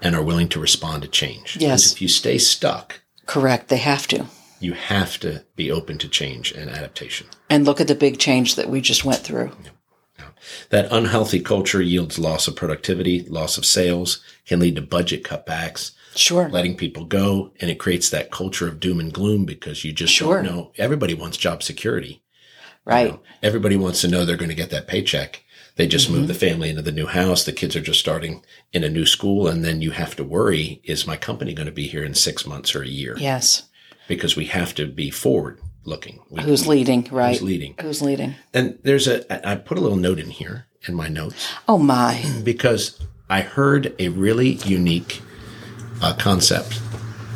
and 0.02 0.14
are 0.14 0.22
willing 0.22 0.48
to 0.50 0.60
respond 0.60 1.02
to 1.02 1.08
change. 1.08 1.56
Yes. 1.60 1.92
If 1.92 2.02
you 2.02 2.08
stay 2.08 2.38
stuck, 2.38 3.00
Correct. 3.26 3.68
They 3.68 3.76
have 3.76 4.06
to. 4.08 4.24
you 4.58 4.72
have 4.72 5.20
to 5.20 5.44
be 5.54 5.70
open 5.70 5.98
to 5.98 6.08
change 6.08 6.50
and 6.52 6.70
adaptation. 6.70 7.26
And 7.50 7.64
look 7.66 7.80
at 7.80 7.88
the 7.88 7.94
big 7.94 8.18
change 8.18 8.54
that 8.54 8.70
we 8.70 8.80
just 8.80 9.04
went 9.04 9.20
through. 9.20 9.52
That 10.70 10.90
unhealthy 10.90 11.40
culture 11.40 11.82
yields 11.82 12.18
loss 12.18 12.48
of 12.48 12.56
productivity, 12.56 13.22
loss 13.24 13.58
of 13.58 13.66
sales, 13.66 14.22
can 14.46 14.60
lead 14.60 14.76
to 14.76 14.82
budget 14.82 15.24
cutbacks, 15.24 15.92
Sure. 16.18 16.48
letting 16.48 16.76
people 16.76 17.04
go, 17.04 17.52
and 17.60 17.70
it 17.70 17.78
creates 17.78 18.10
that 18.10 18.30
culture 18.30 18.66
of 18.68 18.80
doom 18.80 19.00
and 19.00 19.12
gloom 19.12 19.44
because 19.44 19.84
you 19.84 19.92
just 19.92 20.12
Sure. 20.12 20.42
don't 20.42 20.52
know. 20.54 20.72
Everybody 20.76 21.14
wants 21.14 21.36
job 21.36 21.62
security. 21.62 22.22
Right. 22.84 23.06
You 23.06 23.12
know, 23.12 23.20
everybody 23.42 23.76
wants 23.76 24.00
to 24.00 24.08
know 24.08 24.24
they're 24.24 24.36
going 24.36 24.48
to 24.48 24.54
get 24.54 24.70
that 24.70 24.88
paycheck. 24.88 25.44
They 25.76 25.86
just 25.86 26.06
Mm-hmm. 26.08 26.16
moved 26.16 26.28
the 26.28 26.34
family 26.34 26.70
into 26.70 26.82
the 26.82 26.90
new 26.92 27.06
house. 27.06 27.44
The 27.44 27.52
kids 27.52 27.76
are 27.76 27.80
just 27.80 28.00
starting 28.00 28.42
in 28.72 28.82
a 28.82 28.88
new 28.88 29.06
school. 29.06 29.46
And 29.46 29.64
then 29.64 29.80
you 29.82 29.90
have 29.92 30.16
to 30.16 30.24
worry, 30.24 30.80
is 30.84 31.06
my 31.06 31.16
company 31.16 31.54
going 31.54 31.66
to 31.66 31.72
be 31.72 31.86
here 31.86 32.02
in 32.02 32.14
six 32.14 32.46
months 32.46 32.74
or 32.74 32.82
a 32.82 32.88
year? 32.88 33.14
Yes. 33.18 33.64
Because 34.08 34.34
we 34.36 34.46
have 34.46 34.74
to 34.76 34.86
be 34.86 35.10
forward 35.10 35.60
looking. 35.84 36.20
We, 36.30 36.42
Who's 36.42 36.66
leading? 36.66 37.06
Right. 37.12 37.32
who's 37.32 37.42
leading? 37.42 37.74
Who's 37.80 38.02
leading? 38.02 38.34
And 38.52 38.78
there's 38.82 39.06
a, 39.06 39.48
I 39.48 39.54
put 39.56 39.78
a 39.78 39.80
little 39.80 39.96
note 39.98 40.18
in 40.18 40.30
here 40.30 40.66
in 40.88 40.94
my 40.94 41.08
notes 41.08 41.48
Oh 41.68 41.78
my. 41.78 42.24
because 42.42 42.98
I 43.30 43.42
heard 43.42 43.94
a 43.98 44.08
really 44.08 44.52
unique 44.64 45.20
uh, 46.02 46.14
concept 46.14 46.80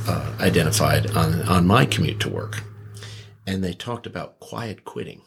uh, 0.09 0.33
identified 0.41 1.11
on, 1.13 1.43
on 1.43 1.67
my 1.67 1.85
commute 1.87 2.21
to 2.21 2.29
work. 2.29 2.63
And 3.47 3.63
they 3.63 3.73
talked 3.73 4.07
about 4.07 4.39
quiet 4.41 4.85
quitting. 4.85 5.23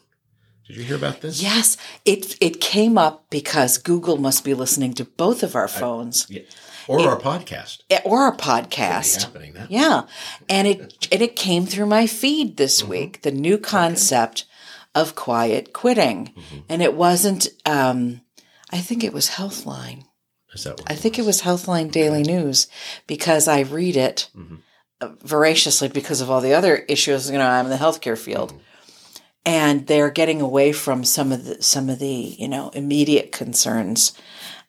Did 0.66 0.76
you 0.78 0.82
hear 0.82 0.96
about 0.96 1.20
this? 1.20 1.40
Yes, 1.40 1.76
it 2.04 2.36
it 2.40 2.60
came 2.60 2.98
up 2.98 3.26
because 3.30 3.78
Google 3.78 4.16
must 4.16 4.42
be 4.42 4.52
listening 4.52 4.94
to 4.94 5.04
both 5.04 5.44
of 5.44 5.54
our 5.54 5.68
phones 5.68 6.26
Yeah. 6.28 6.42
Or 6.88 7.00
our 7.08 7.20
podcast. 7.20 7.82
or 8.04 8.20
our 8.22 8.36
podcast. 8.36 9.24
happening. 9.24 9.54
Yeah, 9.68 10.06
and 10.48 10.66
it 10.66 11.06
and 11.12 11.22
it 11.22 11.36
came 11.36 11.66
through 11.66 11.86
my 11.86 12.06
feed 12.08 12.56
this 12.56 12.80
Mm-hmm. 12.80 12.90
week. 12.90 13.22
The 13.22 13.30
new 13.30 13.58
concept 13.58 14.44
of 14.94 15.14
quiet 15.14 15.72
quitting, 15.72 16.32
Mm-hmm. 16.34 16.58
and 16.68 16.82
it 16.82 16.94
wasn't. 16.94 17.46
Um, 17.64 18.22
I 18.72 18.78
think 18.78 19.04
it 19.04 19.12
was 19.12 19.28
Healthline. 19.30 20.05
Is 20.54 20.64
that 20.64 20.78
what 20.78 20.90
I 20.90 20.94
think 20.94 21.18
it 21.18 21.24
was 21.24 21.42
Healthline 21.42 21.90
Daily 21.90 22.22
News 22.22 22.66
because 23.06 23.46
I 23.48 23.60
read 23.60 23.96
it 23.96 24.28
Mhm. 24.36 24.58
uh, 25.00 25.08
voraciously 25.22 25.88
because 25.88 26.20
of 26.20 26.30
all 26.30 26.40
the 26.40 26.54
other 26.54 26.76
issues. 26.88 27.30
You 27.30 27.38
know, 27.38 27.46
I'm 27.46 27.66
in 27.66 27.70
the 27.70 27.76
healthcare 27.76 28.16
field, 28.18 28.50
Mm-hmm. 28.52 28.60
and 29.44 29.86
they're 29.86 30.10
getting 30.10 30.40
away 30.40 30.72
from 30.72 31.04
some 31.04 31.32
of 31.32 31.44
the 31.44 31.62
some 31.62 31.88
of 31.90 31.98
the 31.98 32.36
you 32.38 32.48
know 32.48 32.70
immediate 32.70 33.32
concerns 33.32 34.12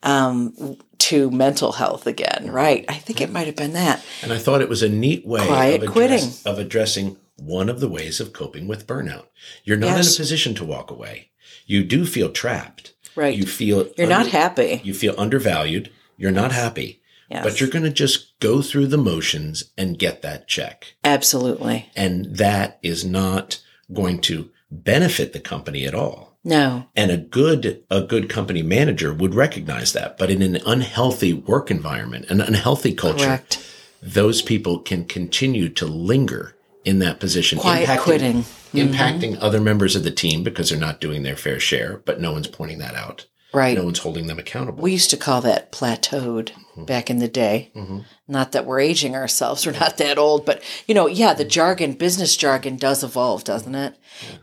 um, 0.04 0.78
to 1.00 1.32
mental 1.32 1.74
health 1.74 2.06
again. 2.08 2.50
Right? 2.52 2.86
I 2.90 2.96
think 2.96 3.22
it 3.22 3.32
might 3.32 3.48
have 3.48 3.56
been 3.56 3.74
that. 3.74 4.04
And 4.22 4.34
I 4.34 4.38
thought 4.38 4.62
it 4.62 4.70
was 4.70 4.84
a 4.84 4.90
neat 4.90 5.26
way 5.26 5.46
Quiet 5.46 5.84
of, 5.84 5.92
quitting. 5.92 6.30
of 6.46 6.60
addressing 6.60 7.18
one 7.38 7.70
of 7.70 7.80
the 7.80 7.88
ways 7.90 8.20
of 8.20 8.34
coping 8.34 8.68
with 8.68 8.88
burnout. 8.88 9.26
You're 9.63 9.78
not 9.78 9.98
Yes. 9.98 10.08
in 10.08 10.13
a 10.16 10.18
position 10.24 10.56
to 10.56 10.66
walk 10.66 10.90
away. 10.92 11.30
You 11.66 11.84
do 11.84 12.06
feel 12.06 12.30
trapped. 12.32 12.94
Right? 13.17 13.36
You 13.36 13.45
feel 13.45 13.89
You're 13.97 14.08
not 14.08 14.27
happy. 14.27 14.80
You 14.84 14.93
feel 14.93 15.15
undervalued. 15.17 15.91
You're 16.17 16.32
not 16.32 16.51
happy. 16.51 17.01
Yes. 17.30 17.43
But 17.43 17.60
you're 17.60 17.69
going 17.69 17.84
to 17.84 17.91
just 17.91 18.39
go 18.39 18.62
through 18.62 18.88
the 18.88 18.97
motions 18.97 19.65
and 19.77 19.99
get 19.99 20.21
that 20.21 20.47
check. 20.47 20.93
absolutely 21.03 21.89
And 21.95 22.38
that 22.38 22.80
is 22.82 23.03
not 23.03 23.60
going 23.93 24.21
to 24.21 24.49
benefit 24.71 25.34
the 25.34 25.39
company 25.41 25.86
at 25.86 25.93
all. 25.93 26.38
no. 26.43 26.86
And 26.95 27.12
a 27.12 27.17
good, 27.17 27.84
a 27.91 28.01
good 28.01 28.30
company 28.30 28.62
manager 28.63 29.13
would 29.13 29.36
recognize 29.36 29.91
that. 29.93 30.17
But 30.17 30.30
in 30.30 30.41
an 30.41 30.58
unhealthy 30.65 31.34
work 31.34 31.69
environment, 31.69 32.27
an 32.30 32.39
unhealthy 32.39 32.93
culture, 32.93 33.25
Correct. 33.25 33.60
those 34.01 34.41
people 34.41 34.80
can 34.80 35.03
continue 35.06 35.67
to 35.69 35.86
linger 35.86 36.56
in 36.88 37.00
that 37.00 37.19
position. 37.19 37.60
Quiet 37.60 37.88
impacting- 37.88 38.00
quitting. 38.00 38.43
Mm-hmm. 38.43 38.78
Impacting 38.78 39.38
other 39.41 39.60
members 39.60 39.95
of 39.95 40.04
the 40.04 40.12
team 40.12 40.43
because 40.43 40.69
they're 40.69 40.80
not 40.80 41.02
doing 41.02 41.23
their 41.23 41.36
fair 41.36 41.60
share, 41.60 42.02
but 42.06 42.21
no 42.21 42.32
one's 42.32 42.47
pointing 42.47 42.80
that 42.80 42.95
out. 42.95 43.26
Right. 43.54 43.78
No 43.78 43.86
one's 43.86 44.00
holding 44.00 44.28
them 44.28 44.39
accountable. 44.39 44.84
We 44.84 44.91
used 44.91 45.10
to 45.12 45.17
call 45.17 45.41
that 45.41 45.71
plateaued 45.71 46.52
mm-hmm. 46.52 46.84
back 46.84 47.10
in 47.10 47.19
the 47.19 47.30
day. 47.30 47.71
Mhm. 47.76 48.06
Not 48.28 48.52
that 48.52 48.65
we're 48.65 48.82
aging 48.82 49.15
ourselves, 49.15 49.65
we're 49.65 49.71
not 49.71 49.97
that 49.97 50.17
old, 50.17 50.45
but 50.45 50.62
you 50.86 50.93
know, 50.93 51.08
yeah, 51.08 51.34
the 51.34 51.43
mm-hmm. 51.43 51.50
jargon, 51.50 51.93
business 51.93 52.36
jargon 52.36 52.76
does 52.76 53.04
evolve, 53.04 53.43
doesn't 53.45 53.76
it? 53.76 53.97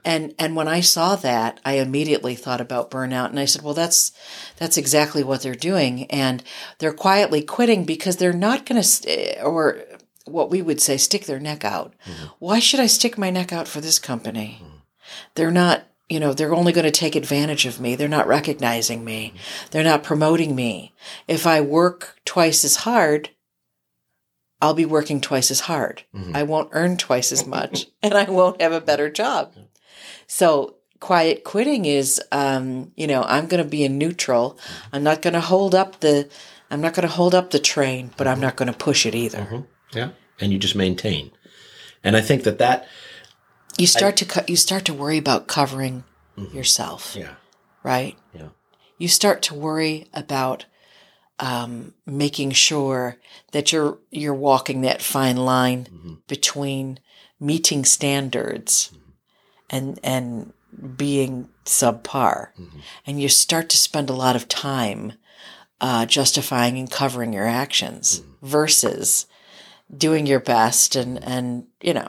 And 0.05 0.35
and 0.39 0.57
when 0.57 0.69
I 0.69 0.81
saw 0.81 1.17
that, 1.17 1.61
I 1.65 1.75
immediately 1.75 2.35
thought 2.35 2.63
about 2.63 2.91
burnout 2.91 3.29
and 3.31 3.39
I 3.39 3.45
said, 3.45 3.63
well, 3.63 3.75
that's 3.75 4.13
that's 4.57 4.79
exactly 4.79 5.23
what 5.23 5.43
they're 5.43 5.55
doing 5.55 6.11
and 6.11 6.43
they're 6.79 6.93
quietly 6.93 7.43
quitting 7.43 7.85
because 7.85 8.17
they're 8.17 8.33
not 8.33 8.67
going 8.67 8.81
to 8.81 8.87
st- 8.89 9.39
or 9.43 9.85
what 10.25 10.51
we 10.51 10.63
would 10.63 10.81
say 10.81 10.97
stick 10.97 11.27
their 11.27 11.41
neck 11.41 11.65
out. 11.65 11.95
Mm-hmm. 12.07 12.27
Why 12.39 12.59
should 12.59 12.81
I 12.81 12.87
stick 12.87 13.19
my 13.19 13.31
neck 13.31 13.53
out 13.53 13.69
for 13.69 13.81
this 13.81 13.99
company? 13.99 14.59
Mm-hmm. 14.63 14.77
They're 15.35 15.51
not 15.51 15.85
you 16.07 16.21
know, 16.21 16.35
they're 16.35 16.55
only 16.55 16.73
going 16.73 16.85
to 16.85 16.91
take 16.91 17.17
advantage 17.17 17.65
of 17.65 17.81
me. 17.81 17.97
They're 17.97 18.09
not 18.09 18.27
recognizing 18.27 19.05
me. 19.05 19.29
Mm-hmm. 19.29 19.67
They're 19.71 19.85
not 19.85 20.03
promoting 20.03 20.55
me. 20.55 20.93
If 21.27 21.47
I 21.47 21.63
work 21.63 22.21
twice 22.27 22.63
as 22.63 22.77
hard, 22.77 23.31
I'll 24.61 24.75
be 24.75 24.85
working 24.85 25.21
twice 25.21 25.51
as 25.51 25.61
hard. 25.61 26.05
Mhm. 26.15 26.35
I 26.35 26.43
won't 26.43 26.71
earn 26.73 26.97
twice 26.97 27.33
as 27.33 27.47
much 27.47 27.87
and 28.03 28.15
I 28.15 28.25
won't 28.25 28.61
have 28.61 28.73
a 28.73 28.81
better 28.81 29.11
job. 29.11 29.53
So 30.27 30.77
quiet 31.01 31.45
quitting 31.45 31.85
is, 31.85 32.21
um, 32.33 32.93
you 32.97 33.07
know, 33.07 33.23
I'm 33.25 33.47
going 33.47 33.63
to 33.63 33.69
be 33.69 33.85
in 33.85 33.99
neutral. 33.99 34.59
I'm 34.93 35.03
not 35.03 35.21
going 35.21 35.35
to 35.35 35.41
hold 35.41 35.75
up 35.75 36.01
the, 36.01 36.29
I'm 36.71 36.81
not 36.81 36.95
going 36.95 37.07
to 37.07 37.15
hold 37.15 37.35
up 37.35 37.51
the 37.51 37.59
train, 37.59 38.11
but 38.17 38.27
I'm 38.27 38.41
not 38.41 38.57
going 38.57 38.73
to 38.73 38.79
push 38.79 39.05
it 39.05 39.15
either. 39.15 39.67
Yeah. 39.95 40.11
And 40.41 40.53
you 40.53 40.59
just 40.59 40.75
maintain. 40.75 41.31
And 42.03 42.17
I 42.17 42.21
think 42.21 42.43
that 42.45 42.59
that, 42.59 42.87
You 43.79 43.87
start 43.87 44.17
to, 44.19 44.25
co- 44.25 44.45
you 44.47 44.57
start 44.57 44.85
to 44.87 44.95
worry 44.95 45.19
about 45.19 45.47
covering 45.49 46.05
yourself. 46.53 47.17
yeah, 47.19 47.35
right? 47.83 48.17
Yeah. 48.33 48.49
You 48.99 49.09
start 49.09 49.43
to 49.43 49.55
worry 49.55 50.07
about 50.13 50.67
um, 51.41 51.95
making 52.07 52.53
sure 52.53 53.17
that 53.51 53.73
you're 53.73 53.99
you're 54.11 54.35
walking 54.35 54.83
that 54.83 55.03
fine 55.03 55.37
line 55.37 55.87
Mhm. 55.91 56.19
between 56.29 57.01
meeting 57.41 57.85
standards 57.85 58.93
and 59.69 59.99
and 60.05 60.53
being 60.97 61.49
subpar, 61.65 62.49
Mhm. 62.57 62.81
and 63.07 63.21
you 63.21 63.29
start 63.29 63.69
to 63.71 63.77
spend 63.79 64.11
a 64.11 64.15
lot 64.25 64.37
of 64.37 64.47
time 64.47 65.15
uh, 65.81 66.07
justifying 66.07 66.79
and 66.79 66.89
covering 66.91 67.33
your 67.33 67.49
actions 67.49 68.23
versus 68.41 69.27
doing 69.97 70.27
your 70.27 70.41
best 70.41 70.97
and 70.97 71.23
and 71.25 71.67
you 71.83 71.95
know 71.95 72.09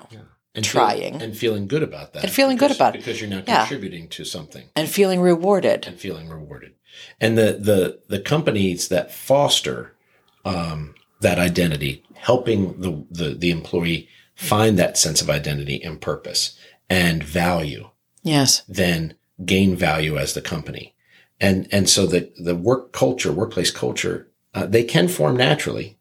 and 0.53 0.63
Trying. 0.63 1.13
feel- 1.19 1.21
and 1.23 1.37
feeling 1.37 1.67
good 1.67 1.83
about 1.83 2.13
that, 2.13 2.23
And 2.23 2.31
feeling 2.31 2.55
good 2.57 2.71
about 2.71 2.95
it. 2.95 2.99
because 2.99 3.19
you're 3.19 3.29
not 3.29 3.45
Yeah. 3.47 3.59
contributing 3.65 4.07
to 4.09 4.23
something 4.23 4.69
and 4.75 4.87
feeling 4.89 5.19
rewarded. 5.19 5.85
and 5.87 5.99
feeling 5.99 6.29
rewarded. 6.29 6.73
And 7.19 7.37
the 7.37 7.57
the 7.59 7.99
the 8.07 8.19
companies 8.19 8.87
that 8.87 9.11
foster 9.13 9.93
um, 10.45 10.95
that 11.21 11.39
identity, 11.39 12.03
helping 12.13 12.79
the, 12.79 13.03
the 13.11 13.35
the 13.35 13.51
employee 13.51 14.07
find 14.35 14.77
that 14.79 14.97
sense 14.97 15.21
of 15.21 15.29
identity 15.29 15.81
and 15.83 15.99
purpose 15.99 16.57
and 16.89 17.23
value, 17.23 17.89
Yes, 18.23 18.61
then 18.67 19.15
gain 19.43 19.75
value 19.75 20.17
as 20.17 20.33
the 20.33 20.41
company. 20.41 20.93
And 21.41 21.67
and 21.71 21.89
so 21.89 22.05
the 22.05 22.31
the 22.37 22.55
work 22.55 22.93
culture, 22.93 23.31
workplace 23.33 23.71
culture, 23.71 24.29
uh, 24.53 24.65
they 24.67 24.83
can 24.83 25.07
form 25.09 25.35
naturally, 25.35 25.97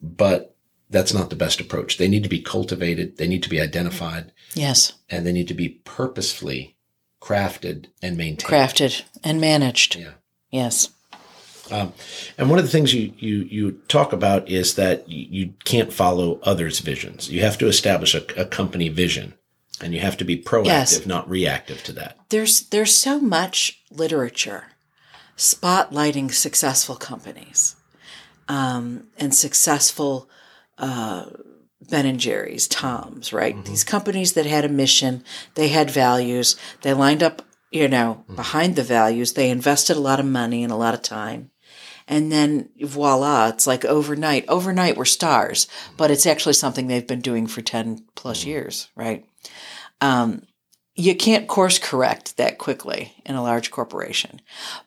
but 0.00 0.51
that's 0.92 1.12
not 1.14 1.30
the 1.30 1.36
best 1.36 1.60
approach. 1.60 1.96
They 1.96 2.08
need 2.08 2.22
to 2.22 2.28
be 2.28 2.40
cultivated. 2.40 3.16
They 3.16 3.26
need 3.26 3.42
to 3.42 3.48
be 3.50 3.60
identified 3.60 4.32
yes, 4.54 4.92
and 5.10 5.26
they 5.26 5.32
need 5.32 5.48
to 5.48 5.54
be 5.54 5.68
purposefully 5.84 6.76
crafted 7.20 7.86
and 8.02 8.16
maintained. 8.16 8.50
crafted 8.52 9.02
and 9.24 9.40
managed. 9.40 9.96
Yeah. 9.96 10.12
Yes. 10.50 10.90
Um, 11.70 11.92
and 12.36 12.50
one 12.50 12.58
of 12.58 12.64
the 12.66 12.70
things 12.70 12.92
you, 12.92 13.14
you, 13.16 13.36
you 13.44 13.70
talk 13.88 14.12
about 14.12 14.48
is 14.48 14.74
that 14.74 15.08
you, 15.08 15.54
can't 15.64 15.92
follow 15.92 16.38
others' 16.42 16.80
visions. 16.80 17.30
You 17.30 17.40
have 17.42 17.56
to 17.58 17.66
establish 17.66 18.14
a, 18.14 18.24
a 18.38 18.44
company 18.44 18.88
vision 18.88 19.34
and 19.80 19.94
you 19.94 20.00
have 20.00 20.16
to 20.18 20.24
be 20.24 20.36
proactive, 20.36 20.66
Yes. 20.66 21.06
not 21.06 21.30
reactive 21.30 21.82
to 21.84 21.92
that. 21.92 22.18
there's 22.28 22.68
there's 22.68 22.94
so 22.94 23.18
much 23.20 23.80
literature 23.90 24.64
spotlighting 25.36 26.32
successful 26.32 26.96
companies 26.96 27.76
um, 28.48 29.04
and 29.18 29.34
successful 29.34 30.28
uh, 30.78 31.26
Ben 31.88 32.06
and 32.06 32.20
Jerry's, 32.20 32.68
Tom's, 32.68 33.32
right? 33.32 33.62
These 33.64 33.84
companies 33.84 34.32
that 34.34 34.46
had 34.46 34.64
a 34.64 34.68
mission, 34.68 35.24
they 35.54 35.68
had 35.68 35.90
values, 35.90 36.56
they 36.82 36.94
lined 36.94 37.22
up, 37.22 37.42
you 37.70 37.88
know, 37.88 38.24
behind 38.34 38.76
the 38.76 38.82
values, 38.82 39.32
they 39.32 39.50
invested 39.50 39.96
a 39.96 40.00
lot 40.00 40.20
of 40.20 40.26
money 40.26 40.62
and 40.62 40.72
a 40.72 40.76
lot 40.76 40.94
of 40.94 41.02
time. 41.02 41.50
And 42.08 42.30
then 42.32 42.68
voila, 42.80 43.48
it's 43.48 43.66
like 43.66 43.84
overnight. 43.84 44.44
Overnight, 44.48 44.96
we're 44.96 45.04
stars, 45.04 45.66
but 45.96 46.10
it's 46.10 46.26
actually 46.26 46.54
something 46.54 46.86
they've 46.86 47.06
been 47.06 47.20
doing 47.20 47.46
for 47.46 47.62
10 47.62 48.04
plus 48.14 48.44
years, 48.44 48.88
right? 48.96 49.24
Um, 50.00 50.42
you 50.94 51.14
can't 51.14 51.48
course 51.48 51.78
correct 51.78 52.36
that 52.36 52.58
quickly 52.58 53.14
in 53.24 53.34
a 53.34 53.42
large 53.42 53.70
corporation. 53.70 54.40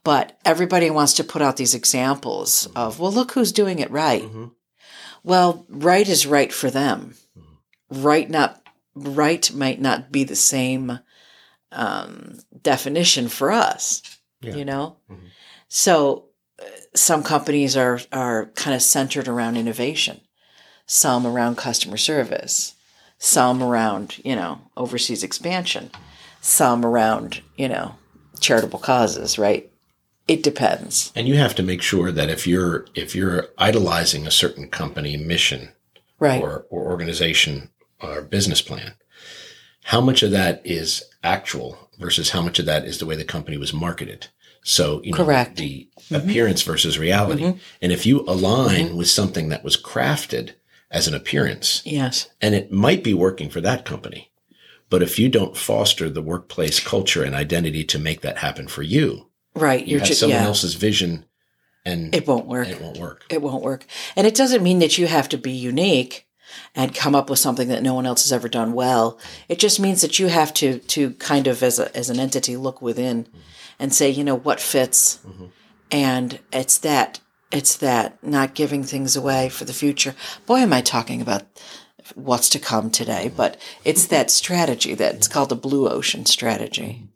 But 0.04 0.38
everybody 0.45 0.89
wants 0.91 1.13
to 1.13 1.24
put 1.24 1.41
out 1.41 1.58
these 1.58 1.74
examples 1.74 2.67
of, 2.76 3.00
well, 3.00 3.12
look 3.12 3.32
who's 3.32 3.52
doing 3.52 3.80
it 3.80 3.89
right. 3.91 4.21
Mhm. 4.24 4.52
Well, 5.25 5.65
right 5.69 6.07
is 6.07 6.27
right 6.27 6.53
for 6.53 6.69
them. 6.69 7.15
Right 7.89 8.29
not 8.29 8.61
right 8.93 9.51
might 9.53 9.81
not 9.81 10.11
be 10.11 10.23
the 10.23 10.35
same 10.35 10.99
um, 11.71 12.38
definition 12.61 13.28
for 13.28 13.51
us. 13.51 14.03
Yeah. 14.41 14.53
You 14.55 14.65
know, 14.65 14.97
Mhm. 15.09 15.30
so 15.67 16.26
uh, 16.61 16.65
some 16.93 17.23
companies 17.23 17.76
are 17.76 17.99
are 18.11 18.51
kind 18.55 18.76
of 18.76 18.84
centered 18.84 19.28
around 19.28 19.57
innovation, 19.57 20.21
some 20.86 21.26
around 21.26 21.57
customer 21.57 21.97
service, 21.97 22.76
some 23.17 23.63
around 23.63 24.19
you 24.23 24.36
know 24.36 24.61
overseas 24.78 25.23
expansion, 25.23 25.89
some 26.39 26.86
around 26.86 27.41
you 27.57 27.67
know 27.67 27.95
charitable 28.39 28.80
causes. 28.80 29.39
Right? 29.39 29.71
It 30.28 30.43
depends. 30.43 31.11
And 31.15 31.28
you 31.28 31.36
have 31.36 31.55
to 31.55 31.63
make 31.63 31.82
sure 31.82 32.11
that 32.11 32.30
if 32.30 32.47
you're, 32.47 32.88
if 32.95 33.15
you're 33.15 33.47
idolizing 33.57 34.26
a 34.26 34.32
certain 34.32 34.69
company 34.69 35.17
mission 35.17 35.69
Right? 36.19 36.41
or, 36.41 36.65
or 36.69 36.86
organization 36.86 37.69
or 38.01 38.21
business 38.21 38.61
plan, 38.61 38.93
how 39.84 40.01
much 40.01 40.23
of 40.23 40.32
that 40.32 40.61
is 40.65 41.03
actual 41.23 41.89
versus 41.99 42.32
how 42.32 42.41
much 42.41 42.57
of 42.59 42.65
that 42.65 42.86
is 42.86 42.97
the 42.97 43.05
way 43.05 43.15
the 43.15 43.23
company 43.23 43.57
was 43.57 43.73
marketed. 43.73 44.28
So, 44.63 44.99
you 45.03 45.11
know, 45.11 45.23
Correct. 45.23 45.57
the 45.57 45.88
mm-hmm. 45.99 46.15
appearance 46.15 46.63
versus 46.63 46.97
reality. 46.97 47.43
Mm-hmm. 47.43 47.57
And 47.84 47.91
if 47.91 48.05
you 48.05 48.21
align 48.21 48.88
mm-hmm. 48.88 48.97
with 48.97 49.07
something 49.07 49.49
that 49.49 49.63
was 49.63 49.78
crafted 49.80 50.55
as 50.89 51.07
an 51.07 51.13
appearance, 51.13 51.84
yes. 51.86 52.30
and 52.41 52.55
it 52.55 52.71
might 52.71 53.03
be 53.03 53.13
working 53.13 53.49
for 53.49 53.61
that 53.61 53.86
company, 53.86 54.32
But 54.89 55.03
if 55.03 55.17
you 55.19 55.30
don't 55.30 55.57
foster 55.57 56.09
the 56.09 56.21
workplace 56.21 56.80
culture 56.80 57.23
and 57.23 57.36
identity 57.36 57.84
to 57.86 57.99
make 57.99 58.21
that 58.21 58.39
happen 58.39 58.67
for 58.67 58.84
you, 58.84 59.30
Right. 59.56 59.86
you 59.86 59.91
You're 59.91 59.99
have 59.99 60.08
just 60.08 60.20
someone 60.20 60.41
yeah. 60.41 60.47
else's 60.47 60.76
vision 60.76 61.26
and 61.86 62.14
It 62.14 62.28
won't 62.28 62.47
work. 62.47 62.68
it 62.68 62.82
won't 62.82 62.97
work. 62.97 63.26
It 63.30 63.41
won't 63.41 63.64
work. 63.64 63.86
And 64.16 64.26
it 64.28 64.36
doesn't 64.36 64.64
mean 64.64 64.80
that 64.80 64.97
you 64.97 65.08
have 65.08 65.30
to 65.30 65.38
be 65.38 65.51
unique 65.51 66.28
and 66.74 66.95
come 66.95 67.16
up 67.16 67.30
with 67.30 67.39
something 67.39 67.68
that 67.70 67.84
no 67.84 67.93
one 67.93 68.06
else 68.06 68.24
has 68.24 68.34
ever 68.34 68.49
done 68.49 68.74
well. 68.74 69.20
It 69.47 69.60
just 69.60 69.80
means 69.80 70.01
that 70.01 70.20
you 70.20 70.28
have 70.28 70.53
to 70.56 70.80
to 70.80 71.12
kind 71.12 71.47
of 71.47 71.64
as 71.64 71.80
a 71.80 71.95
as 71.95 72.10
an 72.10 72.20
entity 72.20 72.58
look 72.58 72.82
within 72.82 73.26
mm-hmm. 73.26 73.39
and 73.80 73.93
say, 73.93 74.10
you 74.10 74.24
know, 74.24 74.36
what 74.36 74.60
fits. 74.60 75.20
Mm-hmm. 75.26 75.45
And 75.91 76.39
it's 76.51 76.78
that 76.80 77.20
it's 77.51 77.78
that 77.78 78.24
not 78.24 78.56
giving 78.56 78.84
things 78.84 79.16
away 79.16 79.49
for 79.49 79.66
the 79.66 79.74
future. 79.74 80.16
Boy, 80.45 80.58
am 80.58 80.74
I 80.74 80.82
talking 80.82 81.22
about 81.22 81.43
what's 82.14 82.49
to 82.49 82.60
come 82.60 82.91
today, 82.91 83.28
mm-hmm. 83.28 83.38
but 83.38 83.60
it's 83.84 84.08
that 84.08 84.30
strategy 84.30 84.93
that 84.93 85.16
it's 85.16 85.28
called 85.28 85.49
the 85.49 85.56
blue 85.56 85.89
ocean 85.89 86.26
strategy. 86.26 87.08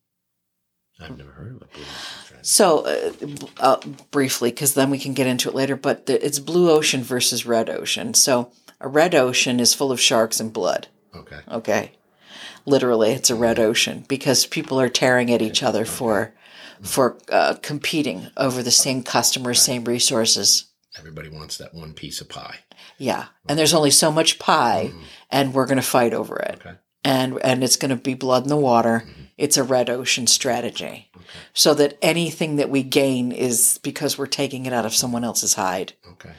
I've 1.00 1.18
never 1.18 1.32
heard 1.32 1.56
of 1.56 1.62
a 1.62 1.66
blue 1.66 1.84
ocean 1.84 1.86
strategy. 1.86 2.19
So, 2.50 2.80
uh, 2.80 3.12
uh, 3.60 3.78
briefly, 4.10 4.50
because 4.50 4.74
then 4.74 4.90
we 4.90 4.98
can 4.98 5.14
get 5.14 5.28
into 5.28 5.50
it 5.50 5.56
later, 5.56 5.76
but 5.76 6.08
the, 6.08 6.26
it's 6.26 6.40
blue 6.40 6.72
ocean 6.72 7.04
versus 7.04 7.46
red 7.46 7.70
ocean. 7.70 8.16
So, 8.16 8.52
a 8.82 8.88
red 8.88 9.14
ocean 9.14 9.60
is 9.60 9.76
full 9.76 9.92
of 9.92 10.00
sharks 10.00 10.40
and 10.40 10.52
blood. 10.52 10.88
Okay. 11.16 11.42
Okay. 11.48 11.92
Literally, 12.66 13.12
it's 13.12 13.30
a 13.30 13.36
red 13.36 13.60
ocean 13.60 14.04
because 14.08 14.48
people 14.48 14.82
are 14.82 14.90
tearing 14.90 15.32
at 15.32 15.44
each 15.44 15.62
other 15.62 15.86
for 15.86 16.34
for 16.82 17.18
uh, 17.32 17.56
competing 17.62 18.28
over 18.36 18.64
the 18.64 18.72
same 18.72 19.04
customers, 19.04 19.62
same 19.62 19.84
resources. 19.84 20.66
Everybody 20.98 21.30
wants 21.30 21.58
that 21.58 21.74
one 21.76 21.94
piece 21.94 22.20
of 22.20 22.30
pie. 22.30 22.60
Yeah, 22.98 23.26
and 23.48 23.60
there's 23.60 23.74
only 23.76 23.92
so 23.92 24.12
much 24.12 24.40
pie, 24.40 24.92
and 25.30 25.54
we're 25.54 25.68
going 25.68 25.76
to 25.78 25.82
fight 25.84 26.14
over 26.16 26.38
it, 26.38 26.56
Okay. 26.66 26.78
and 27.04 27.38
and 27.44 27.64
it's 27.64 27.76
going 27.78 27.90
to 27.96 27.96
be 28.02 28.16
blood 28.16 28.44
in 28.44 28.50
the 28.50 28.58
water. 28.58 29.04
It's 29.40 29.58
a 29.58 29.64
red 29.64 29.90
ocean 29.90 30.28
strategy, 30.28 31.10
so 31.54 31.74
that 31.76 31.98
anything 32.02 32.58
that 32.58 32.70
we 32.70 32.84
gain 32.84 33.32
is 33.32 33.80
because 33.84 34.18
we're 34.18 34.26
taking 34.28 34.66
it 34.66 34.74
out 34.74 34.86
of 34.86 34.94
someone 34.94 35.24
else's 35.24 35.54
hide. 35.54 35.94
Okay. 36.12 36.32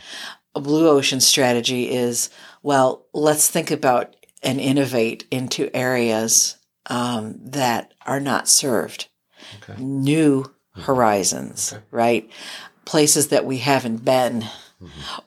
A 0.55 0.61
blue 0.61 0.87
ocean 0.89 1.21
strategy 1.21 1.91
is 1.91 2.29
well, 2.63 3.07
let's 3.15 3.49
think 3.49 3.71
about 3.71 4.15
and 4.43 4.61
innovate 4.61 5.25
into 5.31 5.75
areas 5.75 6.57
um, 6.87 7.37
that 7.43 7.93
are 8.05 8.21
not 8.21 8.49
served, 8.49 9.09
Okay. 9.63 9.81
new 9.83 10.45
horizons, 10.73 11.75
right? 11.91 12.29
Places 12.85 13.29
that 13.29 13.45
we 13.47 13.59
haven't 13.59 14.05
been, 14.05 14.45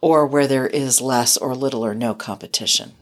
or 0.01 0.25
where 0.27 0.47
there 0.47 0.67
is 0.67 1.01
less 1.01 1.37
or 1.37 1.55
little 1.55 1.83
or 1.85 1.95
no 1.95 2.13
competition. 2.13 2.93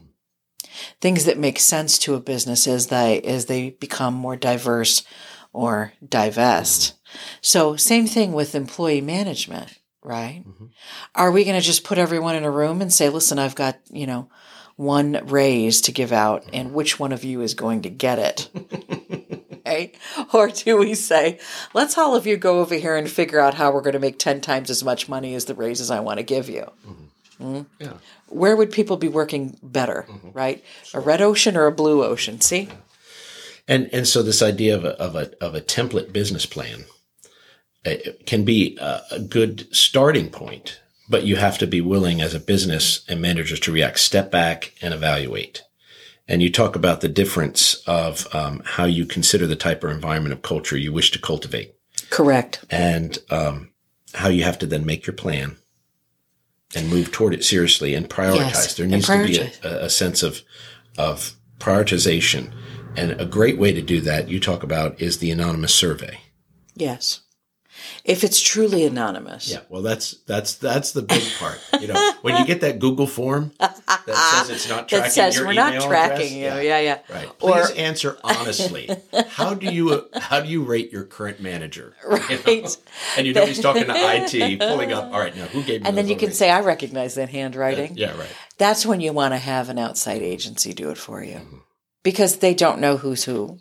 Things 0.99 1.25
that 1.25 1.37
make 1.37 1.59
sense 1.59 1.97
to 1.99 2.15
a 2.15 2.19
business 2.19 2.67
as 2.67 2.87
they 2.87 3.21
as 3.21 3.45
they 3.45 3.71
become 3.71 4.13
more 4.13 4.35
diverse 4.35 5.03
or 5.53 5.93
divest. 6.07 6.93
So 7.41 7.75
same 7.75 8.07
thing 8.07 8.33
with 8.33 8.55
employee 8.55 9.01
management, 9.01 9.77
right? 10.03 10.43
Mm-hmm. 10.47 10.65
Are 11.15 11.31
we 11.31 11.43
going 11.43 11.59
to 11.59 11.65
just 11.65 11.83
put 11.83 11.97
everyone 11.97 12.35
in 12.35 12.43
a 12.43 12.51
room 12.51 12.81
and 12.81 12.91
say, 12.91 13.09
"Listen, 13.09 13.39
I've 13.39 13.55
got, 13.55 13.79
you 13.89 14.07
know, 14.07 14.29
one 14.75 15.21
raise 15.25 15.81
to 15.81 15.91
give 15.91 16.11
out 16.11 16.45
and 16.53 16.67
mm-hmm. 16.67 16.75
which 16.75 16.99
one 16.99 17.11
of 17.11 17.23
you 17.23 17.41
is 17.41 17.53
going 17.53 17.83
to 17.83 17.89
get 17.89 18.19
it?" 18.19 18.49
right? 19.71 19.95
Or 20.33 20.49
do 20.49 20.77
we 20.77 20.95
say, 20.95 21.39
let's 21.73 21.97
all 21.97 22.15
of 22.15 22.27
you 22.27 22.37
go 22.37 22.59
over 22.59 22.75
here 22.75 22.95
and 22.95 23.09
figure 23.09 23.39
out 23.39 23.53
how 23.53 23.71
we're 23.71 23.81
going 23.81 23.93
to 23.93 23.99
make 23.99 24.19
10 24.19 24.41
times 24.41 24.69
as 24.69 24.83
much 24.83 25.09
money 25.09 25.35
as 25.35 25.45
the 25.45 25.55
raises 25.55 25.91
I 25.91 25.99
want 25.99 26.17
to 26.17 26.23
give 26.23 26.49
you? 26.49 26.71
Mm-hmm. 26.87 27.03
Hmm? 27.41 27.61
Yeah. 27.79 27.93
Where 28.31 28.55
would 28.55 28.71
people 28.71 28.97
be 28.97 29.07
working 29.07 29.57
better, 29.61 30.05
right? 30.33 30.63
A 30.93 30.99
red 30.99 31.21
ocean 31.21 31.57
or 31.57 31.65
a 31.65 31.71
blue 31.71 32.03
ocean? 32.03 32.41
See? 32.41 32.69
And 33.67 33.89
and 33.93 34.07
so 34.07 34.23
this 34.23 34.41
idea 34.41 34.75
of 34.75 34.85
a 34.85 34.99
of 34.99 35.15
a 35.15 35.31
of 35.43 35.55
a 35.55 35.61
template 35.61 36.11
business 36.11 36.45
plan 36.45 36.85
uh, 37.85 37.95
can 38.25 38.43
be 38.43 38.77
a, 38.79 39.01
a 39.11 39.19
good 39.19 39.73
starting 39.75 40.29
point, 40.29 40.79
but 41.09 41.23
you 41.23 41.35
have 41.35 41.57
to 41.59 41.67
be 41.67 41.81
willing 41.81 42.21
as 42.21 42.33
a 42.33 42.39
business 42.39 43.05
and 43.07 43.21
managers 43.21 43.59
to 43.61 43.71
react, 43.71 43.99
step 43.99 44.31
back, 44.31 44.73
and 44.81 44.93
evaluate. 44.93 45.63
And 46.27 46.41
you 46.41 46.51
talk 46.51 46.75
about 46.75 47.01
the 47.01 47.09
difference 47.09 47.83
of 47.87 48.27
um, 48.33 48.61
how 48.63 48.85
you 48.85 49.05
consider 49.05 49.47
the 49.47 49.55
type 49.55 49.83
or 49.83 49.89
environment 49.89 50.33
of 50.33 50.41
culture 50.41 50.77
you 50.77 50.93
wish 50.93 51.11
to 51.11 51.19
cultivate, 51.19 51.75
Correct. 52.09 52.63
and 52.69 53.17
um, 53.29 53.71
how 54.13 54.29
you 54.29 54.43
have 54.43 54.59
to 54.59 54.65
then 54.65 54.85
make 54.85 55.05
your 55.05 55.15
plan 55.15 55.57
and 56.75 56.89
move 56.89 57.11
toward 57.11 57.33
it 57.33 57.43
seriously 57.43 57.93
and 57.93 58.09
prioritize. 58.09 58.35
Yes, 58.35 58.75
There 58.75 58.87
needs 58.87 59.07
to 59.07 59.25
be 59.25 59.37
a, 59.63 59.85
a 59.85 59.89
sense 59.89 60.23
of 60.23 60.41
of 60.97 61.35
prioritization, 61.59 62.51
and 62.95 63.19
a 63.19 63.25
great 63.25 63.57
way 63.57 63.73
to 63.73 63.81
do 63.81 64.01
that 64.01 64.29
you 64.29 64.39
talk 64.39 64.63
about 64.63 64.99
is 65.01 65.19
the 65.19 65.31
anonymous 65.31 65.73
survey. 65.73 66.19
Yes. 66.75 67.20
If 68.03 68.23
it's 68.23 68.41
truly 68.41 68.83
anonymous. 68.85 69.49
Yeah, 69.51 69.59
well, 69.69 69.81
that's 69.81 70.13
that's 70.25 70.55
that's 70.55 70.91
the 70.91 71.01
big 71.03 71.23
part. 71.37 71.59
You 71.79 71.87
know, 71.87 72.11
when 72.21 72.35
you 72.37 72.45
get 72.45 72.61
that 72.61 72.79
Google 72.79 73.05
form 73.07 73.51
that 73.59 73.75
says 74.07 74.49
it's 74.49 74.67
not 74.69 74.89
tracking 74.89 75.03
That 75.03 75.11
says 75.11 75.39
we're 75.39 75.53
not 75.53 75.81
tracking 75.83 76.33
you. 76.35 76.45
Yeah, 76.45 76.79
yeah. 76.79 76.99
Right. 77.09 77.29
Or- 77.39 77.51
Please 77.61 77.71
answer 77.71 78.17
honestly. 78.23 78.89
How 79.29 79.53
do 79.53 79.67
you 79.71 80.07
how 80.15 80.41
do 80.41 80.49
you 80.49 80.63
rate 80.63 80.91
your 80.91 81.03
current 81.03 81.39
manager? 81.41 81.93
You 82.11 82.17
know? 82.17 82.41
Right. 82.45 82.77
And 83.17 83.27
you 83.27 83.33
know 83.33 83.45
he's 83.45 83.59
talking 83.59 83.85
to 83.85 83.93
IT, 83.95 84.59
pulling 84.59 84.91
up. 84.93 85.11
All 85.13 85.19
right, 85.19 85.35
now 85.35 85.45
who 85.45 85.63
gave? 85.63 85.85
And 85.85 85.97
then 85.97 86.07
you 86.07 86.15
can 86.15 86.31
say, 86.31 86.49
I 86.49 86.61
recognize 86.61 87.15
that 87.15 87.29
handwriting. 87.29 87.95
Yeah, 87.97 88.17
right. 88.17 88.29
That's 88.57 88.85
when 88.85 89.01
you 89.01 89.11
want 89.13 89.33
to 89.33 89.37
have 89.37 89.69
an 89.69 89.77
outside 89.79 90.21
agency 90.21 90.73
do 90.73 90.89
it 90.89 90.97
for 90.97 91.23
you 91.23 91.35
Mm-hmm. 91.35 91.57
because 92.03 92.37
they 92.37 92.53
don't 92.53 92.79
know 92.79 92.97
who's 92.97 93.23
who 93.23 93.57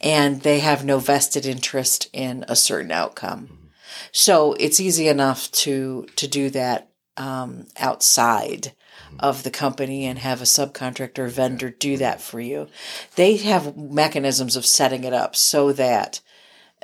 and 0.00 0.42
they 0.42 0.60
have 0.60 0.84
no 0.84 0.98
vested 0.98 1.46
interest 1.46 2.08
in 2.12 2.44
a 2.48 2.56
certain 2.56 2.90
outcome. 2.92 3.70
So 4.12 4.54
it's 4.54 4.80
easy 4.80 5.08
enough 5.08 5.50
to 5.52 6.06
to 6.16 6.28
do 6.28 6.50
that 6.50 6.90
um, 7.16 7.66
outside 7.78 8.72
of 9.18 9.42
the 9.42 9.50
company 9.50 10.04
and 10.04 10.18
have 10.18 10.40
a 10.40 10.44
subcontractor 10.44 11.18
or 11.20 11.28
vendor 11.28 11.70
do 11.70 11.96
that 11.96 12.20
for 12.20 12.40
you. 12.40 12.68
They 13.16 13.36
have 13.38 13.76
mechanisms 13.76 14.54
of 14.54 14.66
setting 14.66 15.04
it 15.04 15.12
up 15.12 15.34
so 15.34 15.72
that 15.72 16.20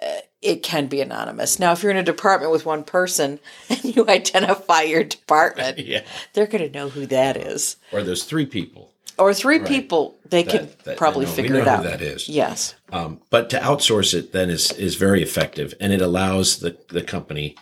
uh, 0.03 0.21
it 0.43 0.63
can 0.63 0.87
be 0.87 1.01
anonymous. 1.01 1.59
Now, 1.59 1.73
if 1.73 1.83
you're 1.83 1.93
in 1.93 1.99
a 1.99 2.03
department 2.03 2.51
with 2.51 2.67
one 2.67 2.83
person 2.83 3.39
and 3.69 3.85
you 3.85 4.09
identify 4.09 4.83
your 4.83 5.05
department, 5.05 5.79
Yeah. 5.87 6.03
they're 6.33 6.47
going 6.47 6.71
to 6.71 6.77
know 6.79 6.89
who 6.89 7.07
that 7.07 7.37
is. 7.37 7.77
Or 7.93 8.03
there's 8.03 8.25
three 8.25 8.47
people. 8.47 8.91
Or 9.19 9.33
three 9.33 9.61
people, 9.61 10.17
they 10.29 10.43
can 10.43 10.67
That- 10.67 10.85
that- 10.85 10.97
probably 10.97 11.25
know- 11.27 11.33
figure 11.33 11.57
it 11.57 11.69
out. 11.69 11.85
that 11.85 12.01
is. 12.03 12.29
Yes. 12.29 12.75
Um, 12.93 13.21
but 13.31 13.49
to 13.51 13.59
outsource 13.59 14.13
it 14.15 14.33
then 14.33 14.51
is 14.51 14.73
is 14.73 14.97
very 14.97 15.23
effective, 15.23 15.75
and 15.81 15.93
it 15.93 16.01
allows 16.01 16.59
the 16.59 16.77
the 16.89 17.03
company 17.03 17.57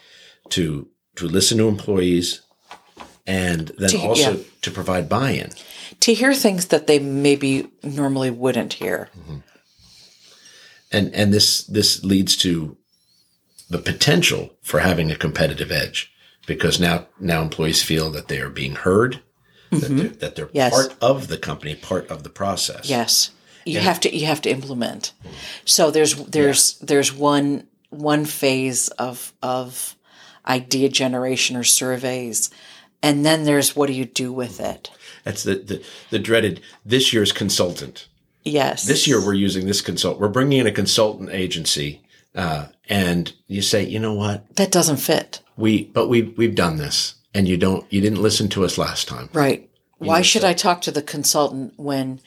to 0.50 0.88
to 1.16 1.28
listen 1.28 1.58
to 1.58 1.68
employees, 1.68 2.40
and 3.26 3.70
then 3.78 3.90
To- 3.90 3.98
also 3.98 4.32
yeah. 4.36 4.42
to 4.62 4.70
provide 4.70 5.08
buy-in. 5.08 5.50
To 6.00 6.14
hear 6.14 6.34
things 6.34 6.66
that 6.66 6.86
they 6.86 6.98
maybe 6.98 7.68
normally 7.82 8.30
wouldn't 8.30 8.72
hear. 8.74 9.10
and 10.90 11.14
and 11.14 11.32
this 11.32 11.64
this 11.64 12.02
leads 12.04 12.36
to 12.36 12.76
the 13.70 13.78
potential 13.78 14.50
for 14.62 14.80
having 14.80 15.10
a 15.10 15.16
competitive 15.16 15.70
edge 15.70 16.10
because 16.46 16.80
now 16.80 17.06
now 17.20 17.42
employees 17.42 17.82
feel 17.82 18.10
that 18.10 18.28
they 18.28 18.40
are 18.40 18.50
being 18.50 18.74
heard 18.74 19.20
that 19.80 19.88
they're, 19.88 20.08
that 20.08 20.36
they're 20.36 20.46
Mm-hmm. 20.46 20.56
Yes. 20.56 20.72
part 20.72 20.96
of 21.00 21.28
the 21.28 21.38
company 21.38 21.74
part 21.74 22.08
of 22.10 22.22
the 22.22 22.30
process 22.30 22.88
Yes. 22.88 23.30
You 23.64 23.78
have 23.78 24.00
to 24.00 24.16
you 24.16 24.26
have 24.26 24.42
to 24.42 24.50
implement. 24.50 25.12
So 25.64 25.90
there's 25.92 26.16
there's 26.26 26.78
there's 26.78 27.12
one 27.12 27.68
one 27.90 28.24
phase 28.24 28.88
of 28.98 29.32
of 29.42 29.94
idea 30.48 30.88
generation 30.88 31.56
or 31.56 31.62
surveys 31.64 32.50
and 33.02 33.24
then 33.24 33.44
there's 33.44 33.76
what 33.76 33.86
do 33.86 33.92
you 33.92 34.04
do 34.04 34.32
with 34.32 34.58
it? 34.60 34.90
that's 35.24 35.44
the, 35.44 35.54
the 35.54 35.84
the 36.10 36.18
dreaded 36.18 36.60
this 36.84 37.12
year's 37.12 37.30
consultant 37.32 38.08
Yes. 38.44 38.84
this 38.86 39.06
year 39.06 39.24
we're 39.24 39.34
using 39.34 39.66
this 39.66 39.80
consult 39.80 40.18
we're 40.18 40.28
bringing 40.28 40.58
in 40.58 40.66
a 40.66 40.72
consultant 40.72 41.30
agency 41.30 42.02
uh, 42.34 42.66
and 42.88 43.32
you 43.46 43.62
say 43.62 43.84
you 43.84 44.00
know 44.00 44.14
what 44.14 44.56
that 44.56 44.72
doesn't 44.72 44.96
fit. 44.96 45.40
we 45.56 45.84
but 45.84 46.08
we 46.08 46.22
we've 46.22 46.56
done 46.56 46.78
this 46.78 47.14
and 47.34 47.48
you 47.48 47.56
don't 47.56 47.84
you 47.92 48.00
didn't 48.00 48.22
listen 48.22 48.48
to 48.50 48.64
us 48.64 48.78
last 48.78 49.08
time 49.08 49.28
Right. 49.32 49.68
Why 49.98 50.20
should 50.22 50.42
I 50.42 50.52
talk 50.52 50.80
to 50.82 50.90
the 50.90 51.00
consultant 51.02 51.74
when 51.76 52.20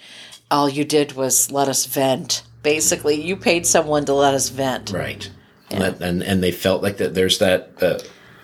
all 0.49 0.69
you 0.69 0.85
did 0.85 1.11
was 1.11 1.51
let 1.51 1.67
us 1.67 1.85
vent? 1.85 2.43
Basically, 2.63 3.21
you 3.21 3.35
paid 3.35 3.65
someone 3.67 4.05
to 4.05 4.13
let 4.13 4.33
us 4.33 4.47
vent. 4.47 4.91
Right. 4.91 5.29
And, 5.71 5.81
that, 5.81 5.99
and 6.01 6.23
and 6.23 6.41
they 6.41 6.51
felt 6.53 6.81
like 6.81 6.97
that. 6.97 7.15
There's 7.15 7.39
that. 7.39 7.73
Uh, 7.81 7.99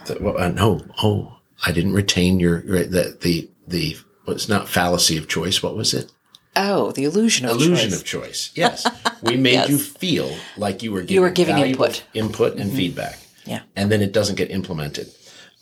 the, 0.06 0.18
well, 0.20 0.38
uh, 0.38 0.50
no. 0.50 0.82
Oh, 1.02 1.38
I 1.66 1.72
didn't 1.72 1.94
retain 1.94 2.42
your 2.42 2.60
the 2.62 3.18
the 3.22 3.50
the. 3.68 3.96
What's 4.26 4.50
not 4.50 4.68
fallacy 4.68 5.16
of 5.18 5.30
choice? 5.30 5.64
What 5.64 5.78
was 5.78 5.94
it? 5.94 6.12
Oh, 6.58 6.92
the 6.92 7.06
illusion 7.06 7.46
of 7.46 7.54
choice. 7.54 7.66
Illusion 7.68 7.90
choice. 7.92 8.00
of 8.02 8.06
choice. 8.06 8.52
Yes, 8.56 8.86
we 9.24 9.38
made 9.38 9.54
Yes. 9.54 9.70
you 9.70 9.78
feel 9.78 10.30
like 10.58 10.84
you 10.84 10.92
were 10.92 11.02
giving 11.04 11.16
you 11.16 11.22
were 11.22 11.30
giving 11.30 11.58
input. 11.58 12.04
input 12.14 12.58
and 12.58 12.70
feedback. 12.74 13.18
Yeah. 13.46 13.62
and 13.78 13.90
then 13.92 14.02
it 14.02 14.12
doesn't 14.12 14.36
get 14.36 14.52
implemented. 14.52 15.08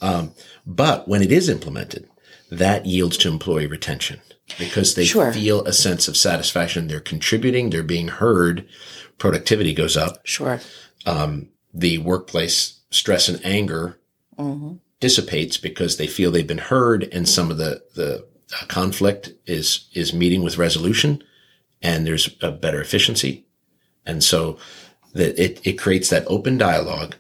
Um, 0.02 0.34
but 0.66 1.08
when 1.08 1.22
it 1.22 1.32
is 1.32 1.50
implemented, 1.50 2.10
that 2.52 2.86
yields 2.86 3.18
to 3.18 3.30
employee 3.30 3.68
retention 3.68 4.22
because 4.58 4.96
they 4.96 5.06
Sure. 5.06 5.32
feel 5.32 5.64
a 5.66 5.74
sense 5.74 6.08
of 6.08 6.18
satisfaction. 6.18 6.88
They're 6.88 7.00
contributing. 7.00 7.70
They're 7.70 7.84
being 7.84 8.08
heard. 8.08 8.68
Productivity 9.18 9.74
goes 9.74 9.96
up. 9.98 10.20
Sure. 10.26 10.60
The 11.72 12.00
workplace 12.00 12.80
stress 12.90 13.30
and 13.30 13.44
anger 13.46 14.00
hmm 14.38 14.74
dissipates 15.00 15.56
because 15.56 15.96
they 15.96 16.08
feel 16.08 16.30
they've 16.30 16.46
been 16.46 16.58
heard 16.58 17.08
and 17.14 17.30
some 17.30 17.50
of 17.50 17.58
the, 17.58 17.82
the 17.96 18.26
uh, 18.52 18.66
conflict 18.68 19.32
is, 19.46 19.88
is 19.94 20.14
meeting 20.14 20.44
with 20.44 20.58
resolution 20.58 21.24
and 21.82 22.06
there's 22.06 22.36
a 22.42 22.52
better 22.52 22.82
efficiency. 22.82 23.46
And 24.06 24.22
so 24.22 24.58
that 25.14 25.42
it, 25.42 25.66
it 25.66 25.80
creates 25.80 26.10
that 26.10 26.26
open 26.28 26.58
dialogue 26.58 27.16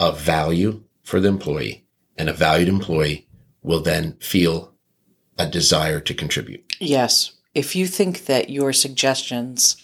of 0.00 0.20
value 0.20 0.82
for 1.04 1.20
the 1.20 1.28
employee 1.28 1.84
and 2.20 2.28
a 2.28 2.34
valued 2.34 2.68
employee 2.68 3.26
will 3.62 3.80
then 3.80 4.12
feel 4.20 4.74
a 5.38 5.46
desire 5.46 6.00
to 6.00 6.12
contribute. 6.12 6.76
Yes. 6.78 7.32
If 7.54 7.74
you 7.74 7.86
think 7.86 8.26
that 8.26 8.50
your 8.50 8.74
suggestions 8.74 9.76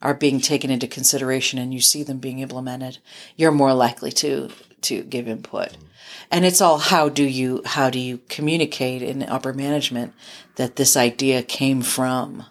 are 0.00 0.14
being 0.14 0.40
taken 0.40 0.70
into 0.70 0.88
consideration 0.88 1.58
and 1.58 1.74
you 1.74 1.80
see 1.80 2.02
them 2.02 2.18
being 2.18 2.38
implemented, 2.38 2.98
you're 3.36 3.52
more 3.52 3.74
likely 3.74 4.10
to 4.12 4.50
to 4.82 5.02
give 5.02 5.28
input. 5.28 5.76
And 6.30 6.44
it's 6.44 6.62
all 6.62 6.78
how 6.78 7.10
do 7.10 7.24
you 7.24 7.62
how 7.66 7.90
do 7.90 7.98
you 7.98 8.20
communicate 8.30 9.02
in 9.02 9.22
upper 9.22 9.52
management 9.52 10.14
that 10.56 10.76
this 10.76 10.96
idea 10.96 11.42
came 11.42 11.82
from 11.82 12.44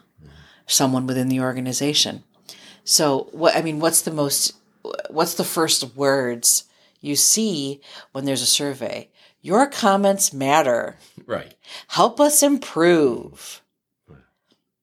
someone 0.66 1.06
within 1.06 1.28
the 1.28 1.40
organization. 1.40 2.22
So 2.84 3.28
what 3.32 3.56
I 3.56 3.62
mean 3.62 3.80
what's 3.80 4.02
the 4.02 4.12
most 4.12 4.52
what's 5.10 5.34
the 5.34 5.44
first 5.44 5.96
words 5.96 6.64
you 7.00 7.16
see 7.16 7.80
when 8.12 8.24
there's 8.24 8.42
a 8.42 8.46
survey? 8.46 9.08
Your 9.46 9.66
comments 9.68 10.32
matter 10.32 10.96
Right. 11.24 11.54
help 11.86 12.18
us 12.20 12.42
improve. 12.42 13.62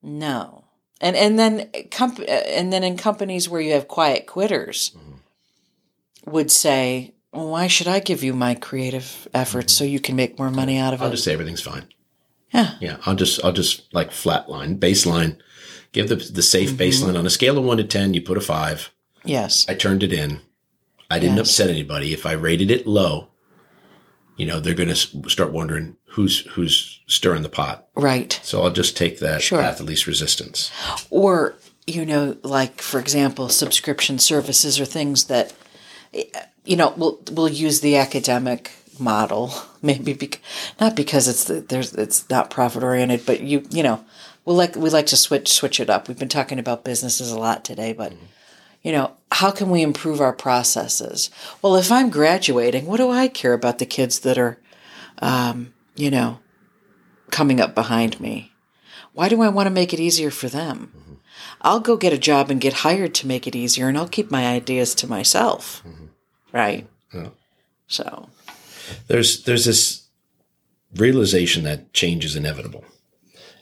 No. 0.01 0.63
And 1.01 1.15
and 1.15 1.37
then 1.37 1.69
comp- 1.91 2.23
and 2.27 2.71
then 2.71 2.83
in 2.83 2.95
companies 2.95 3.49
where 3.49 3.59
you 3.61 3.73
have 3.73 3.87
quiet 3.89 4.25
quitters 4.25 4.95
would 6.25 6.49
say, 6.49 7.13
well, 7.33 7.49
"Why 7.49 7.67
should 7.67 7.87
I 7.89 7.99
give 7.99 8.23
you 8.23 8.33
my 8.33 8.55
creative 8.55 9.27
efforts 9.33 9.73
so 9.73 9.83
you 9.83 9.99
can 9.99 10.15
make 10.15 10.39
more 10.39 10.49
money 10.51 10.77
out 10.77 10.93
of 10.93 11.01
it? 11.01 11.03
I'll 11.05 11.11
just 11.11 11.25
say 11.25 11.33
everything's 11.33 11.61
fine. 11.61 11.85
Yeah. 12.53 12.75
Yeah. 12.79 12.97
I'll 13.05 13.15
just, 13.15 13.43
I'll 13.43 13.51
just 13.51 13.93
like 13.93 14.11
flatline, 14.11 14.77
baseline, 14.79 15.37
give 15.91 16.07
the, 16.07 16.15
the 16.15 16.43
safe 16.43 16.69
Mm-hmm. 16.71 16.81
baseline 17.09 17.19
on 17.19 17.25
a 17.25 17.29
scale 17.31 17.57
of 17.57 17.65
one 17.65 17.77
to 17.77 17.83
10, 17.83 18.13
you 18.13 18.21
put 18.21 18.37
a 18.37 18.41
five. 18.41 18.91
Yes. 19.25 19.65
I 19.67 19.73
turned 19.73 20.03
it 20.03 20.13
in. 20.13 20.39
I 21.09 21.19
didn't 21.19 21.37
Yes. 21.37 21.49
upset 21.49 21.69
anybody. 21.69 22.13
If 22.13 22.25
I 22.25 22.31
rated 22.33 22.69
it 22.71 22.85
low, 22.87 23.27
you 24.37 24.45
know, 24.45 24.59
they're 24.59 24.73
going 24.73 24.89
to 24.89 25.29
start 25.29 25.51
wondering 25.51 25.97
who's, 26.05 26.41
who's 26.51 27.01
stirring 27.07 27.43
the 27.43 27.49
pot. 27.49 27.87
Right. 27.95 28.39
So 28.43 28.61
I'll 28.63 28.71
just 28.71 28.97
take 28.97 29.19
that 29.19 29.41
Sure. 29.41 29.61
path 29.61 29.79
of 29.79 29.87
least 29.87 30.07
resistance. 30.07 30.71
Or 31.09 31.55
you 31.85 32.05
know, 32.05 32.37
like 32.43 32.81
for 32.81 32.99
example, 32.99 33.49
subscription 33.49 34.19
services 34.19 34.79
or 34.79 34.85
things 34.85 35.25
that 35.25 35.53
eh, 36.13 36.23
you 36.65 36.77
know, 36.77 36.93
we'll 36.95 37.19
we'll 37.31 37.49
use 37.49 37.81
the 37.81 37.97
academic 37.97 38.71
model 38.99 39.51
maybe 39.81 40.13
bec- 40.13 40.39
not 40.79 40.95
because 40.95 41.27
it's 41.27 41.45
the, 41.45 41.55
there's 41.55 41.93
it's 41.93 42.29
not 42.29 42.49
profit 42.49 42.83
oriented, 42.83 43.25
but 43.25 43.41
you 43.41 43.65
you 43.69 43.83
know, 43.83 44.03
we 44.45 44.53
like 44.53 44.75
we 44.75 44.89
like 44.89 45.07
to 45.07 45.17
switch 45.17 45.49
switch 45.51 45.79
it 45.79 45.89
up. 45.89 46.07
We've 46.07 46.19
been 46.19 46.29
talking 46.29 46.59
about 46.59 46.85
businesses 46.85 47.31
a 47.31 47.39
lot 47.39 47.65
today, 47.65 47.93
but 47.93 48.13
mm-hmm. 48.13 48.25
You 48.83 48.91
know, 48.91 49.15
how 49.31 49.49
can 49.49 49.69
we 49.69 49.81
improve 49.81 50.21
our 50.21 50.33
processes? 50.33 51.31
Well, 51.61 51.75
if 51.75 51.91
I'm 51.91 52.09
graduating, 52.09 52.85
what 52.85 52.97
do 52.97 53.09
I 53.09 53.27
care 53.27 53.53
about 53.53 53.79
the 53.79 53.85
kids 53.85 54.19
that 54.19 54.37
are, 54.37 54.59
um, 55.19 55.73
you 55.95 56.11
know, 56.11 56.39
coming 57.31 57.59
up 57.59 57.73
behind 57.73 58.19
me? 58.19 58.51
Why 59.13 59.29
do 59.29 59.41
I 59.41 59.49
want 59.49 59.67
to 59.67 59.71
make 59.71 59.93
it 59.93 59.99
easier 59.99 60.29
for 60.31 60.49
them? 60.49 61.19
I'll 61.61 61.79
go 61.79 61.95
get 61.97 62.13
a 62.13 62.17
job 62.17 62.51
and 62.51 62.59
get 62.59 62.73
hired 62.73 63.15
to 63.15 63.27
make 63.27 63.47
it 63.47 63.55
easier, 63.55 63.87
and 63.87 63.97
I'll 63.97 64.07
keep 64.07 64.29
my 64.29 64.47
ideas 64.47 64.93
to 64.95 65.07
myself. 65.07 65.83
Right. 66.51 66.87
Yeah. 67.13 67.29
So, 67.87 68.29
There's, 69.07 69.43
there's 69.43 69.65
this 69.65 70.07
realization 70.95 71.63
that 71.63 71.93
change 71.93 72.25
is 72.25 72.35
inevitable. 72.35 72.83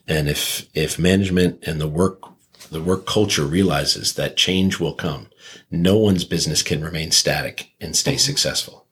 And 0.07 0.27
if, 0.27 0.67
if 0.73 0.97
management 0.97 1.63
and 1.65 1.79
the 1.79 1.87
work, 1.87 2.23
the 2.69 2.81
work 2.81 3.05
culture 3.05 3.45
realizes 3.45 4.13
that 4.13 4.37
change 4.37 4.79
will 4.79 4.93
come, 4.93 5.29
no 5.69 5.97
one's 5.97 6.23
business 6.23 6.63
can 6.63 6.83
remain 6.83 7.11
static 7.11 7.71
and 7.81 7.95
stay 7.95 8.17
successful. 8.17 8.87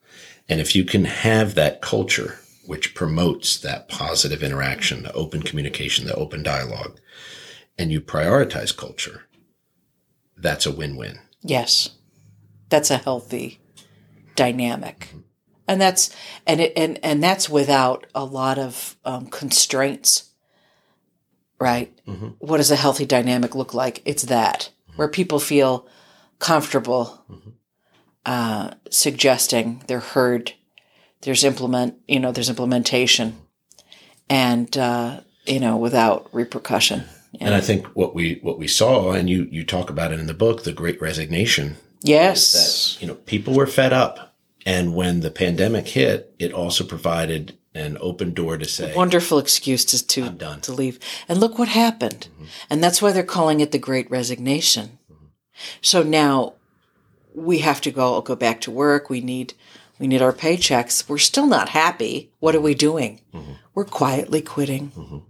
And 0.48 0.60
if 0.60 0.74
you 0.74 0.84
can 0.84 1.04
have 1.04 1.54
that 1.54 1.80
culture, 1.80 2.38
which 2.66 2.94
promotes 2.94 3.58
that 3.58 3.88
positive 3.88 4.42
interaction, 4.42 5.02
the 5.02 5.12
open 5.12 5.42
communication, 5.42 6.06
the 6.06 6.14
open 6.14 6.42
dialogue, 6.42 6.98
and 7.78 7.90
you 7.90 8.00
prioritize 8.00 8.76
culture, 8.76 9.26
that's 10.36 10.66
a 10.66 10.72
win-win. 10.72 11.18
yes, 11.42 11.90
that's 12.68 12.90
a 12.90 12.98
healthy 12.98 13.60
dynamic. 14.36 15.12
And 15.68 15.80
that's 15.80 16.14
and 16.46 16.60
it 16.60 16.72
and 16.76 16.98
and 17.02 17.22
that's 17.22 17.48
without 17.48 18.06
a 18.14 18.24
lot 18.24 18.58
of 18.58 18.96
um, 19.04 19.26
constraints, 19.26 20.29
right? 21.60 21.92
What 22.38 22.56
does 22.56 22.70
a 22.70 22.76
healthy 22.76 23.06
dynamic 23.06 23.54
look 23.54 23.74
like? 23.74 24.02
It's 24.04 24.24
that 24.24 24.70
where 24.96 25.08
people 25.08 25.38
feel 25.38 25.86
comfortable 26.38 27.24
uh, 28.26 28.70
suggesting 28.90 29.82
they're 29.86 30.00
heard. 30.00 30.54
There's 31.22 31.44
implement, 31.44 31.96
you 32.08 32.18
know, 32.18 32.32
there's 32.32 32.48
implementation, 32.48 33.36
and 34.28 34.76
uh, 34.76 35.20
you 35.46 35.60
know, 35.60 35.76
without 35.76 36.28
repercussion. 36.32 37.04
And 37.40 37.54
I 37.54 37.60
think 37.60 37.86
what 37.88 38.14
we 38.14 38.38
what 38.42 38.58
we 38.58 38.66
saw, 38.66 39.12
and 39.12 39.28
you 39.28 39.46
you 39.50 39.64
talk 39.64 39.90
about 39.90 40.12
it 40.12 40.20
in 40.20 40.26
the 40.26 40.34
book, 40.34 40.64
the 40.64 40.72
Great 40.72 41.00
Resignation, 41.00 41.76
Yes, 42.02 42.94
that 42.94 43.02
you 43.02 43.06
know 43.06 43.14
people 43.14 43.54
were 43.54 43.66
fed 43.66 43.92
up, 43.92 44.34
and 44.66 44.94
when 44.94 45.20
the 45.20 45.30
pandemic 45.30 45.88
hit, 45.88 46.34
it 46.38 46.52
also 46.52 46.84
provided 46.84 47.56
an 47.74 47.96
open 48.00 48.34
door 48.34 48.58
to 48.58 48.64
say, 48.64 48.94
wonderful 48.94 49.38
excuse 49.38 49.84
to 49.86 50.06
to, 50.06 50.58
to 50.60 50.72
leave. 50.72 50.98
And 51.28 51.38
look 51.38 51.58
what 51.58 51.68
happened. 51.68 52.28
Mm-hmm. 52.34 52.44
And 52.68 52.82
that's 52.82 53.00
why 53.00 53.12
they're 53.12 53.22
calling 53.22 53.60
it 53.60 53.72
the 53.72 53.78
Great 53.78 54.10
Resignation. 54.10 54.98
Mm-hmm. 55.10 55.26
So 55.80 56.02
now 56.02 56.54
we 57.34 57.58
have 57.58 57.80
to 57.82 57.90
go 57.90 58.20
go 58.20 58.36
back 58.36 58.60
to 58.62 58.70
work. 58.70 59.08
We 59.08 59.20
need 59.20 59.54
we 59.98 60.06
need 60.06 60.22
our 60.22 60.32
paychecks. 60.32 61.08
We're 61.08 61.18
still 61.18 61.46
not 61.46 61.68
happy. 61.70 62.32
What 62.40 62.54
are 62.54 62.60
we 62.60 62.72
mm-hmm. 62.72 62.78
doing? 62.78 63.20
We're 63.74 63.84
quietly 63.84 64.42
quitting. 64.42 65.24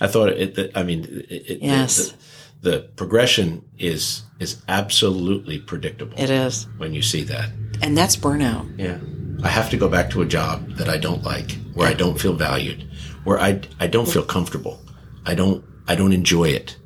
I 0.00 0.06
thought 0.06 0.30
it. 0.30 0.54
That, 0.54 0.76
I 0.76 0.82
mean, 0.82 1.04
it, 1.28 1.50
it, 1.50 1.62
Yes. 1.62 2.14
the, 2.62 2.70
the 2.70 2.80
progression 2.96 3.64
is 3.78 4.22
is 4.38 4.62
absolutely 4.68 5.58
predictable. 5.58 6.18
It 6.18 6.30
is. 6.30 6.66
when 6.78 6.94
you 6.94 7.02
see 7.02 7.24
that. 7.24 7.50
And 7.82 7.96
that's 7.96 8.16
burnout. 8.16 8.78
Yeah. 8.78 8.98
I 9.42 9.48
have 9.48 9.70
to 9.70 9.76
go 9.76 9.88
back 9.88 10.10
to 10.10 10.22
a 10.22 10.26
job 10.26 10.68
that 10.76 10.88
I 10.88 10.98
don't 10.98 11.22
like, 11.22 11.52
where 11.74 11.88
I 11.88 11.94
don't 11.94 12.20
feel 12.20 12.34
valued, 12.34 12.88
where 13.24 13.38
I, 13.38 13.60
I 13.78 13.86
don't 13.86 14.08
feel 14.08 14.24
comfortable. 14.24 14.80
I 15.24 15.34
don't, 15.34 15.64
I 15.88 15.94
don't 15.94 16.12
enjoy 16.12 16.48
it. 16.48 16.76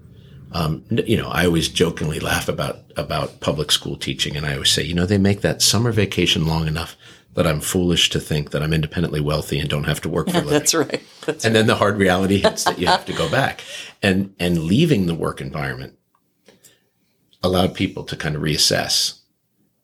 Um, 0.52 0.84
you 0.90 1.16
know, 1.16 1.28
I 1.28 1.46
always 1.46 1.68
jokingly 1.68 2.20
laugh 2.20 2.48
about, 2.48 2.78
about 2.96 3.40
public 3.40 3.72
school 3.72 3.96
teaching. 3.96 4.36
And 4.36 4.46
I 4.46 4.54
always 4.54 4.70
say, 4.70 4.84
you 4.84 4.94
know, 4.94 5.06
they 5.06 5.18
make 5.18 5.40
that 5.40 5.62
summer 5.62 5.90
vacation 5.90 6.46
long 6.46 6.68
enough 6.68 6.96
that 7.34 7.46
I'm 7.46 7.60
foolish 7.60 8.10
to 8.10 8.20
think 8.20 8.52
that 8.52 8.62
I'm 8.62 8.72
independently 8.72 9.20
wealthy 9.20 9.58
and 9.58 9.68
don't 9.68 9.84
have 9.84 10.00
to 10.02 10.08
work 10.08 10.30
for 10.30 10.36
a 10.36 10.40
living. 10.40 10.50
That's 10.50 10.74
right. 10.74 11.02
That's 11.26 11.44
and 11.44 11.54
then 11.54 11.66
the 11.66 11.74
hard 11.74 11.98
reality 11.98 12.38
hits 12.38 12.64
that 12.64 12.78
you 12.78 12.86
have 12.86 13.04
to 13.06 13.12
go 13.12 13.28
back 13.28 13.62
and, 14.00 14.34
and 14.38 14.62
leaving 14.62 15.06
the 15.06 15.14
work 15.14 15.40
environment 15.40 15.98
allowed 17.42 17.74
people 17.74 18.04
to 18.04 18.16
kind 18.16 18.36
of 18.36 18.42
reassess 18.42 19.20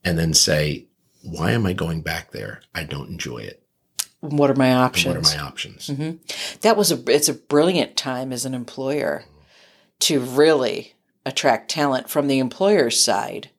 and 0.05 0.17
then 0.17 0.33
say, 0.33 0.87
why 1.23 1.53
am 1.53 1.67
I 1.67 1.73
going 1.73 2.03
back 2.03 2.31
there? 2.31 2.63
I 2.75 2.85
don't 2.85 3.11
enjoy 3.11 3.39
it. 3.39 3.63
what 4.21 4.51
are 4.51 4.55
my 4.55 4.75
options? 4.75 5.15
What 5.15 5.17
are 5.17 5.37
my 5.37 5.43
options? 5.43 5.89
Mm-hmm. 5.89 6.59
that 6.63 6.77
was 6.77 6.93
a 6.93 7.03
it's 7.11 7.29
a 7.29 7.35
brilliant 7.35 7.97
time 7.97 8.33
as 8.33 8.45
an 8.45 8.55
employer 8.55 9.25
to 10.01 10.21
really 10.21 10.95
attract 11.25 11.71
talent 11.71 12.09
from 12.09 12.27
the 12.27 12.39
employer's 12.39 13.03
side 13.03 13.51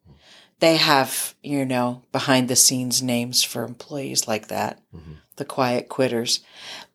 they 0.61 0.77
have 0.77 1.35
you 1.43 1.65
know 1.65 2.01
behind 2.13 2.47
the 2.47 2.55
scenes 2.55 3.03
names 3.03 3.43
for 3.43 3.63
employees 3.63 4.27
like 4.27 4.47
that 4.47 4.79
mm-hmm. 4.95 5.13
the 5.35 5.43
quiet 5.43 5.89
quitters 5.89 6.39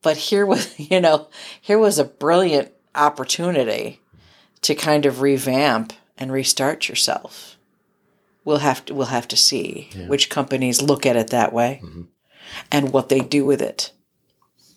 but 0.01 0.17
here 0.17 0.47
was 0.47 0.79
you 0.91 1.01
know 1.01 1.29
here 1.61 1.79
was 1.79 1.99
a 1.99 2.05
brilliant 2.05 2.73
opportunity 2.95 4.01
to 4.63 4.75
kind 4.75 5.05
of 5.05 5.21
revamp 5.21 5.93
and 6.17 6.33
restart 6.33 6.89
yourself 6.89 7.56
we'll 8.47 8.59
have 8.59 8.83
to 8.87 8.95
we'll 8.95 9.09
have 9.09 9.29
to 9.29 9.37
see 9.37 9.91
which 10.09 10.31
companies 10.31 10.81
look 10.81 11.05
at 11.05 11.17
it 11.17 11.29
that 11.29 11.53
way 11.53 11.83
and 12.71 12.93
what 12.93 13.11
they 13.11 13.21
do 13.21 13.45
with 13.45 13.61
it. 13.61 13.93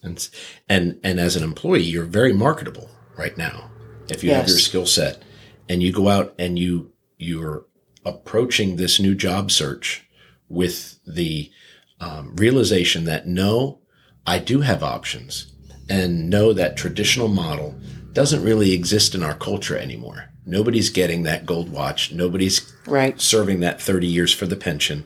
And, 0.02 0.30
and, 0.68 1.00
and 1.04 1.20
as 1.20 1.36
an 1.36 1.44
employee, 1.44 1.84
you're 1.84 2.06
very 2.06 2.34
marketable 2.34 2.90
right 3.18 3.38
now. 3.38 3.70
If 4.10 4.24
you 4.24 4.32
have 4.32 4.48
your 4.48 4.58
skill 4.58 4.86
set. 4.86 5.24
And 5.68 5.84
you 5.84 5.92
go 5.92 6.08
out 6.08 6.34
and 6.40 6.58
you, 6.58 6.92
you're 7.18 7.66
approaching 8.06 8.76
this 8.76 9.00
new 9.00 9.14
job 9.14 9.52
search 9.52 10.08
with 10.48 11.00
the 11.06 11.52
um, 12.00 12.36
realization 12.36 13.04
that 13.06 13.28
no, 13.28 13.82
I 14.26 14.40
do 14.40 14.62
have 14.62 14.84
options. 14.84 15.54
And 15.90 16.30
know 16.30 16.54
that 16.54 16.78
traditional 16.78 17.28
model 17.28 17.80
doesn't 18.14 18.44
really 18.44 18.74
exist 18.74 19.16
in 19.16 19.24
our 19.24 19.36
culture 19.36 19.78
anymore. 19.78 20.30
Nobody's 20.50 20.89
getting 20.89 21.24
that 21.24 21.45
gold 21.45 21.70
watch. 21.72 22.12
Nobody's 22.12 22.74
Right. 22.88 23.20
serving 23.22 23.60
that 23.60 23.82
30 23.82 24.08
years 24.08 24.34
for 24.34 24.47
the 24.47 24.56
pension. 24.56 25.06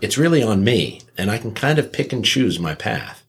It's 0.00 0.18
really 0.18 0.42
on 0.42 0.64
me, 0.64 1.02
and 1.16 1.30
I 1.30 1.38
can 1.38 1.52
kind 1.52 1.78
of 1.78 1.92
pick 1.92 2.12
and 2.12 2.24
choose 2.24 2.58
my 2.58 2.74
path, 2.74 3.22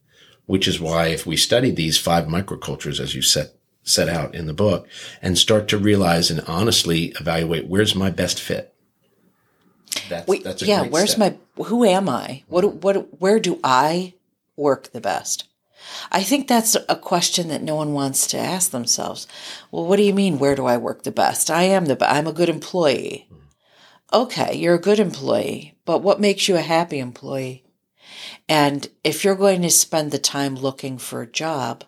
which 0.46 0.66
is 0.66 0.80
why 0.80 1.06
if 1.08 1.24
we 1.26 1.36
study 1.36 1.70
these 1.70 1.98
five 1.98 2.24
microcultures 2.26 2.98
as 3.00 3.14
you 3.14 3.22
set 3.22 3.54
set 3.84 4.08
out 4.08 4.32
in 4.32 4.46
the 4.46 4.52
book 4.52 4.86
and 5.20 5.36
start 5.36 5.66
to 5.66 5.76
realize 5.76 6.30
and 6.30 6.40
honestly 6.46 7.06
evaluate 7.18 7.66
where's 7.66 7.96
my 7.96 8.10
best 8.10 8.40
fit. 8.40 8.72
That's, 10.08 10.28
We, 10.28 10.38
that's 10.38 10.62
a 10.62 10.66
yeah, 10.66 10.82
where's 10.82 11.12
step. 11.12 11.38
my 11.58 11.64
who 11.64 11.84
am 11.84 12.08
I? 12.08 12.44
What 12.48 12.74
what 12.76 13.20
where 13.20 13.38
do 13.40 13.58
I 13.64 14.14
work 14.56 14.92
the 14.92 15.00
best? 15.00 15.44
I 16.10 16.22
think 16.22 16.48
that's 16.48 16.76
a 16.88 16.96
question 16.96 17.48
that 17.48 17.62
no 17.62 17.74
one 17.74 17.92
wants 17.92 18.26
to 18.28 18.38
ask 18.38 18.70
themselves. 18.70 19.26
Well, 19.70 19.86
what 19.86 19.96
do 19.96 20.02
you 20.02 20.14
mean 20.14 20.38
where 20.38 20.54
do 20.54 20.66
I 20.66 20.76
work 20.76 21.02
the 21.02 21.10
best? 21.10 21.50
I 21.50 21.64
am 21.64 21.86
the 21.86 21.96
I'm 22.10 22.26
a 22.26 22.32
good 22.32 22.48
employee. 22.48 23.28
Okay, 24.12 24.54
you're 24.54 24.74
a 24.74 24.80
good 24.80 24.98
employee, 24.98 25.78
but 25.84 26.02
what 26.02 26.20
makes 26.20 26.46
you 26.46 26.56
a 26.56 26.60
happy 26.60 26.98
employee? 26.98 27.64
And 28.48 28.88
if 29.02 29.24
you're 29.24 29.34
going 29.34 29.62
to 29.62 29.70
spend 29.70 30.10
the 30.10 30.18
time 30.18 30.54
looking 30.54 30.98
for 30.98 31.22
a 31.22 31.30
job 31.30 31.84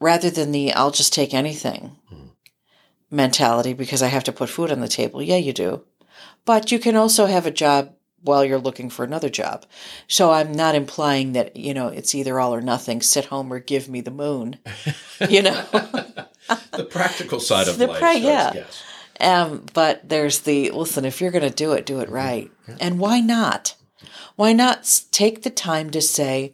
rather 0.00 0.30
than 0.30 0.52
the 0.52 0.72
I'll 0.72 0.92
just 0.92 1.12
take 1.12 1.34
anything 1.34 1.96
mentality 3.10 3.72
because 3.72 4.02
I 4.02 4.08
have 4.08 4.24
to 4.24 4.32
put 4.32 4.48
food 4.48 4.70
on 4.70 4.80
the 4.80 4.88
table. 4.88 5.22
Yeah, 5.22 5.36
you 5.36 5.52
do. 5.52 5.84
But 6.44 6.70
you 6.70 6.78
can 6.78 6.96
also 6.96 7.26
have 7.26 7.46
a 7.46 7.50
job 7.50 7.94
while 8.22 8.44
you're 8.44 8.58
looking 8.58 8.90
for 8.90 9.04
another 9.04 9.28
job. 9.28 9.64
So 10.08 10.32
I'm 10.32 10.52
not 10.52 10.74
implying 10.74 11.32
that, 11.34 11.56
you 11.56 11.72
know, 11.72 11.88
it's 11.88 12.14
either 12.14 12.38
all 12.40 12.54
or 12.54 12.60
nothing, 12.60 13.00
sit 13.00 13.26
home 13.26 13.52
or 13.52 13.60
give 13.60 13.88
me 13.88 14.00
the 14.00 14.10
moon. 14.10 14.58
You 15.28 15.42
know? 15.42 15.64
the 15.72 16.86
practical 16.88 17.40
side 17.40 17.66
of 17.66 17.76
The 17.76 17.88
life. 17.88 17.98
pra- 17.98 18.14
yeah. 18.18 18.52
yes. 18.54 18.82
Um, 19.20 19.66
but 19.74 20.08
there's 20.08 20.40
the 20.40 20.70
listen, 20.70 21.04
if 21.04 21.20
you're 21.20 21.32
going 21.32 21.42
to 21.48 21.50
do 21.50 21.72
it, 21.72 21.84
do 21.84 21.98
it 21.98 22.08
right. 22.08 22.50
And 22.80 23.00
why 23.00 23.18
not? 23.18 23.74
Why 24.36 24.52
not 24.52 25.02
take 25.10 25.42
the 25.42 25.50
time 25.50 25.90
to 25.90 26.00
say, 26.00 26.52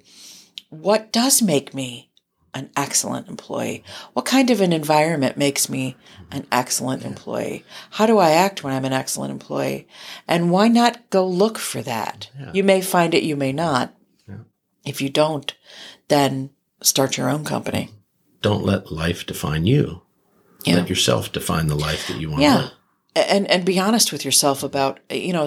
what 0.70 1.12
does 1.12 1.42
make 1.42 1.74
me 1.74 2.08
an 2.54 2.70
excellent 2.76 3.28
employee? 3.28 3.84
What 4.12 4.24
kind 4.24 4.50
of 4.50 4.60
an 4.60 4.72
environment 4.72 5.36
makes 5.36 5.68
me 5.68 5.96
an 6.30 6.46
excellent 6.52 7.04
employee? 7.04 7.64
How 7.90 8.06
do 8.06 8.18
I 8.18 8.30
act 8.30 8.62
when 8.62 8.72
I'm 8.72 8.84
an 8.84 8.92
excellent 8.92 9.32
employee? 9.32 9.86
And 10.26 10.50
why 10.50 10.68
not 10.68 11.10
go 11.10 11.26
look 11.26 11.58
for 11.58 11.82
that? 11.82 12.30
You 12.52 12.64
may 12.64 12.80
find 12.80 13.14
it, 13.14 13.24
you 13.24 13.36
may 13.36 13.52
not. 13.52 13.94
If 14.84 15.00
you 15.00 15.08
don't, 15.08 15.54
then 16.08 16.50
start 16.82 17.16
your 17.16 17.28
own 17.28 17.44
company. 17.44 17.90
Don't 18.42 18.64
let 18.64 18.92
life 18.92 19.26
define 19.26 19.66
you. 19.66 20.02
Yeah. 20.64 20.76
Let 20.76 20.88
yourself 20.88 21.32
define 21.32 21.66
the 21.66 21.74
life 21.74 22.06
that 22.08 22.20
you 22.20 22.30
want 22.30 22.42
Yeah. 22.42 22.68
And 23.16 23.48
and 23.50 23.64
be 23.64 23.78
honest 23.78 24.12
with 24.12 24.24
yourself 24.24 24.62
about 24.62 24.98
you 25.08 25.32
know 25.32 25.46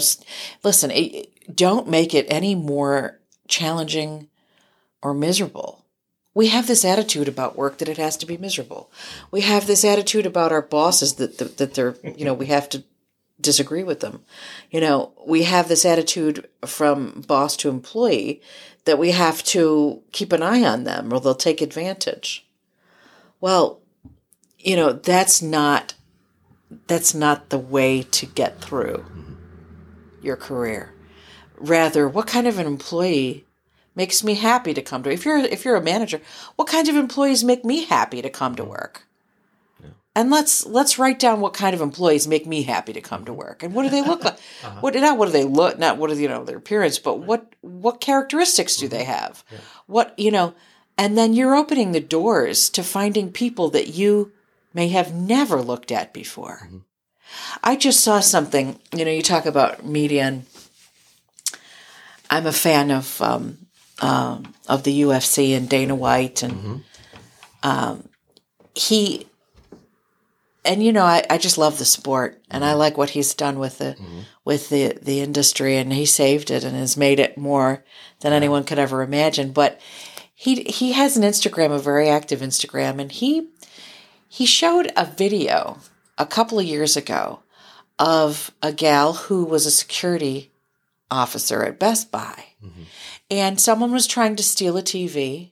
listen 0.64 0.92
eh, 0.92 1.24
don't 1.54 1.90
make 1.90 2.14
it 2.14 2.26
any 2.30 2.56
more 2.56 3.20
challenging 3.48 4.30
or 5.02 5.14
miserable. 5.14 5.86
We 6.38 6.50
have 6.50 6.68
this 6.68 6.86
attitude 6.86 7.28
about 7.28 7.58
work 7.58 7.80
that 7.80 7.90
it 7.90 7.98
has 7.98 8.16
to 8.18 8.28
be 8.28 8.38
miserable. 8.38 8.92
We 9.32 9.42
have 9.42 9.66
this 9.66 9.84
attitude 9.84 10.28
about 10.28 10.52
our 10.52 10.62
bosses 10.62 11.16
that 11.16 11.40
that, 11.40 11.58
that 11.58 11.74
they're 11.74 11.96
you 12.04 12.26
know 12.26 12.36
we 12.36 12.46
have 12.46 12.70
to 12.70 12.84
disagree 13.42 13.82
with 13.82 14.02
them. 14.02 14.22
You 14.70 14.80
know, 14.80 15.14
we 15.26 15.44
have 15.46 15.68
this 15.68 15.84
attitude 15.84 16.48
from 16.64 17.24
boss 17.28 17.58
to 17.58 17.70
employee 17.70 18.40
that 18.86 19.00
we 19.00 19.14
have 19.14 19.44
to 19.46 20.04
keep 20.12 20.32
an 20.32 20.44
eye 20.44 20.64
on 20.64 20.84
them 20.84 21.12
or 21.12 21.20
they'll 21.20 21.34
take 21.34 21.60
advantage. 21.60 22.46
Well, 23.42 23.82
you 24.60 24.76
know, 24.76 24.94
that's 24.94 25.42
not 25.42 25.96
that's 26.86 27.16
not 27.16 27.50
the 27.50 27.58
way 27.58 28.04
to 28.04 28.28
get 28.28 28.62
through 28.62 29.04
your 30.22 30.36
career. 30.36 30.94
Rather, 31.56 32.08
what 32.08 32.28
kind 32.28 32.46
of 32.46 32.60
an 32.60 32.68
employee 32.68 33.47
makes 33.98 34.24
me 34.24 34.36
happy 34.36 34.74
to 34.76 34.82
come 34.82 35.04
to 35.04 35.12
if 35.12 35.26
you're 35.26 35.40
if 35.40 35.66
you're 35.66 35.76
a 35.76 35.82
manager, 35.82 36.22
what 36.56 36.70
kind 36.70 36.88
of 36.88 36.96
employees 36.96 37.44
make 37.44 37.66
me 37.66 37.84
happy 37.84 38.22
to 38.22 38.30
come 38.30 38.56
to 38.56 38.64
mm. 38.64 38.70
work? 38.70 39.04
And 40.16 40.32
let's 40.32 40.66
let's 40.66 40.98
write 40.98 41.20
down 41.20 41.42
what 41.42 41.54
kind 41.54 41.76
of 41.76 41.82
employees 41.82 42.28
make 42.28 42.48
me 42.48 42.64
happy 42.64 42.94
to 42.94 43.02
come 43.02 43.26
to 43.26 43.34
work, 43.34 43.62
and 43.62 43.74
what 43.74 43.84
do 43.84 43.90
they 43.90 44.02
look 44.02 44.24
like? 44.24 44.38
Uh-huh. 44.64 44.80
What 44.80 44.96
not 44.96 45.18
what 45.18 45.28
do 45.28 45.32
they 45.32 45.44
look? 45.44 45.78
Not 45.78 45.98
what 45.98 46.10
are 46.10 46.16
you 46.16 46.28
know 46.28 46.44
their 46.44 46.58
appearance, 46.58 46.98
but 46.98 47.20
what 47.20 47.54
what 47.62 48.02
characteristics 48.02 48.78
do 48.78 48.88
they 48.88 49.04
mm-hmm. 49.04 49.12
have? 49.12 49.44
What 49.86 50.18
you 50.18 50.32
know, 50.32 50.56
and 50.98 51.16
then 51.16 51.34
you're 51.34 51.56
opening 51.56 51.92
the 51.92 52.00
doors 52.00 52.70
to 52.72 52.84
finding 52.84 53.32
people 53.32 53.70
that 53.72 53.90
you 53.90 54.32
may 54.74 54.88
have 54.88 55.14
never 55.14 55.62
looked 55.62 55.92
at 55.92 56.14
before. 56.14 56.62
Mm-hmm. 56.66 56.78
I 57.64 57.76
just 57.76 58.02
saw 58.02 58.20
something. 58.20 58.80
You 58.96 59.06
know, 59.06 59.12
you 59.12 59.22
talk 59.22 59.46
about 59.46 59.86
media, 59.86 60.24
and 60.24 60.46
I'm 62.32 62.48
a 62.48 62.52
fan 62.52 62.90
of 62.90 63.22
um, 63.22 63.67
um, 64.02 64.54
of 64.68 64.84
the 64.84 65.02
UFC 65.02 65.56
and 65.56 65.68
Dana 65.70 65.96
White, 65.96 66.44
and 66.44 66.84
um, 67.64 68.10
he 68.76 69.28
and 70.66 70.84
you 70.84 70.92
know, 70.92 71.06
I, 71.06 71.24
I 71.30 71.38
just 71.38 71.58
love 71.58 71.78
the 71.80 71.86
sport, 71.86 72.42
and 72.52 72.64
I 72.66 72.74
like 72.74 72.98
what 72.98 73.12
he's 73.12 73.34
done 73.34 73.58
with 73.58 73.78
the 73.78 73.96
with 74.44 74.70
the 74.70 74.98
the 75.02 75.22
industry, 75.22 75.78
and 75.78 75.94
he 75.94 76.06
saved 76.06 76.52
it 76.52 76.64
and 76.64 76.76
has 76.76 76.98
made 76.98 77.20
it 77.20 77.38
more 77.38 77.84
than 78.20 78.34
anyone 78.34 78.66
could 78.66 78.80
ever 78.80 79.02
imagine. 79.02 79.52
But 79.54 79.80
he 80.34 80.64
he 80.64 80.92
has 80.92 81.16
an 81.18 81.24
Instagram, 81.24 81.72
a 81.72 81.80
very 81.80 82.10
active 82.10 82.42
Instagram, 82.42 83.00
and 83.00 83.12
he 83.12 83.48
he 84.28 84.46
showed 84.46 84.92
a 84.96 85.06
video 85.06 85.80
a 86.18 86.26
couple 86.26 86.60
of 86.60 86.66
years 86.66 86.98
ago 86.98 87.40
of 87.98 88.52
a 88.62 88.72
gal 88.74 89.14
who 89.14 89.46
was 89.46 89.66
a 89.66 89.72
security 89.72 90.52
officer 91.10 91.64
at 91.64 91.80
Best 91.80 92.12
Buy, 92.12 92.44
and 93.30 93.60
someone 93.60 93.92
was 93.92 94.08
trying 94.08 94.36
to 94.36 94.44
steal 94.44 94.78
a 94.78 94.84
TV 94.84 95.52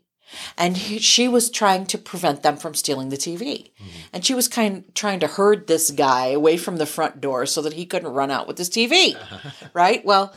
and 0.57 0.77
he, 0.77 0.99
she 0.99 1.27
was 1.27 1.49
trying 1.49 1.85
to 1.87 1.97
prevent 1.97 2.43
them 2.43 2.57
from 2.57 2.73
stealing 2.73 3.09
the 3.09 3.17
TV. 3.17 3.71
And 4.11 4.25
she 4.25 4.33
was 4.33 4.47
kind 4.47 4.77
of 4.77 4.93
trying 4.93 5.19
to 5.19 5.27
herd 5.27 5.67
this 5.67 5.91
guy 5.91 6.27
away 6.27 6.57
from 6.57 6.77
the 6.77 6.85
front 6.85 7.21
door 7.21 7.45
so 7.45 7.61
that 7.61 7.73
he 7.73 7.85
couldn't 7.85 8.11
run 8.11 8.31
out 8.31 8.47
with 8.47 8.57
his 8.57 8.69
TV. 8.69 9.17
right? 9.73 10.03
Well, 10.05 10.33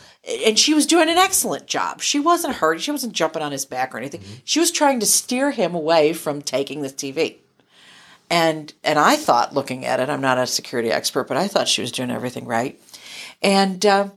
and 0.46 0.58
she 0.58 0.74
was 0.74 0.86
doing 0.86 1.08
an 1.08 1.18
excellent 1.18 1.66
job. 1.66 2.00
She 2.00 2.18
wasn't 2.18 2.56
hurting, 2.56 2.80
she 2.80 2.90
wasn't 2.90 3.14
jumping 3.14 3.42
on 3.42 3.52
his 3.52 3.64
back 3.64 3.94
or 3.94 3.98
anything. 3.98 4.22
She 4.44 4.60
was 4.60 4.70
trying 4.70 5.00
to 5.00 5.06
steer 5.06 5.50
him 5.50 5.74
away 5.74 6.12
from 6.12 6.42
taking 6.42 6.82
the 6.82 6.88
TV. 6.88 7.36
And 8.30 8.74
and 8.84 8.98
I 8.98 9.16
thought 9.16 9.54
looking 9.54 9.86
at 9.86 10.00
it, 10.00 10.10
I'm 10.10 10.20
not 10.20 10.36
a 10.36 10.46
security 10.46 10.90
expert, 10.90 11.28
but 11.28 11.38
I 11.38 11.48
thought 11.48 11.66
she 11.66 11.80
was 11.80 11.92
doing 11.92 12.10
everything 12.10 12.44
right. 12.44 12.78
And 13.40 13.84
uh, 13.86 14.10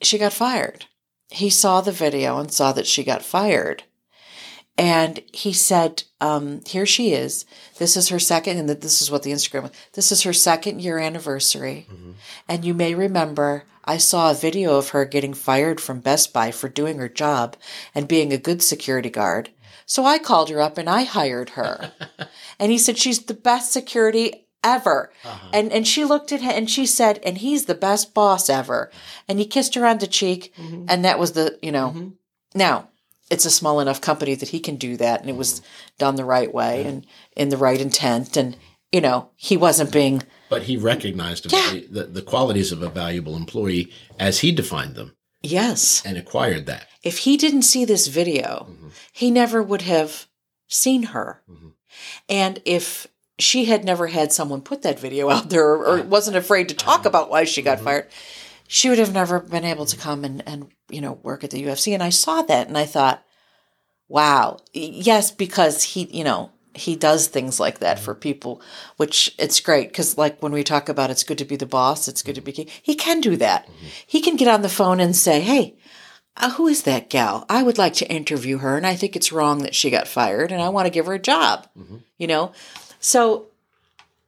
she 0.00 0.16
got 0.16 0.32
fired. 0.32 0.86
He 1.30 1.50
saw 1.50 1.80
the 1.80 1.92
video 1.92 2.38
and 2.38 2.52
saw 2.52 2.72
that 2.72 2.86
she 2.86 3.04
got 3.04 3.22
fired. 3.22 3.84
And 4.76 5.20
he 5.32 5.52
said, 5.52 6.04
um, 6.20 6.62
here 6.64 6.86
she 6.86 7.12
is. 7.12 7.44
This 7.78 7.96
is 7.96 8.10
her 8.10 8.20
second, 8.20 8.58
and 8.58 8.68
this 8.68 9.02
is 9.02 9.10
what 9.10 9.24
the 9.24 9.32
Instagram 9.32 9.62
was. 9.62 9.72
This 9.94 10.12
is 10.12 10.22
her 10.22 10.32
second 10.32 10.80
year 10.80 10.98
anniversary. 10.98 11.86
And 12.48 12.64
you 12.64 12.74
may 12.74 12.94
remember 12.94 13.64
I 13.84 13.96
saw 13.96 14.30
a 14.30 14.34
video 14.34 14.76
of 14.76 14.90
her 14.90 15.04
getting 15.04 15.34
fired 15.34 15.80
from 15.80 16.00
Best 16.00 16.32
Buy 16.32 16.50
for 16.50 16.68
doing 16.68 16.98
her 16.98 17.08
job 17.08 17.56
and 17.94 18.06
being 18.06 18.32
a 18.32 18.38
good 18.38 18.62
security 18.62 19.10
guard. 19.10 19.50
So 19.86 20.04
I 20.04 20.18
called 20.18 20.50
her 20.50 20.60
up 20.60 20.76
and 20.76 20.88
I 20.88 21.04
hired 21.04 21.50
her. 21.50 21.92
and 22.60 22.70
he 22.70 22.78
said, 22.78 22.98
she's 22.98 23.24
the 23.24 23.34
best 23.34 23.72
security 23.72 24.47
ever. 24.62 25.10
Uh-huh. 25.24 25.50
And 25.52 25.72
and 25.72 25.86
she 25.86 26.04
looked 26.04 26.32
at 26.32 26.40
him 26.40 26.50
and 26.50 26.70
she 26.70 26.86
said, 26.86 27.20
and 27.24 27.38
he's 27.38 27.66
the 27.66 27.74
best 27.74 28.14
boss 28.14 28.50
ever. 28.50 28.90
And 29.28 29.38
he 29.38 29.46
kissed 29.46 29.74
her 29.74 29.86
on 29.86 29.98
the 29.98 30.06
cheek, 30.06 30.52
mm-hmm. 30.56 30.86
and 30.88 31.04
that 31.04 31.18
was 31.18 31.32
the, 31.32 31.58
you 31.62 31.72
know. 31.72 31.88
Mm-hmm. 31.88 32.08
Now, 32.54 32.88
it's 33.30 33.44
a 33.44 33.50
small 33.50 33.80
enough 33.80 34.00
company 34.00 34.34
that 34.34 34.48
he 34.48 34.60
can 34.60 34.76
do 34.76 34.96
that 34.96 35.20
and 35.20 35.28
it 35.28 35.36
was 35.36 35.60
done 35.98 36.16
the 36.16 36.24
right 36.24 36.52
way 36.52 36.84
and 36.84 37.06
in 37.36 37.50
the 37.50 37.58
right 37.58 37.80
intent 37.80 38.36
and 38.36 38.56
you 38.90 39.02
know, 39.02 39.30
he 39.36 39.56
wasn't 39.56 39.92
being 39.92 40.22
But 40.48 40.62
he 40.62 40.76
recognized 40.76 41.52
Yeah. 41.52 41.80
the, 41.90 42.04
the 42.04 42.22
qualities 42.22 42.72
of 42.72 42.82
a 42.82 42.88
valuable 42.88 43.36
employee 43.36 43.92
as 44.18 44.40
he 44.40 44.50
defined 44.50 44.94
them 44.94 45.14
yes. 45.42 46.02
and 46.06 46.16
acquired 46.16 46.66
that. 46.66 46.86
If 47.02 47.18
he 47.18 47.36
didn't 47.36 47.62
see 47.62 47.84
this 47.84 48.06
video, 48.06 48.66
mm-hmm. 48.70 48.88
he 49.12 49.30
never 49.30 49.62
would 49.62 49.82
have 49.82 50.26
seen 50.68 51.04
her. 51.04 51.42
And 52.28 52.62
if 52.64 53.06
she 53.38 53.66
had 53.66 53.84
never 53.84 54.08
had 54.08 54.32
someone 54.32 54.60
put 54.60 54.82
that 54.82 54.98
video 54.98 55.30
out 55.30 55.50
there 55.50 55.64
or, 55.64 55.86
or 55.86 56.02
wasn't 56.02 56.36
afraid 56.36 56.68
to 56.68 56.74
talk 56.74 57.00
uh-huh. 57.00 57.08
about 57.08 57.30
why 57.30 57.44
she 57.44 57.62
got 57.62 57.78
mm-hmm. 57.78 57.86
fired, 57.86 58.06
she 58.66 58.88
would 58.88 58.98
have 58.98 59.14
never 59.14 59.40
been 59.40 59.64
able 59.64 59.86
to 59.86 59.96
come 59.96 60.24
and, 60.24 60.42
and, 60.46 60.68
you 60.90 61.00
know, 61.00 61.12
work 61.22 61.44
at 61.44 61.50
the 61.50 61.62
UFC. 61.62 61.94
And 61.94 62.02
I 62.02 62.10
saw 62.10 62.42
that 62.42 62.68
and 62.68 62.76
I 62.76 62.84
thought, 62.84 63.24
wow, 64.08 64.58
yes, 64.72 65.30
because 65.30 65.82
he, 65.82 66.04
you 66.16 66.24
know, 66.24 66.50
he 66.74 66.94
does 66.94 67.26
things 67.26 67.58
like 67.58 67.78
that 67.78 67.96
mm-hmm. 67.96 68.04
for 68.04 68.14
people, 68.14 68.60
which 68.96 69.34
it's 69.38 69.60
great. 69.60 69.92
Cause 69.92 70.18
like 70.18 70.42
when 70.42 70.52
we 70.52 70.62
talk 70.62 70.88
about 70.88 71.10
it's 71.10 71.24
good 71.24 71.38
to 71.38 71.44
be 71.44 71.56
the 71.56 71.66
boss, 71.66 72.08
it's 72.08 72.22
good 72.22 72.34
to 72.34 72.40
be, 72.40 72.52
mm-hmm. 72.52 72.78
he 72.82 72.94
can 72.94 73.20
do 73.20 73.36
that. 73.36 73.68
He 74.06 74.20
can 74.20 74.36
get 74.36 74.48
on 74.48 74.62
the 74.62 74.68
phone 74.68 75.00
and 75.00 75.16
say, 75.16 75.40
Hey, 75.40 75.76
uh, 76.36 76.50
who 76.50 76.68
is 76.68 76.82
that 76.82 77.10
gal? 77.10 77.44
I 77.48 77.62
would 77.62 77.78
like 77.78 77.94
to 77.94 78.08
interview 78.08 78.58
her, 78.58 78.76
and 78.76 78.86
I 78.86 78.94
think 78.94 79.16
it's 79.16 79.32
wrong 79.32 79.62
that 79.62 79.74
she 79.74 79.90
got 79.90 80.06
fired, 80.06 80.52
and 80.52 80.62
I 80.62 80.68
want 80.68 80.86
to 80.86 80.92
give 80.92 81.06
her 81.06 81.14
a 81.14 81.18
job. 81.18 81.66
You 82.16 82.28
know, 82.28 82.52
so 83.00 83.46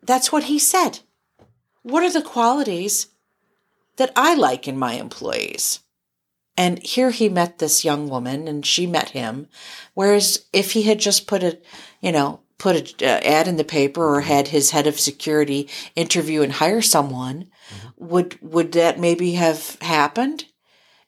that's 0.02 0.32
what 0.32 0.44
he 0.44 0.58
said. 0.58 1.00
What 1.82 2.02
are 2.02 2.12
the 2.12 2.22
qualities 2.22 3.08
that 3.96 4.12
I 4.16 4.34
like 4.34 4.68
in 4.68 4.78
my 4.78 4.94
employees? 4.94 5.80
And 6.56 6.78
here 6.82 7.10
he 7.10 7.28
met 7.28 7.58
this 7.58 7.84
young 7.84 8.08
woman, 8.08 8.46
and 8.46 8.66
she 8.66 8.86
met 8.86 9.10
him. 9.10 9.48
Whereas 9.94 10.44
if 10.52 10.72
he 10.72 10.82
had 10.82 10.98
just 10.98 11.26
put 11.26 11.42
a, 11.42 11.58
you 12.02 12.12
know, 12.12 12.40
put 12.58 13.02
a 13.02 13.06
uh, 13.06 13.20
ad 13.20 13.48
in 13.48 13.56
the 13.56 13.64
paper 13.64 14.04
or 14.16 14.20
had 14.20 14.48
his 14.48 14.70
head 14.70 14.86
of 14.86 15.00
security 15.00 15.68
interview 15.96 16.42
and 16.42 16.52
hire 16.52 16.82
someone, 16.82 17.48
would 17.96 18.38
would 18.42 18.72
that 18.72 19.00
maybe 19.00 19.32
have 19.32 19.78
happened? 19.80 20.44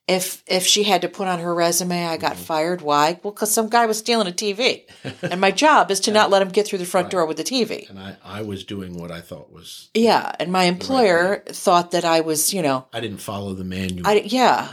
If 0.09 0.43
if 0.49 0.67
she 0.67 0.83
had 0.83 1.03
to 1.03 1.09
put 1.09 1.29
on 1.29 1.39
her 1.39 1.55
resume, 1.55 2.07
I 2.07 2.17
got 2.17 2.33
mm-hmm. 2.33 2.43
fired. 2.43 2.83
Why? 2.83 3.21
Well, 3.23 3.33
because 3.33 3.55
some 3.55 3.69
guy 3.69 3.87
was 3.87 3.99
stealing 3.99 4.27
a 4.27 4.33
TV, 4.33 4.83
and 5.23 5.41
my 5.41 5.53
job 5.53 5.93
is 5.93 6.01
to 6.01 6.11
not 6.13 6.29
let 6.29 6.43
him 6.43 6.49
get 6.49 6.67
through 6.67 6.81
the 6.81 6.85
front 6.85 7.11
door 7.11 7.25
with 7.25 7.37
the 7.37 7.45
TV. 7.45 7.89
And 7.89 7.99
I, 7.99 8.17
I 8.25 8.43
was 8.43 8.65
doing 8.65 8.99
what 8.99 9.13
I 9.13 9.21
thought 9.21 9.53
was, 9.53 9.91
Yeah, 9.95 10.33
and 10.41 10.51
my 10.51 10.65
employer 10.65 11.45
thought 11.47 11.93
that 11.93 12.05
I 12.05 12.21
was, 12.21 12.53
you 12.53 12.63
know, 12.63 12.87
I 12.93 13.01
didn't 13.01 13.19
follow 13.19 13.55
the 13.55 13.65
manual. 13.65 14.07
I 14.07 14.23
yeah. 14.25 14.69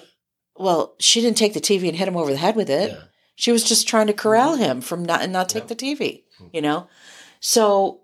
well, 0.56 0.94
she 1.00 1.20
didn't 1.20 1.38
take 1.38 1.54
the 1.54 1.60
TV 1.60 1.88
and 1.88 1.96
hit 1.96 2.06
him 2.06 2.16
over 2.16 2.30
the 2.30 2.36
head 2.36 2.54
with 2.54 2.70
it. 2.70 2.92
Yeah. 2.92 3.02
She 3.34 3.50
was 3.50 3.64
just 3.64 3.88
trying 3.88 4.06
to 4.06 4.12
corral 4.12 4.54
mm-hmm. 4.54 4.62
him 4.62 4.80
from 4.80 5.04
not 5.04 5.22
and 5.22 5.32
not 5.32 5.48
take 5.48 5.66
the 5.66 5.76
TV. 5.76 6.22
Mm-hmm. 6.40 6.46
You 6.52 6.62
know, 6.62 6.88
so 7.40 8.02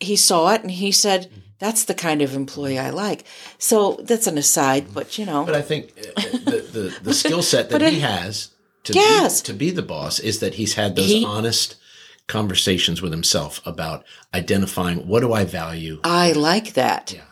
he 0.00 0.16
saw 0.16 0.52
it 0.54 0.62
and 0.62 0.70
he 0.70 0.92
said, 0.92 1.30
"That's 1.58 1.84
the 1.84 1.94
kind 1.94 2.22
of 2.22 2.34
employee 2.34 2.78
I 2.78 2.90
like." 2.90 3.24
So 3.58 3.98
that's 4.02 4.26
an 4.26 4.38
aside, 4.38 4.92
but 4.94 5.18
you 5.18 5.26
know, 5.26 5.44
But 5.44 5.54
I 5.54 5.62
think 5.62 5.92
uh, 6.16 6.20
the 6.22 6.68
the, 6.72 6.98
the 7.02 7.14
skill 7.14 7.42
set 7.42 7.68
that 7.70 7.80
But 7.80 7.92
he 7.92 8.00
has 8.00 8.50
to 8.84 8.92
Yes. 8.94 9.40
be, 9.42 9.46
to 9.46 9.52
be 9.54 9.70
the 9.70 9.82
boss 9.82 10.18
is 10.20 10.38
that 10.40 10.54
he's 10.54 10.74
had 10.74 10.96
those 10.96 11.06
He- 11.06 11.24
honest 11.24 11.76
conversations 12.26 13.00
with 13.02 13.10
himself 13.12 13.60
about 13.64 14.04
identifying 14.34 15.06
what 15.08 15.20
do 15.20 15.32
I 15.32 15.44
value. 15.44 15.98
I 16.04 16.32
like 16.32 16.74
that. 16.74 17.12
Yeah. 17.14 17.22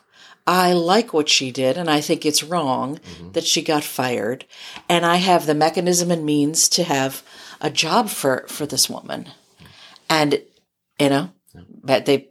I 0.47 0.73
like 0.75 1.13
what 1.13 1.29
she 1.29 1.51
did, 1.51 1.77
and 1.77 1.91
I 1.91 2.01
think 2.01 2.25
it's 2.25 2.43
wrong 2.43 2.99
Mm-hmm. 2.99 3.33
that 3.33 3.45
she 3.45 3.63
got 3.63 3.83
fired. 3.85 4.45
And 4.89 5.05
I 5.05 5.17
have 5.17 5.45
the 5.45 5.55
mechanism 5.55 6.11
and 6.11 6.25
means 6.25 6.69
to 6.71 6.85
have 6.85 7.23
a 7.61 7.69
job 7.71 8.09
for 8.09 8.45
for 8.49 8.65
this 8.67 8.89
woman, 8.89 9.29
and 10.09 10.41
you 11.01 11.09
know, 11.09 11.31
but 11.83 12.07
they 12.07 12.29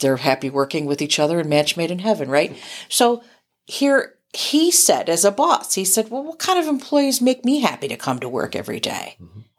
they're 0.00 0.16
happy 0.18 0.50
working 0.50 0.86
with 0.86 1.02
each 1.02 1.18
other 1.18 1.38
and 1.40 1.48
match 1.50 1.76
made 1.76 1.90
in 1.90 1.98
heaven, 2.00 2.28
right? 2.30 2.56
So 2.88 3.22
here 3.66 4.14
he 4.32 4.70
said, 4.70 5.08
as 5.08 5.24
a 5.24 5.30
boss, 5.32 5.74
he 5.74 5.84
said, 5.84 6.10
"Well, 6.10 6.22
what 6.24 6.38
kind 6.38 6.58
of 6.58 6.66
employees 6.66 7.20
make 7.20 7.44
me 7.44 7.60
happy 7.60 7.88
to 7.88 7.96
come 7.96 8.18
to 8.20 8.28
work 8.28 8.54
every 8.56 8.80
day?" 8.80 9.16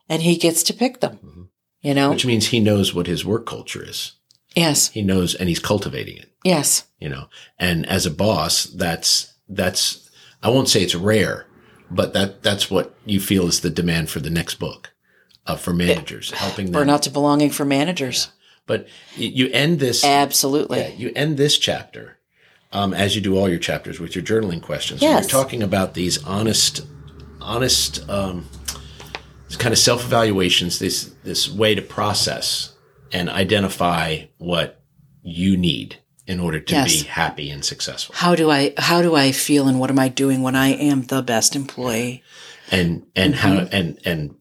And 0.08 0.22
he 0.22 0.38
gets 0.38 0.64
to 0.64 0.74
pick 0.74 1.00
them. 1.02 1.50
You 1.82 1.94
know, 1.94 2.06
Mm-hmm. 2.08 2.12
Which 2.14 2.26
means 2.26 2.48
he 2.48 2.60
knows 2.60 2.94
what 2.94 3.08
his 3.08 3.24
work 3.26 3.46
culture 3.46 3.84
is. 3.88 4.14
yes, 4.56 4.90
He 4.90 5.02
knows 5.02 5.34
and 5.36 5.48
he's 5.50 5.60
cultivating 5.60 6.18
it. 6.18 6.30
yes, 6.44 6.86
you 7.00 7.08
know 7.10 7.28
and 7.58 7.86
as 7.86 8.06
a 8.06 8.12
boss 8.12 8.66
that's 8.66 9.34
that's 9.48 10.10
i 10.44 10.50
won't 10.50 10.68
say 10.70 10.82
it's 10.82 10.96
rare 10.96 11.46
but 11.90 12.14
that 12.14 12.44
that's 12.44 12.70
what 12.70 12.94
you 13.06 13.20
feel 13.22 13.48
is 13.48 13.62
the 13.62 13.70
demand 13.70 14.10
for 14.10 14.20
the 14.20 14.30
next 14.30 14.56
book 14.56 14.92
uh, 15.48 15.56
for 15.56 15.74
managers 15.74 16.32
helping 16.32 16.72
them 16.72 16.88
burnout 16.88 17.02
to 17.02 17.10
belonging 17.10 17.50
for 17.50 17.64
managers. 17.66 18.30
But 18.70 18.88
you 19.16 19.50
end 19.52 19.80
this 19.80 20.06
Absolutely. 20.06 20.80
yeah, 20.80 20.88
you 20.90 21.12
end 21.16 21.36
this 21.38 21.58
chapter 21.58 22.18
um, 22.72 22.94
as 22.94 23.16
you 23.16 23.22
do 23.22 23.36
all 23.38 23.50
your 23.50 23.58
chapters 23.60 24.00
with 24.00 24.16
your 24.16 24.24
journaling 24.24 24.62
questions 24.62 25.02
Yes. 25.02 25.24
you're 25.24 25.42
talking 25.42 25.64
about 25.64 25.94
these 25.96 26.24
honest 26.24 26.86
honest 27.42 28.08
um, 28.10 28.46
kind 29.58 29.74
of 29.74 29.80
self-evaluations 29.80 30.80
this 30.80 31.12
this 31.24 31.50
way 31.52 31.74
to 31.76 31.82
process 31.82 32.74
and 33.12 33.30
identify 33.30 34.26
what 34.38 34.82
you 35.24 35.58
need 35.58 35.98
in 36.28 36.40
order 36.40 36.60
to 36.60 36.74
Yes. 36.76 37.02
be 37.02 37.08
happy 37.08 37.50
and 37.50 37.66
successful 37.66 38.14
how 38.16 38.36
do 38.36 38.52
I 38.52 38.74
how 38.78 39.02
do 39.02 39.16
I 39.16 39.32
feel 39.32 39.68
and 39.68 39.80
what 39.80 39.90
am 39.90 39.98
I 40.00 40.10
doing 40.10 40.44
when 40.44 40.56
I 40.56 40.70
am 40.70 41.02
the 41.04 41.22
best 41.24 41.56
employee? 41.56 42.22
and 42.72 43.08
and 43.16 43.34
how 43.36 43.50
Mm-hmm. 43.62 43.76
and 43.76 44.00
and 44.06 44.36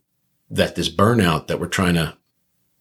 that 0.51 0.75
this 0.75 0.91
burnout 0.91 1.47
that 1.47 1.59
we're 1.61 1.67
trying 1.81 1.95
to 1.95 2.18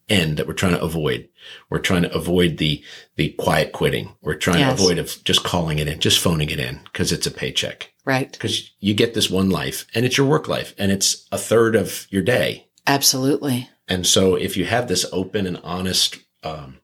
end 0.10 0.38
that 0.38 0.48
we're 0.48 0.54
trying 0.54 0.74
to 0.74 0.82
avoid 0.82 1.28
we're 1.70 1.80
trying 1.80 2.04
to 2.04 2.14
avoid 2.14 2.58
the 2.58 2.82
the 3.18 3.30
quiet 3.34 3.72
quitting 3.74 4.10
we're 4.22 4.36
trying 4.36 4.60
Yes. 4.60 4.78
to 4.78 4.84
avoid 4.84 4.98
of 5.00 5.24
just 5.24 5.44
calling 5.44 5.80
it 5.80 5.88
in 5.88 6.00
just 6.00 6.20
phoning 6.20 6.50
it 6.50 6.60
in 6.60 6.80
because 6.86 7.12
it's 7.12 7.28
a 7.28 7.32
paycheck 7.32 7.92
Right. 8.06 8.32
because 8.32 8.72
you 8.80 8.94
get 8.94 9.14
this 9.14 9.30
one 9.30 9.50
life 9.50 9.86
and 9.94 10.06
it's 10.06 10.18
your 10.18 10.28
work 10.28 10.48
life 10.48 10.74
and 10.78 10.92
it's 10.92 11.28
a 11.32 11.38
third 11.38 11.76
of 11.76 12.08
your 12.10 12.22
day 12.22 12.68
Absolutely. 12.88 13.70
and 13.88 14.08
so 14.08 14.36
if 14.36 14.56
you 14.56 14.66
have 14.66 14.88
this 14.88 15.06
open 15.12 15.46
and 15.46 15.60
honest 15.64 16.20
um, 16.44 16.78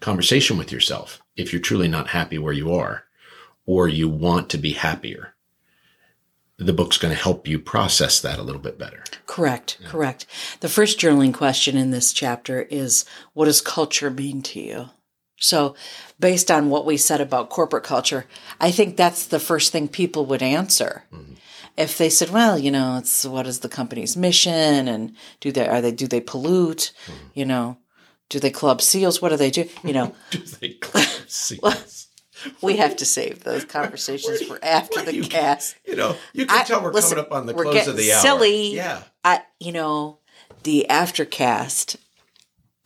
conversation 0.00 0.56
with 0.56 0.72
yourself 0.72 1.20
if 1.36 1.52
you're 1.52 1.60
truly 1.62 1.88
not 1.88 2.08
happy 2.08 2.38
where 2.38 2.52
you 2.54 2.72
are 2.72 3.04
or 3.66 3.88
you 3.88 4.08
want 4.08 4.48
to 4.50 4.58
be 4.58 4.72
happier 4.72 5.34
the 6.66 6.72
book's 6.72 6.98
going 6.98 7.14
to 7.14 7.20
help 7.20 7.48
you 7.48 7.58
process 7.58 8.20
that 8.20 8.38
a 8.38 8.42
little 8.42 8.60
bit 8.60 8.78
better 8.78 9.02
Correct. 9.30 9.78
Correct. 9.84 10.26
The 10.58 10.68
first 10.68 10.98
journaling 10.98 11.32
question 11.32 11.76
in 11.76 11.92
this 11.92 12.12
chapter 12.12 12.62
is 12.62 13.04
what 13.32 13.44
does 13.44 13.60
culture 13.60 14.10
mean 14.10 14.42
to 14.42 14.60
you? 14.60 14.86
So, 15.38 15.76
based 16.18 16.50
on 16.50 16.68
what 16.68 16.84
we 16.84 16.96
said 16.96 17.20
about 17.20 17.48
corporate 17.48 17.84
culture, 17.84 18.26
I 18.60 18.72
think 18.72 18.96
that's 18.96 19.26
the 19.26 19.38
first 19.38 19.70
thing 19.70 19.86
people 19.86 20.26
would 20.26 20.42
answer. 20.42 21.04
Mm-hmm. 21.12 21.34
If 21.76 21.96
they 21.96 22.10
said, 22.10 22.30
"Well, 22.30 22.58
you 22.58 22.72
know, 22.72 22.98
it's 22.98 23.24
what 23.24 23.46
is 23.46 23.60
the 23.60 23.68
company's 23.68 24.16
mission 24.16 24.88
and 24.88 25.14
do 25.38 25.52
they 25.52 25.68
are 25.68 25.80
they 25.80 25.92
do 25.92 26.08
they 26.08 26.20
pollute? 26.20 26.92
Mm-hmm. 27.06 27.26
You 27.34 27.44
know, 27.44 27.78
do 28.28 28.40
they 28.40 28.50
club 28.50 28.82
seals? 28.82 29.22
What 29.22 29.28
do 29.28 29.36
they 29.36 29.52
do? 29.52 29.68
You 29.84 29.92
know, 29.92 30.14
do 30.30 30.38
they 30.40 30.70
clap 30.70 31.08
seals? 31.28 32.08
we 32.62 32.76
have 32.76 32.96
to 32.96 33.04
save 33.04 33.44
those 33.44 33.64
conversations 33.64 34.42
for 34.42 34.58
after 34.62 35.02
the 35.02 35.14
you- 35.14 35.22
cast. 35.24 35.76
You 35.86 35.96
know, 35.96 36.16
you 36.32 36.46
can 36.46 36.60
I- 36.60 36.64
tell 36.64 36.82
we're 36.82 36.92
listen, 36.92 37.16
coming 37.16 37.26
up 37.26 37.32
on 37.32 37.46
the 37.46 37.54
close 37.54 37.86
of 37.86 37.96
the 37.96 38.12
hour. 38.12 38.20
silly. 38.20 38.74
Yeah. 38.74 39.02
I, 39.24 39.42
you 39.58 39.72
know, 39.72 40.18
the 40.62 40.86
aftercast 40.88 41.96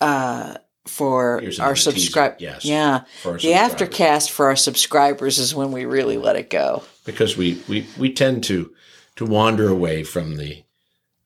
uh, 0.01 0.57
for 0.87 1.41
Here's 1.41 1.61
our 1.61 1.77
subscribe. 1.77 2.37
Yes, 2.41 2.65
Yeah. 2.65 3.05
the 3.23 3.53
aftercast 3.53 4.31
for 4.31 4.47
our 4.47 4.57
subscribers 4.57 5.39
is 5.39 5.55
when 5.55 5.73
we 5.73 5.85
really 5.87 6.19
let 6.19 6.37
it 6.37 6.51
go. 6.51 6.83
Because 7.07 7.37
we, 7.37 7.63
we, 7.69 7.87
we 7.99 8.13
tend 8.13 8.45
to 8.45 8.73
to 9.17 9.25
wander 9.25 9.69
away 9.69 10.03
from 10.03 10.37
the 10.37 10.65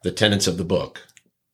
the 0.04 0.12
tenets 0.12 0.46
of 0.46 0.58
the 0.58 0.64
book 0.64 1.06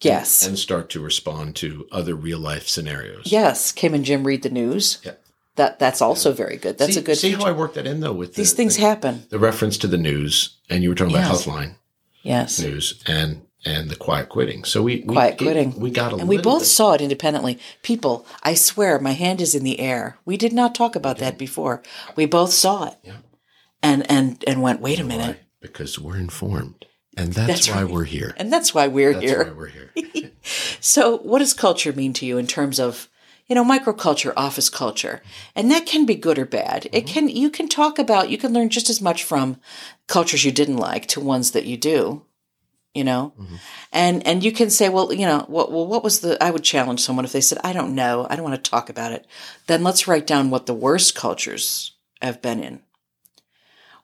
Yes. 0.02 0.46
and 0.46 0.58
start 0.58 0.90
to 0.90 1.00
respond 1.00 1.56
to 1.56 1.86
other 1.90 2.14
real 2.14 2.38
life 2.40 2.68
scenarios. 2.68 3.30
yes. 3.32 3.72
Kim 3.72 3.94
and 3.94 4.04
Jim 4.04 4.24
read 4.26 4.42
the 4.42 4.50
news. 4.50 4.98
Yeah. 5.04 5.12
That 5.56 5.78
that's 5.78 6.02
also 6.02 6.32
very 6.32 6.56
good. 6.56 6.78
That's 6.78 6.94
see, 6.94 7.00
a 7.00 7.02
good. 7.02 7.16
See 7.16 7.30
how. 7.32 7.44
I 7.44 7.52
worked 7.52 7.74
that 7.76 7.86
in 7.86 8.00
though 8.00 8.12
with 8.12 8.34
These 8.34 8.50
the, 8.52 8.56
things 8.56 8.76
the, 8.76 8.82
happen. 8.82 9.24
the 9.30 9.38
reference 9.38 9.78
to 9.78 9.86
the 9.86 9.96
news, 9.98 10.56
and 10.68 10.82
you 10.82 10.88
were 10.88 10.94
talking 10.94 11.14
about 11.14 11.30
Healthline 11.32 11.74
Yes. 12.22 12.58
news 12.60 13.02
and 13.06 13.42
and 13.64 13.88
the 13.88 13.96
quiet 13.96 14.28
quitting. 14.28 14.64
So 14.64 14.82
we, 14.82 15.04
we 15.06 15.14
Quiet 15.14 15.40
we- 15.40 15.46
quitting. 15.46 15.78
We 15.80 15.90
got 15.90 16.12
a 16.12 16.16
And 16.16 16.28
we 16.28 16.38
both 16.38 16.62
bit- 16.62 16.66
saw 16.68 16.92
it 16.92 17.00
independently. 17.00 17.58
People, 17.82 18.26
I 18.42 18.54
swear, 18.54 18.98
my 18.98 19.12
hand 19.12 19.40
is 19.40 19.54
in 19.54 19.64
the 19.64 19.80
air. 19.80 20.18
We 20.26 20.36
did 20.36 20.52
not 20.52 20.74
talk 20.74 20.96
about 20.96 21.18
that 21.18 21.38
before. 21.38 21.82
We 22.16 22.26
both 22.26 22.52
saw 22.52 22.88
it. 22.88 22.94
Yeah. 23.04 23.16
And 23.82 24.10
and 24.10 24.42
and 24.46 24.60
went, 24.60 24.80
wait 24.80 24.98
a 25.00 25.04
minute. 25.04 25.36
Why? 25.36 25.40
because 25.60 25.98
we're 25.98 26.18
informed, 26.18 26.84
and 27.16 27.32
that's, 27.32 27.46
That's 27.48 27.68
why 27.70 27.82
right. 27.84 27.90
we're 27.90 28.04
here. 28.04 28.34
And 28.36 28.52
that's 28.52 28.74
why 28.74 28.86
we're 28.86 29.12
here. 29.12 29.20
That's 29.20 29.24
here. 29.32 29.44
why 29.44 29.52
we're 29.52 29.66
here. 29.68 29.90
So, 30.80 31.16
what 31.18 31.38
does 31.38 31.54
culture 31.54 31.92
mean 31.94 32.12
to 32.14 32.26
you 32.26 32.36
in 32.36 32.46
terms 32.46 32.78
of, 32.78 33.08
you 33.46 33.54
know, 33.54 33.64
microculture, 33.64 34.32
office 34.36 34.70
culture? 34.70 35.22
And 35.54 35.70
that 35.70 35.86
can 35.86 36.06
be 36.06 36.14
good 36.14 36.38
or 36.38 36.46
bad. 36.46 36.86
It 36.86 37.04
mm-hmm. 37.04 37.06
can 37.06 37.28
you 37.28 37.50
can 37.50 37.68
talk 37.68 37.98
about 37.98 38.30
you 38.30 38.38
can 38.38 38.52
learn 38.52 38.70
just 38.70 38.90
as 38.90 39.00
much 39.00 39.24
from 39.24 39.58
cultures 40.06 40.44
you 40.44 40.52
didn't 40.52 40.76
like 40.76 41.06
to 41.08 41.20
ones 41.20 41.52
that 41.52 41.66
you 41.66 41.76
do, 41.76 42.24
you 42.94 43.04
know, 43.04 43.32
mm-hmm. 43.38 43.56
and 43.92 44.26
and 44.26 44.44
you 44.44 44.52
can 44.52 44.70
say, 44.70 44.88
well, 44.88 45.12
you 45.12 45.26
know, 45.26 45.44
what 45.48 45.70
well, 45.70 45.86
what 45.86 46.04
was 46.04 46.20
the? 46.20 46.42
I 46.42 46.50
would 46.50 46.64
challenge 46.64 47.00
someone 47.00 47.24
if 47.24 47.32
they 47.32 47.40
said, 47.40 47.58
I 47.64 47.72
don't 47.72 47.94
know, 47.94 48.26
I 48.28 48.36
don't 48.36 48.44
want 48.44 48.62
to 48.62 48.70
talk 48.70 48.88
about 48.88 49.12
it. 49.12 49.26
Then 49.66 49.82
let's 49.82 50.08
write 50.08 50.26
down 50.26 50.50
what 50.50 50.66
the 50.66 50.74
worst 50.74 51.14
cultures 51.14 51.92
have 52.22 52.40
been 52.40 52.62
in. 52.62 52.80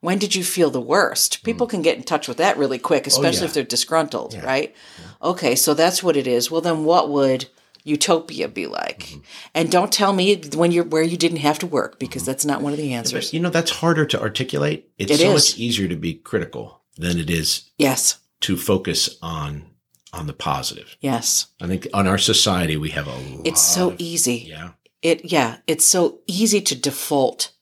When 0.01 0.19
did 0.19 0.35
you 0.35 0.45
feel 0.45 0.71
the 0.71 0.81
worst? 0.81 1.45
People 1.45 1.67
mm. 1.67 1.71
can 1.71 1.83
get 1.83 1.97
in 1.97 2.03
touch 2.03 2.27
with 2.27 2.39
that 2.39 2.57
really 2.57 2.79
quick, 2.79 3.05
oh, 3.05 3.09
especially 3.09 3.41
yeah. 3.41 3.45
if 3.47 3.55
they're 3.55 3.65
disgruntled, 3.65 4.35
right? 4.43 4.75
Okay, 5.23 5.55
so 5.55 5.75
that's 5.75 6.03
what 6.03 6.17
it 6.17 6.27
is. 6.27 6.51
Well, 6.51 6.63
then 6.63 6.85
what 6.85 7.11
would 7.11 7.49
utopia 7.85 8.49
be 8.49 8.67
like? 8.67 9.01
Mm-hmm. 9.01 9.21
And 9.55 9.71
don't 9.71 9.93
tell 9.93 10.13
me 10.13 10.41
when 10.55 10.73
you're 10.73 10.85
where 10.85 11.03
you 11.03 11.17
didn't 11.17 11.39
have 11.39 11.59
to 11.61 11.67
work 11.67 11.99
because 11.99 12.23
mm-hmm. 12.23 12.31
that's 12.31 12.45
not 12.45 12.63
one 12.63 12.73
of 12.73 12.79
the 12.79 12.93
answers. 12.93 13.33
You 13.33 13.41
know, 13.41 13.51
that's 13.51 13.71
harder 13.71 14.07
to 14.07 14.21
articulate. 14.21 14.91
It's 14.99 15.13
It 15.13 15.19
so 15.21 15.33
is. 15.33 15.51
much 15.53 15.59
easier 15.59 15.89
to 15.89 15.97
be 15.97 16.15
critical 16.15 16.83
than 16.97 17.19
it 17.19 17.31
is 17.31 17.71
Yes, 17.79 18.19
to 18.41 18.57
focus 18.57 19.17
on 19.23 19.67
on 20.13 20.27
the 20.27 20.33
positive. 20.33 20.97
yes. 21.01 21.47
I 21.61 21.69
think 21.69 21.87
on 21.95 22.09
our 22.09 22.19
society 22.19 22.77
we 22.77 22.91
have 22.91 23.07
a 23.07 23.11
lot 23.15 23.47
It's 23.47 23.61
so 23.63 23.91
of- 23.91 24.01
easy. 24.01 24.47
yeah. 24.49 24.71
It 25.03 25.25
yeah, 25.33 25.59
it's 25.67 25.85
so 25.87 26.19
easy 26.27 26.61
to 26.61 26.75
default 26.75 27.53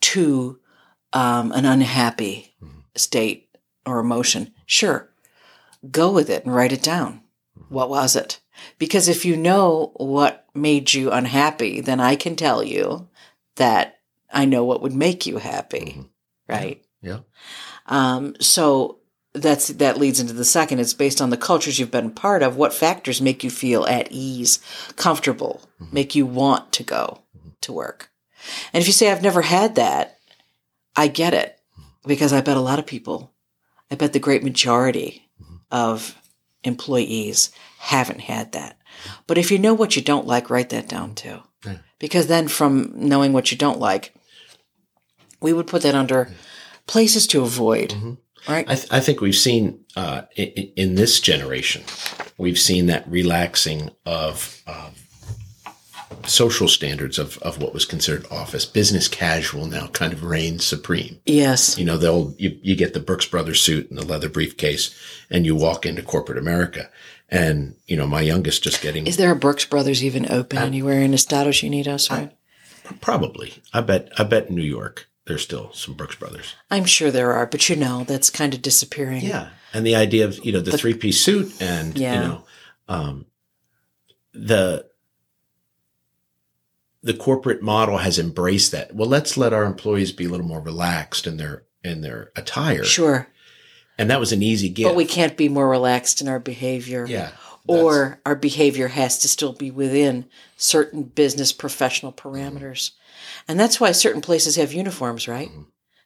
to 0.00 0.58
um, 1.12 1.52
an 1.52 1.64
unhappy 1.64 2.52
mm-hmm. 2.62 2.80
state 2.96 3.48
or 3.86 4.00
emotion, 4.00 4.52
sure, 4.66 5.08
go 5.90 6.10
with 6.10 6.28
it 6.28 6.44
and 6.44 6.54
write 6.54 6.72
it 6.72 6.82
down. 6.82 7.20
What 7.68 7.88
was 7.88 8.16
it? 8.16 8.40
Because 8.78 9.08
if 9.08 9.24
you 9.24 9.36
know 9.36 9.92
what 9.96 10.46
made 10.54 10.92
you 10.94 11.10
unhappy, 11.10 11.80
then 11.80 12.00
I 12.00 12.16
can 12.16 12.36
tell 12.36 12.62
you 12.62 13.08
that 13.56 13.98
I 14.32 14.44
know 14.44 14.64
what 14.64 14.82
would 14.82 14.94
make 14.94 15.26
you 15.26 15.38
happy. 15.38 15.96
Mhm. 15.98 16.08
Right. 16.48 16.84
Yeah. 17.02 17.20
Um, 17.86 18.34
so 18.40 18.98
that's 19.32 19.68
that 19.68 19.98
leads 19.98 20.20
into 20.20 20.32
the 20.32 20.44
second. 20.44 20.78
It's 20.78 20.94
based 20.94 21.20
on 21.20 21.30
the 21.30 21.36
cultures 21.36 21.78
you've 21.78 21.90
been 21.90 22.10
part 22.10 22.42
of. 22.42 22.56
What 22.56 22.72
factors 22.72 23.20
make 23.20 23.42
you 23.42 23.50
feel 23.50 23.84
at 23.86 24.08
ease, 24.10 24.60
comfortable, 24.96 25.60
make 25.92 26.14
you 26.14 26.24
want 26.26 26.72
to 26.72 26.82
go 26.82 27.20
to 27.62 27.72
work? 27.72 28.10
And 28.72 28.80
if 28.80 28.86
you 28.86 28.92
say 28.92 29.10
I've 29.10 29.22
never 29.22 29.42
had 29.42 29.74
that, 29.74 30.18
I 30.96 31.08
get 31.08 31.34
it 31.34 31.58
because 32.06 32.32
I 32.32 32.40
bet 32.40 32.56
a 32.56 32.60
lot 32.60 32.78
of 32.78 32.86
people, 32.86 33.32
I 33.90 33.94
bet 33.96 34.12
the 34.12 34.18
great 34.18 34.44
majority 34.44 35.28
of 35.70 36.16
employees 36.62 37.50
haven't 37.84 38.20
had 38.20 38.52
that. 38.52 38.78
But 39.26 39.38
if 39.38 39.50
you 39.50 39.58
know 39.58 39.74
what 39.74 39.96
you 39.96 40.02
don't 40.02 40.26
like, 40.26 40.50
write 40.50 40.70
that 40.70 40.88
down 40.88 41.14
too. 41.14 41.40
Yeah. 41.64 41.78
Because 41.98 42.26
then 42.26 42.48
from 42.48 42.92
knowing 42.94 43.32
what 43.32 43.50
you 43.52 43.58
don't 43.58 43.78
like, 43.78 44.14
we 45.40 45.52
would 45.52 45.66
put 45.66 45.82
that 45.82 45.94
under 45.94 46.30
places 46.86 47.26
to 47.28 47.42
avoid, 47.42 47.94
right? 48.48 48.68
I, 48.68 48.74
th- 48.74 48.88
I 48.90 49.00
think 49.00 49.20
we've 49.20 49.34
seen 49.34 49.84
uh, 49.96 50.22
in, 50.36 50.72
in 50.76 50.94
this 50.94 51.20
generation, 51.20 51.82
we've 52.38 52.58
seen 52.58 52.86
that 52.86 53.06
relaxing 53.06 53.90
of 54.06 54.62
uh, 54.66 54.90
social 56.26 56.68
standards 56.68 57.18
of, 57.18 57.36
of 57.38 57.60
what 57.60 57.74
was 57.74 57.84
considered 57.84 58.26
office. 58.30 58.64
Business 58.64 59.08
casual 59.08 59.66
now 59.66 59.88
kind 59.88 60.12
of 60.12 60.24
reigns 60.24 60.64
supreme. 60.64 61.20
yes. 61.26 61.76
You 61.78 61.84
know, 61.84 61.98
they'll, 61.98 62.34
you, 62.38 62.58
you 62.62 62.76
get 62.76 62.94
the 62.94 63.00
Brooks 63.00 63.26
Brothers 63.26 63.60
suit 63.60 63.90
and 63.90 63.98
the 63.98 64.06
leather 64.06 64.28
briefcase, 64.30 64.94
and 65.30 65.44
you 65.44 65.54
walk 65.54 65.84
into 65.84 66.02
corporate 66.02 66.38
America. 66.38 66.88
And, 67.28 67.76
you 67.86 67.96
know, 67.96 68.06
my 68.06 68.20
youngest 68.20 68.62
just 68.62 68.82
getting 68.82 69.06
Is 69.06 69.16
there 69.16 69.32
a 69.32 69.36
Brooks 69.36 69.64
Brothers 69.64 70.04
even 70.04 70.30
open 70.30 70.58
anywhere 70.58 71.00
in 71.00 71.14
Estados 71.14 71.62
Unidos? 71.62 72.10
Right? 72.10 72.36
probably, 73.00 73.54
I 73.72 73.80
bet, 73.80 74.12
I 74.18 74.24
bet 74.24 74.50
New 74.50 74.62
York, 74.62 75.08
there's 75.26 75.42
still 75.42 75.72
some 75.72 75.94
Brooks 75.94 76.16
Brothers. 76.16 76.54
I'm 76.70 76.84
sure 76.84 77.10
there 77.10 77.32
are, 77.32 77.46
but 77.46 77.68
you 77.68 77.76
know, 77.76 78.04
that's 78.04 78.28
kind 78.28 78.52
of 78.52 78.60
disappearing. 78.60 79.22
Yeah. 79.22 79.48
And 79.72 79.86
the 79.86 79.96
idea 79.96 80.26
of, 80.26 80.44
you 80.44 80.52
know, 80.52 80.60
the 80.60 80.76
three 80.76 80.94
piece 80.94 81.20
suit 81.20 81.60
and, 81.60 81.96
Yeah. 81.98 82.14
you 82.14 82.28
know, 82.28 82.44
um, 82.88 83.26
the, 84.32 84.86
the 87.02 87.14
corporate 87.14 87.62
model 87.62 87.98
has 87.98 88.18
embraced 88.18 88.72
that. 88.72 88.94
Well, 88.94 89.08
let's 89.08 89.36
let 89.36 89.52
our 89.52 89.64
employees 89.64 90.12
be 90.12 90.26
a 90.26 90.28
little 90.28 90.46
more 90.46 90.60
relaxed 90.60 91.26
in 91.26 91.38
their, 91.38 91.64
in 91.82 92.02
their 92.02 92.32
attire. 92.36 92.84
Sure. 92.84 93.28
And 93.98 94.10
that 94.10 94.20
was 94.20 94.32
an 94.32 94.42
easy 94.42 94.68
gift. 94.68 94.88
But 94.88 94.96
we 94.96 95.04
can't 95.06 95.36
be 95.36 95.48
more 95.48 95.68
relaxed 95.68 96.20
in 96.20 96.28
our 96.28 96.40
behavior. 96.40 97.06
yeah. 97.08 97.30
Or 97.66 98.20
our 98.26 98.34
behavior 98.34 98.88
has 98.88 99.18
to 99.20 99.28
still 99.28 99.54
be 99.54 99.70
within 99.70 100.26
certain 100.56 101.02
business 101.04 101.50
professional 101.50 102.12
parameters. 102.12 102.90
And 103.48 103.58
that's 103.58 103.80
why 103.80 103.92
certain 103.92 104.20
places 104.20 104.56
have 104.56 104.74
uniforms, 104.74 105.26
right? 105.28 105.48
Mm-hmm. 105.48 105.62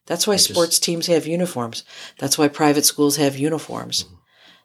That's 0.06 0.26
why 0.26 0.34
just- 0.34 0.50
sports 0.50 0.78
teams 0.78 1.08
have 1.08 1.26
uniforms. 1.26 1.82
That's 2.18 2.38
why 2.38 2.46
private 2.46 2.84
schools 2.84 3.16
have 3.16 3.36
uniforms. 3.36 4.04
Mm-hmm. 4.04 4.14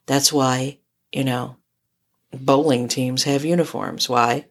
That's 0.05 0.31
why, 0.31 0.77
you 1.11 1.23
know, 1.23 1.55
bowling 2.31 2.87
teams 2.89 3.23
have 3.23 3.43
uniforms. 3.43 4.07
Why? 4.07 4.45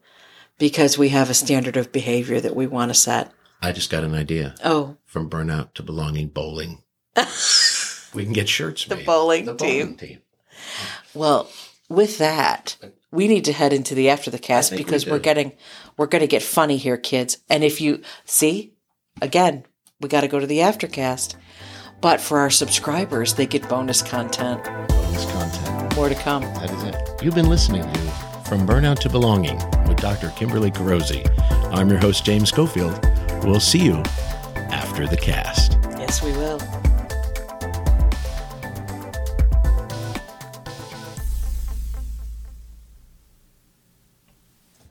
Because 0.59 0.99
we 0.99 1.11
have 1.11 1.31
a 1.31 1.35
standard 1.35 1.77
of 1.77 1.93
behavior 1.93 2.41
that 2.41 2.57
we 2.57 2.66
want 2.66 2.91
to 2.91 2.95
set. 2.99 3.31
I 3.61 3.70
just 3.70 3.91
got 3.91 4.03
an 4.03 4.14
idea 4.14 4.57
Oh, 4.64 4.97
from 5.07 5.31
burnout 5.31 5.75
to 5.75 5.85
belonging 5.85 6.29
bowling. 6.29 6.83
we 8.15 8.25
can 8.25 8.33
get 8.33 8.49
shirts 8.49 8.85
The 8.85 8.97
made. 8.97 9.07
bowling 9.07 9.45
the 9.47 9.55
team. 9.55 9.81
bowling 9.83 9.97
team. 9.97 10.19
Well, 11.15 11.49
with 11.89 12.19
that, 12.19 12.77
we 13.11 13.29
need 13.29 13.45
to 13.47 13.53
head 13.53 13.73
into 13.73 13.95
the 13.95 14.09
after 14.09 14.31
the 14.31 14.39
cast 14.39 14.71
think 14.71 14.81
we 14.81 14.85
because 14.85 15.07
we 15.07 15.13
are 15.13 15.19
getting 15.19 15.53
we're 15.97 16.07
going 16.07 16.21
to 16.23 16.27
get 16.27 16.43
funny 16.43 16.77
here, 16.79 16.97
kids. 16.97 17.39
And 17.51 17.63
if 17.63 17.81
you 17.81 18.03
see, 18.25 18.73
again, 19.21 19.65
we 20.01 20.09
got 20.09 20.23
to 20.23 20.29
go 20.29 20.39
to 20.41 20.47
the 20.47 20.59
aftercast. 20.59 21.35
But 22.01 22.21
for 22.21 22.39
our 22.41 22.51
subscribers, 22.51 23.35
they 23.35 23.47
get 23.47 23.69
bonus 23.69 24.03
content. 24.03 24.65
Bonus 24.89 25.31
content. 25.33 25.95
More 25.97 26.09
to 26.09 26.15
come. 26.17 26.43
That 26.43 26.71
is 26.71 26.83
it. 26.85 27.23
You've 27.23 27.35
been 27.37 27.49
listening 27.49 27.83
to 27.83 27.99
From 28.49 28.67
Burnout 28.67 28.99
to 29.01 29.09
Belonging 29.11 29.57
with 29.87 29.99
Dr. 29.99 30.31
Kimberly 30.31 30.71
Carosi. 30.73 31.23
I'm 31.73 31.89
your 31.91 31.99
host, 32.01 32.25
James 32.25 32.49
Schofield. 32.49 32.99
We'll 33.45 33.61
see 33.61 33.79
you 33.85 34.03
after 34.73 35.07
the 35.07 35.17
cast. 35.17 35.79
Yes, 35.99 36.23
we 36.23 36.33
will. 36.33 36.41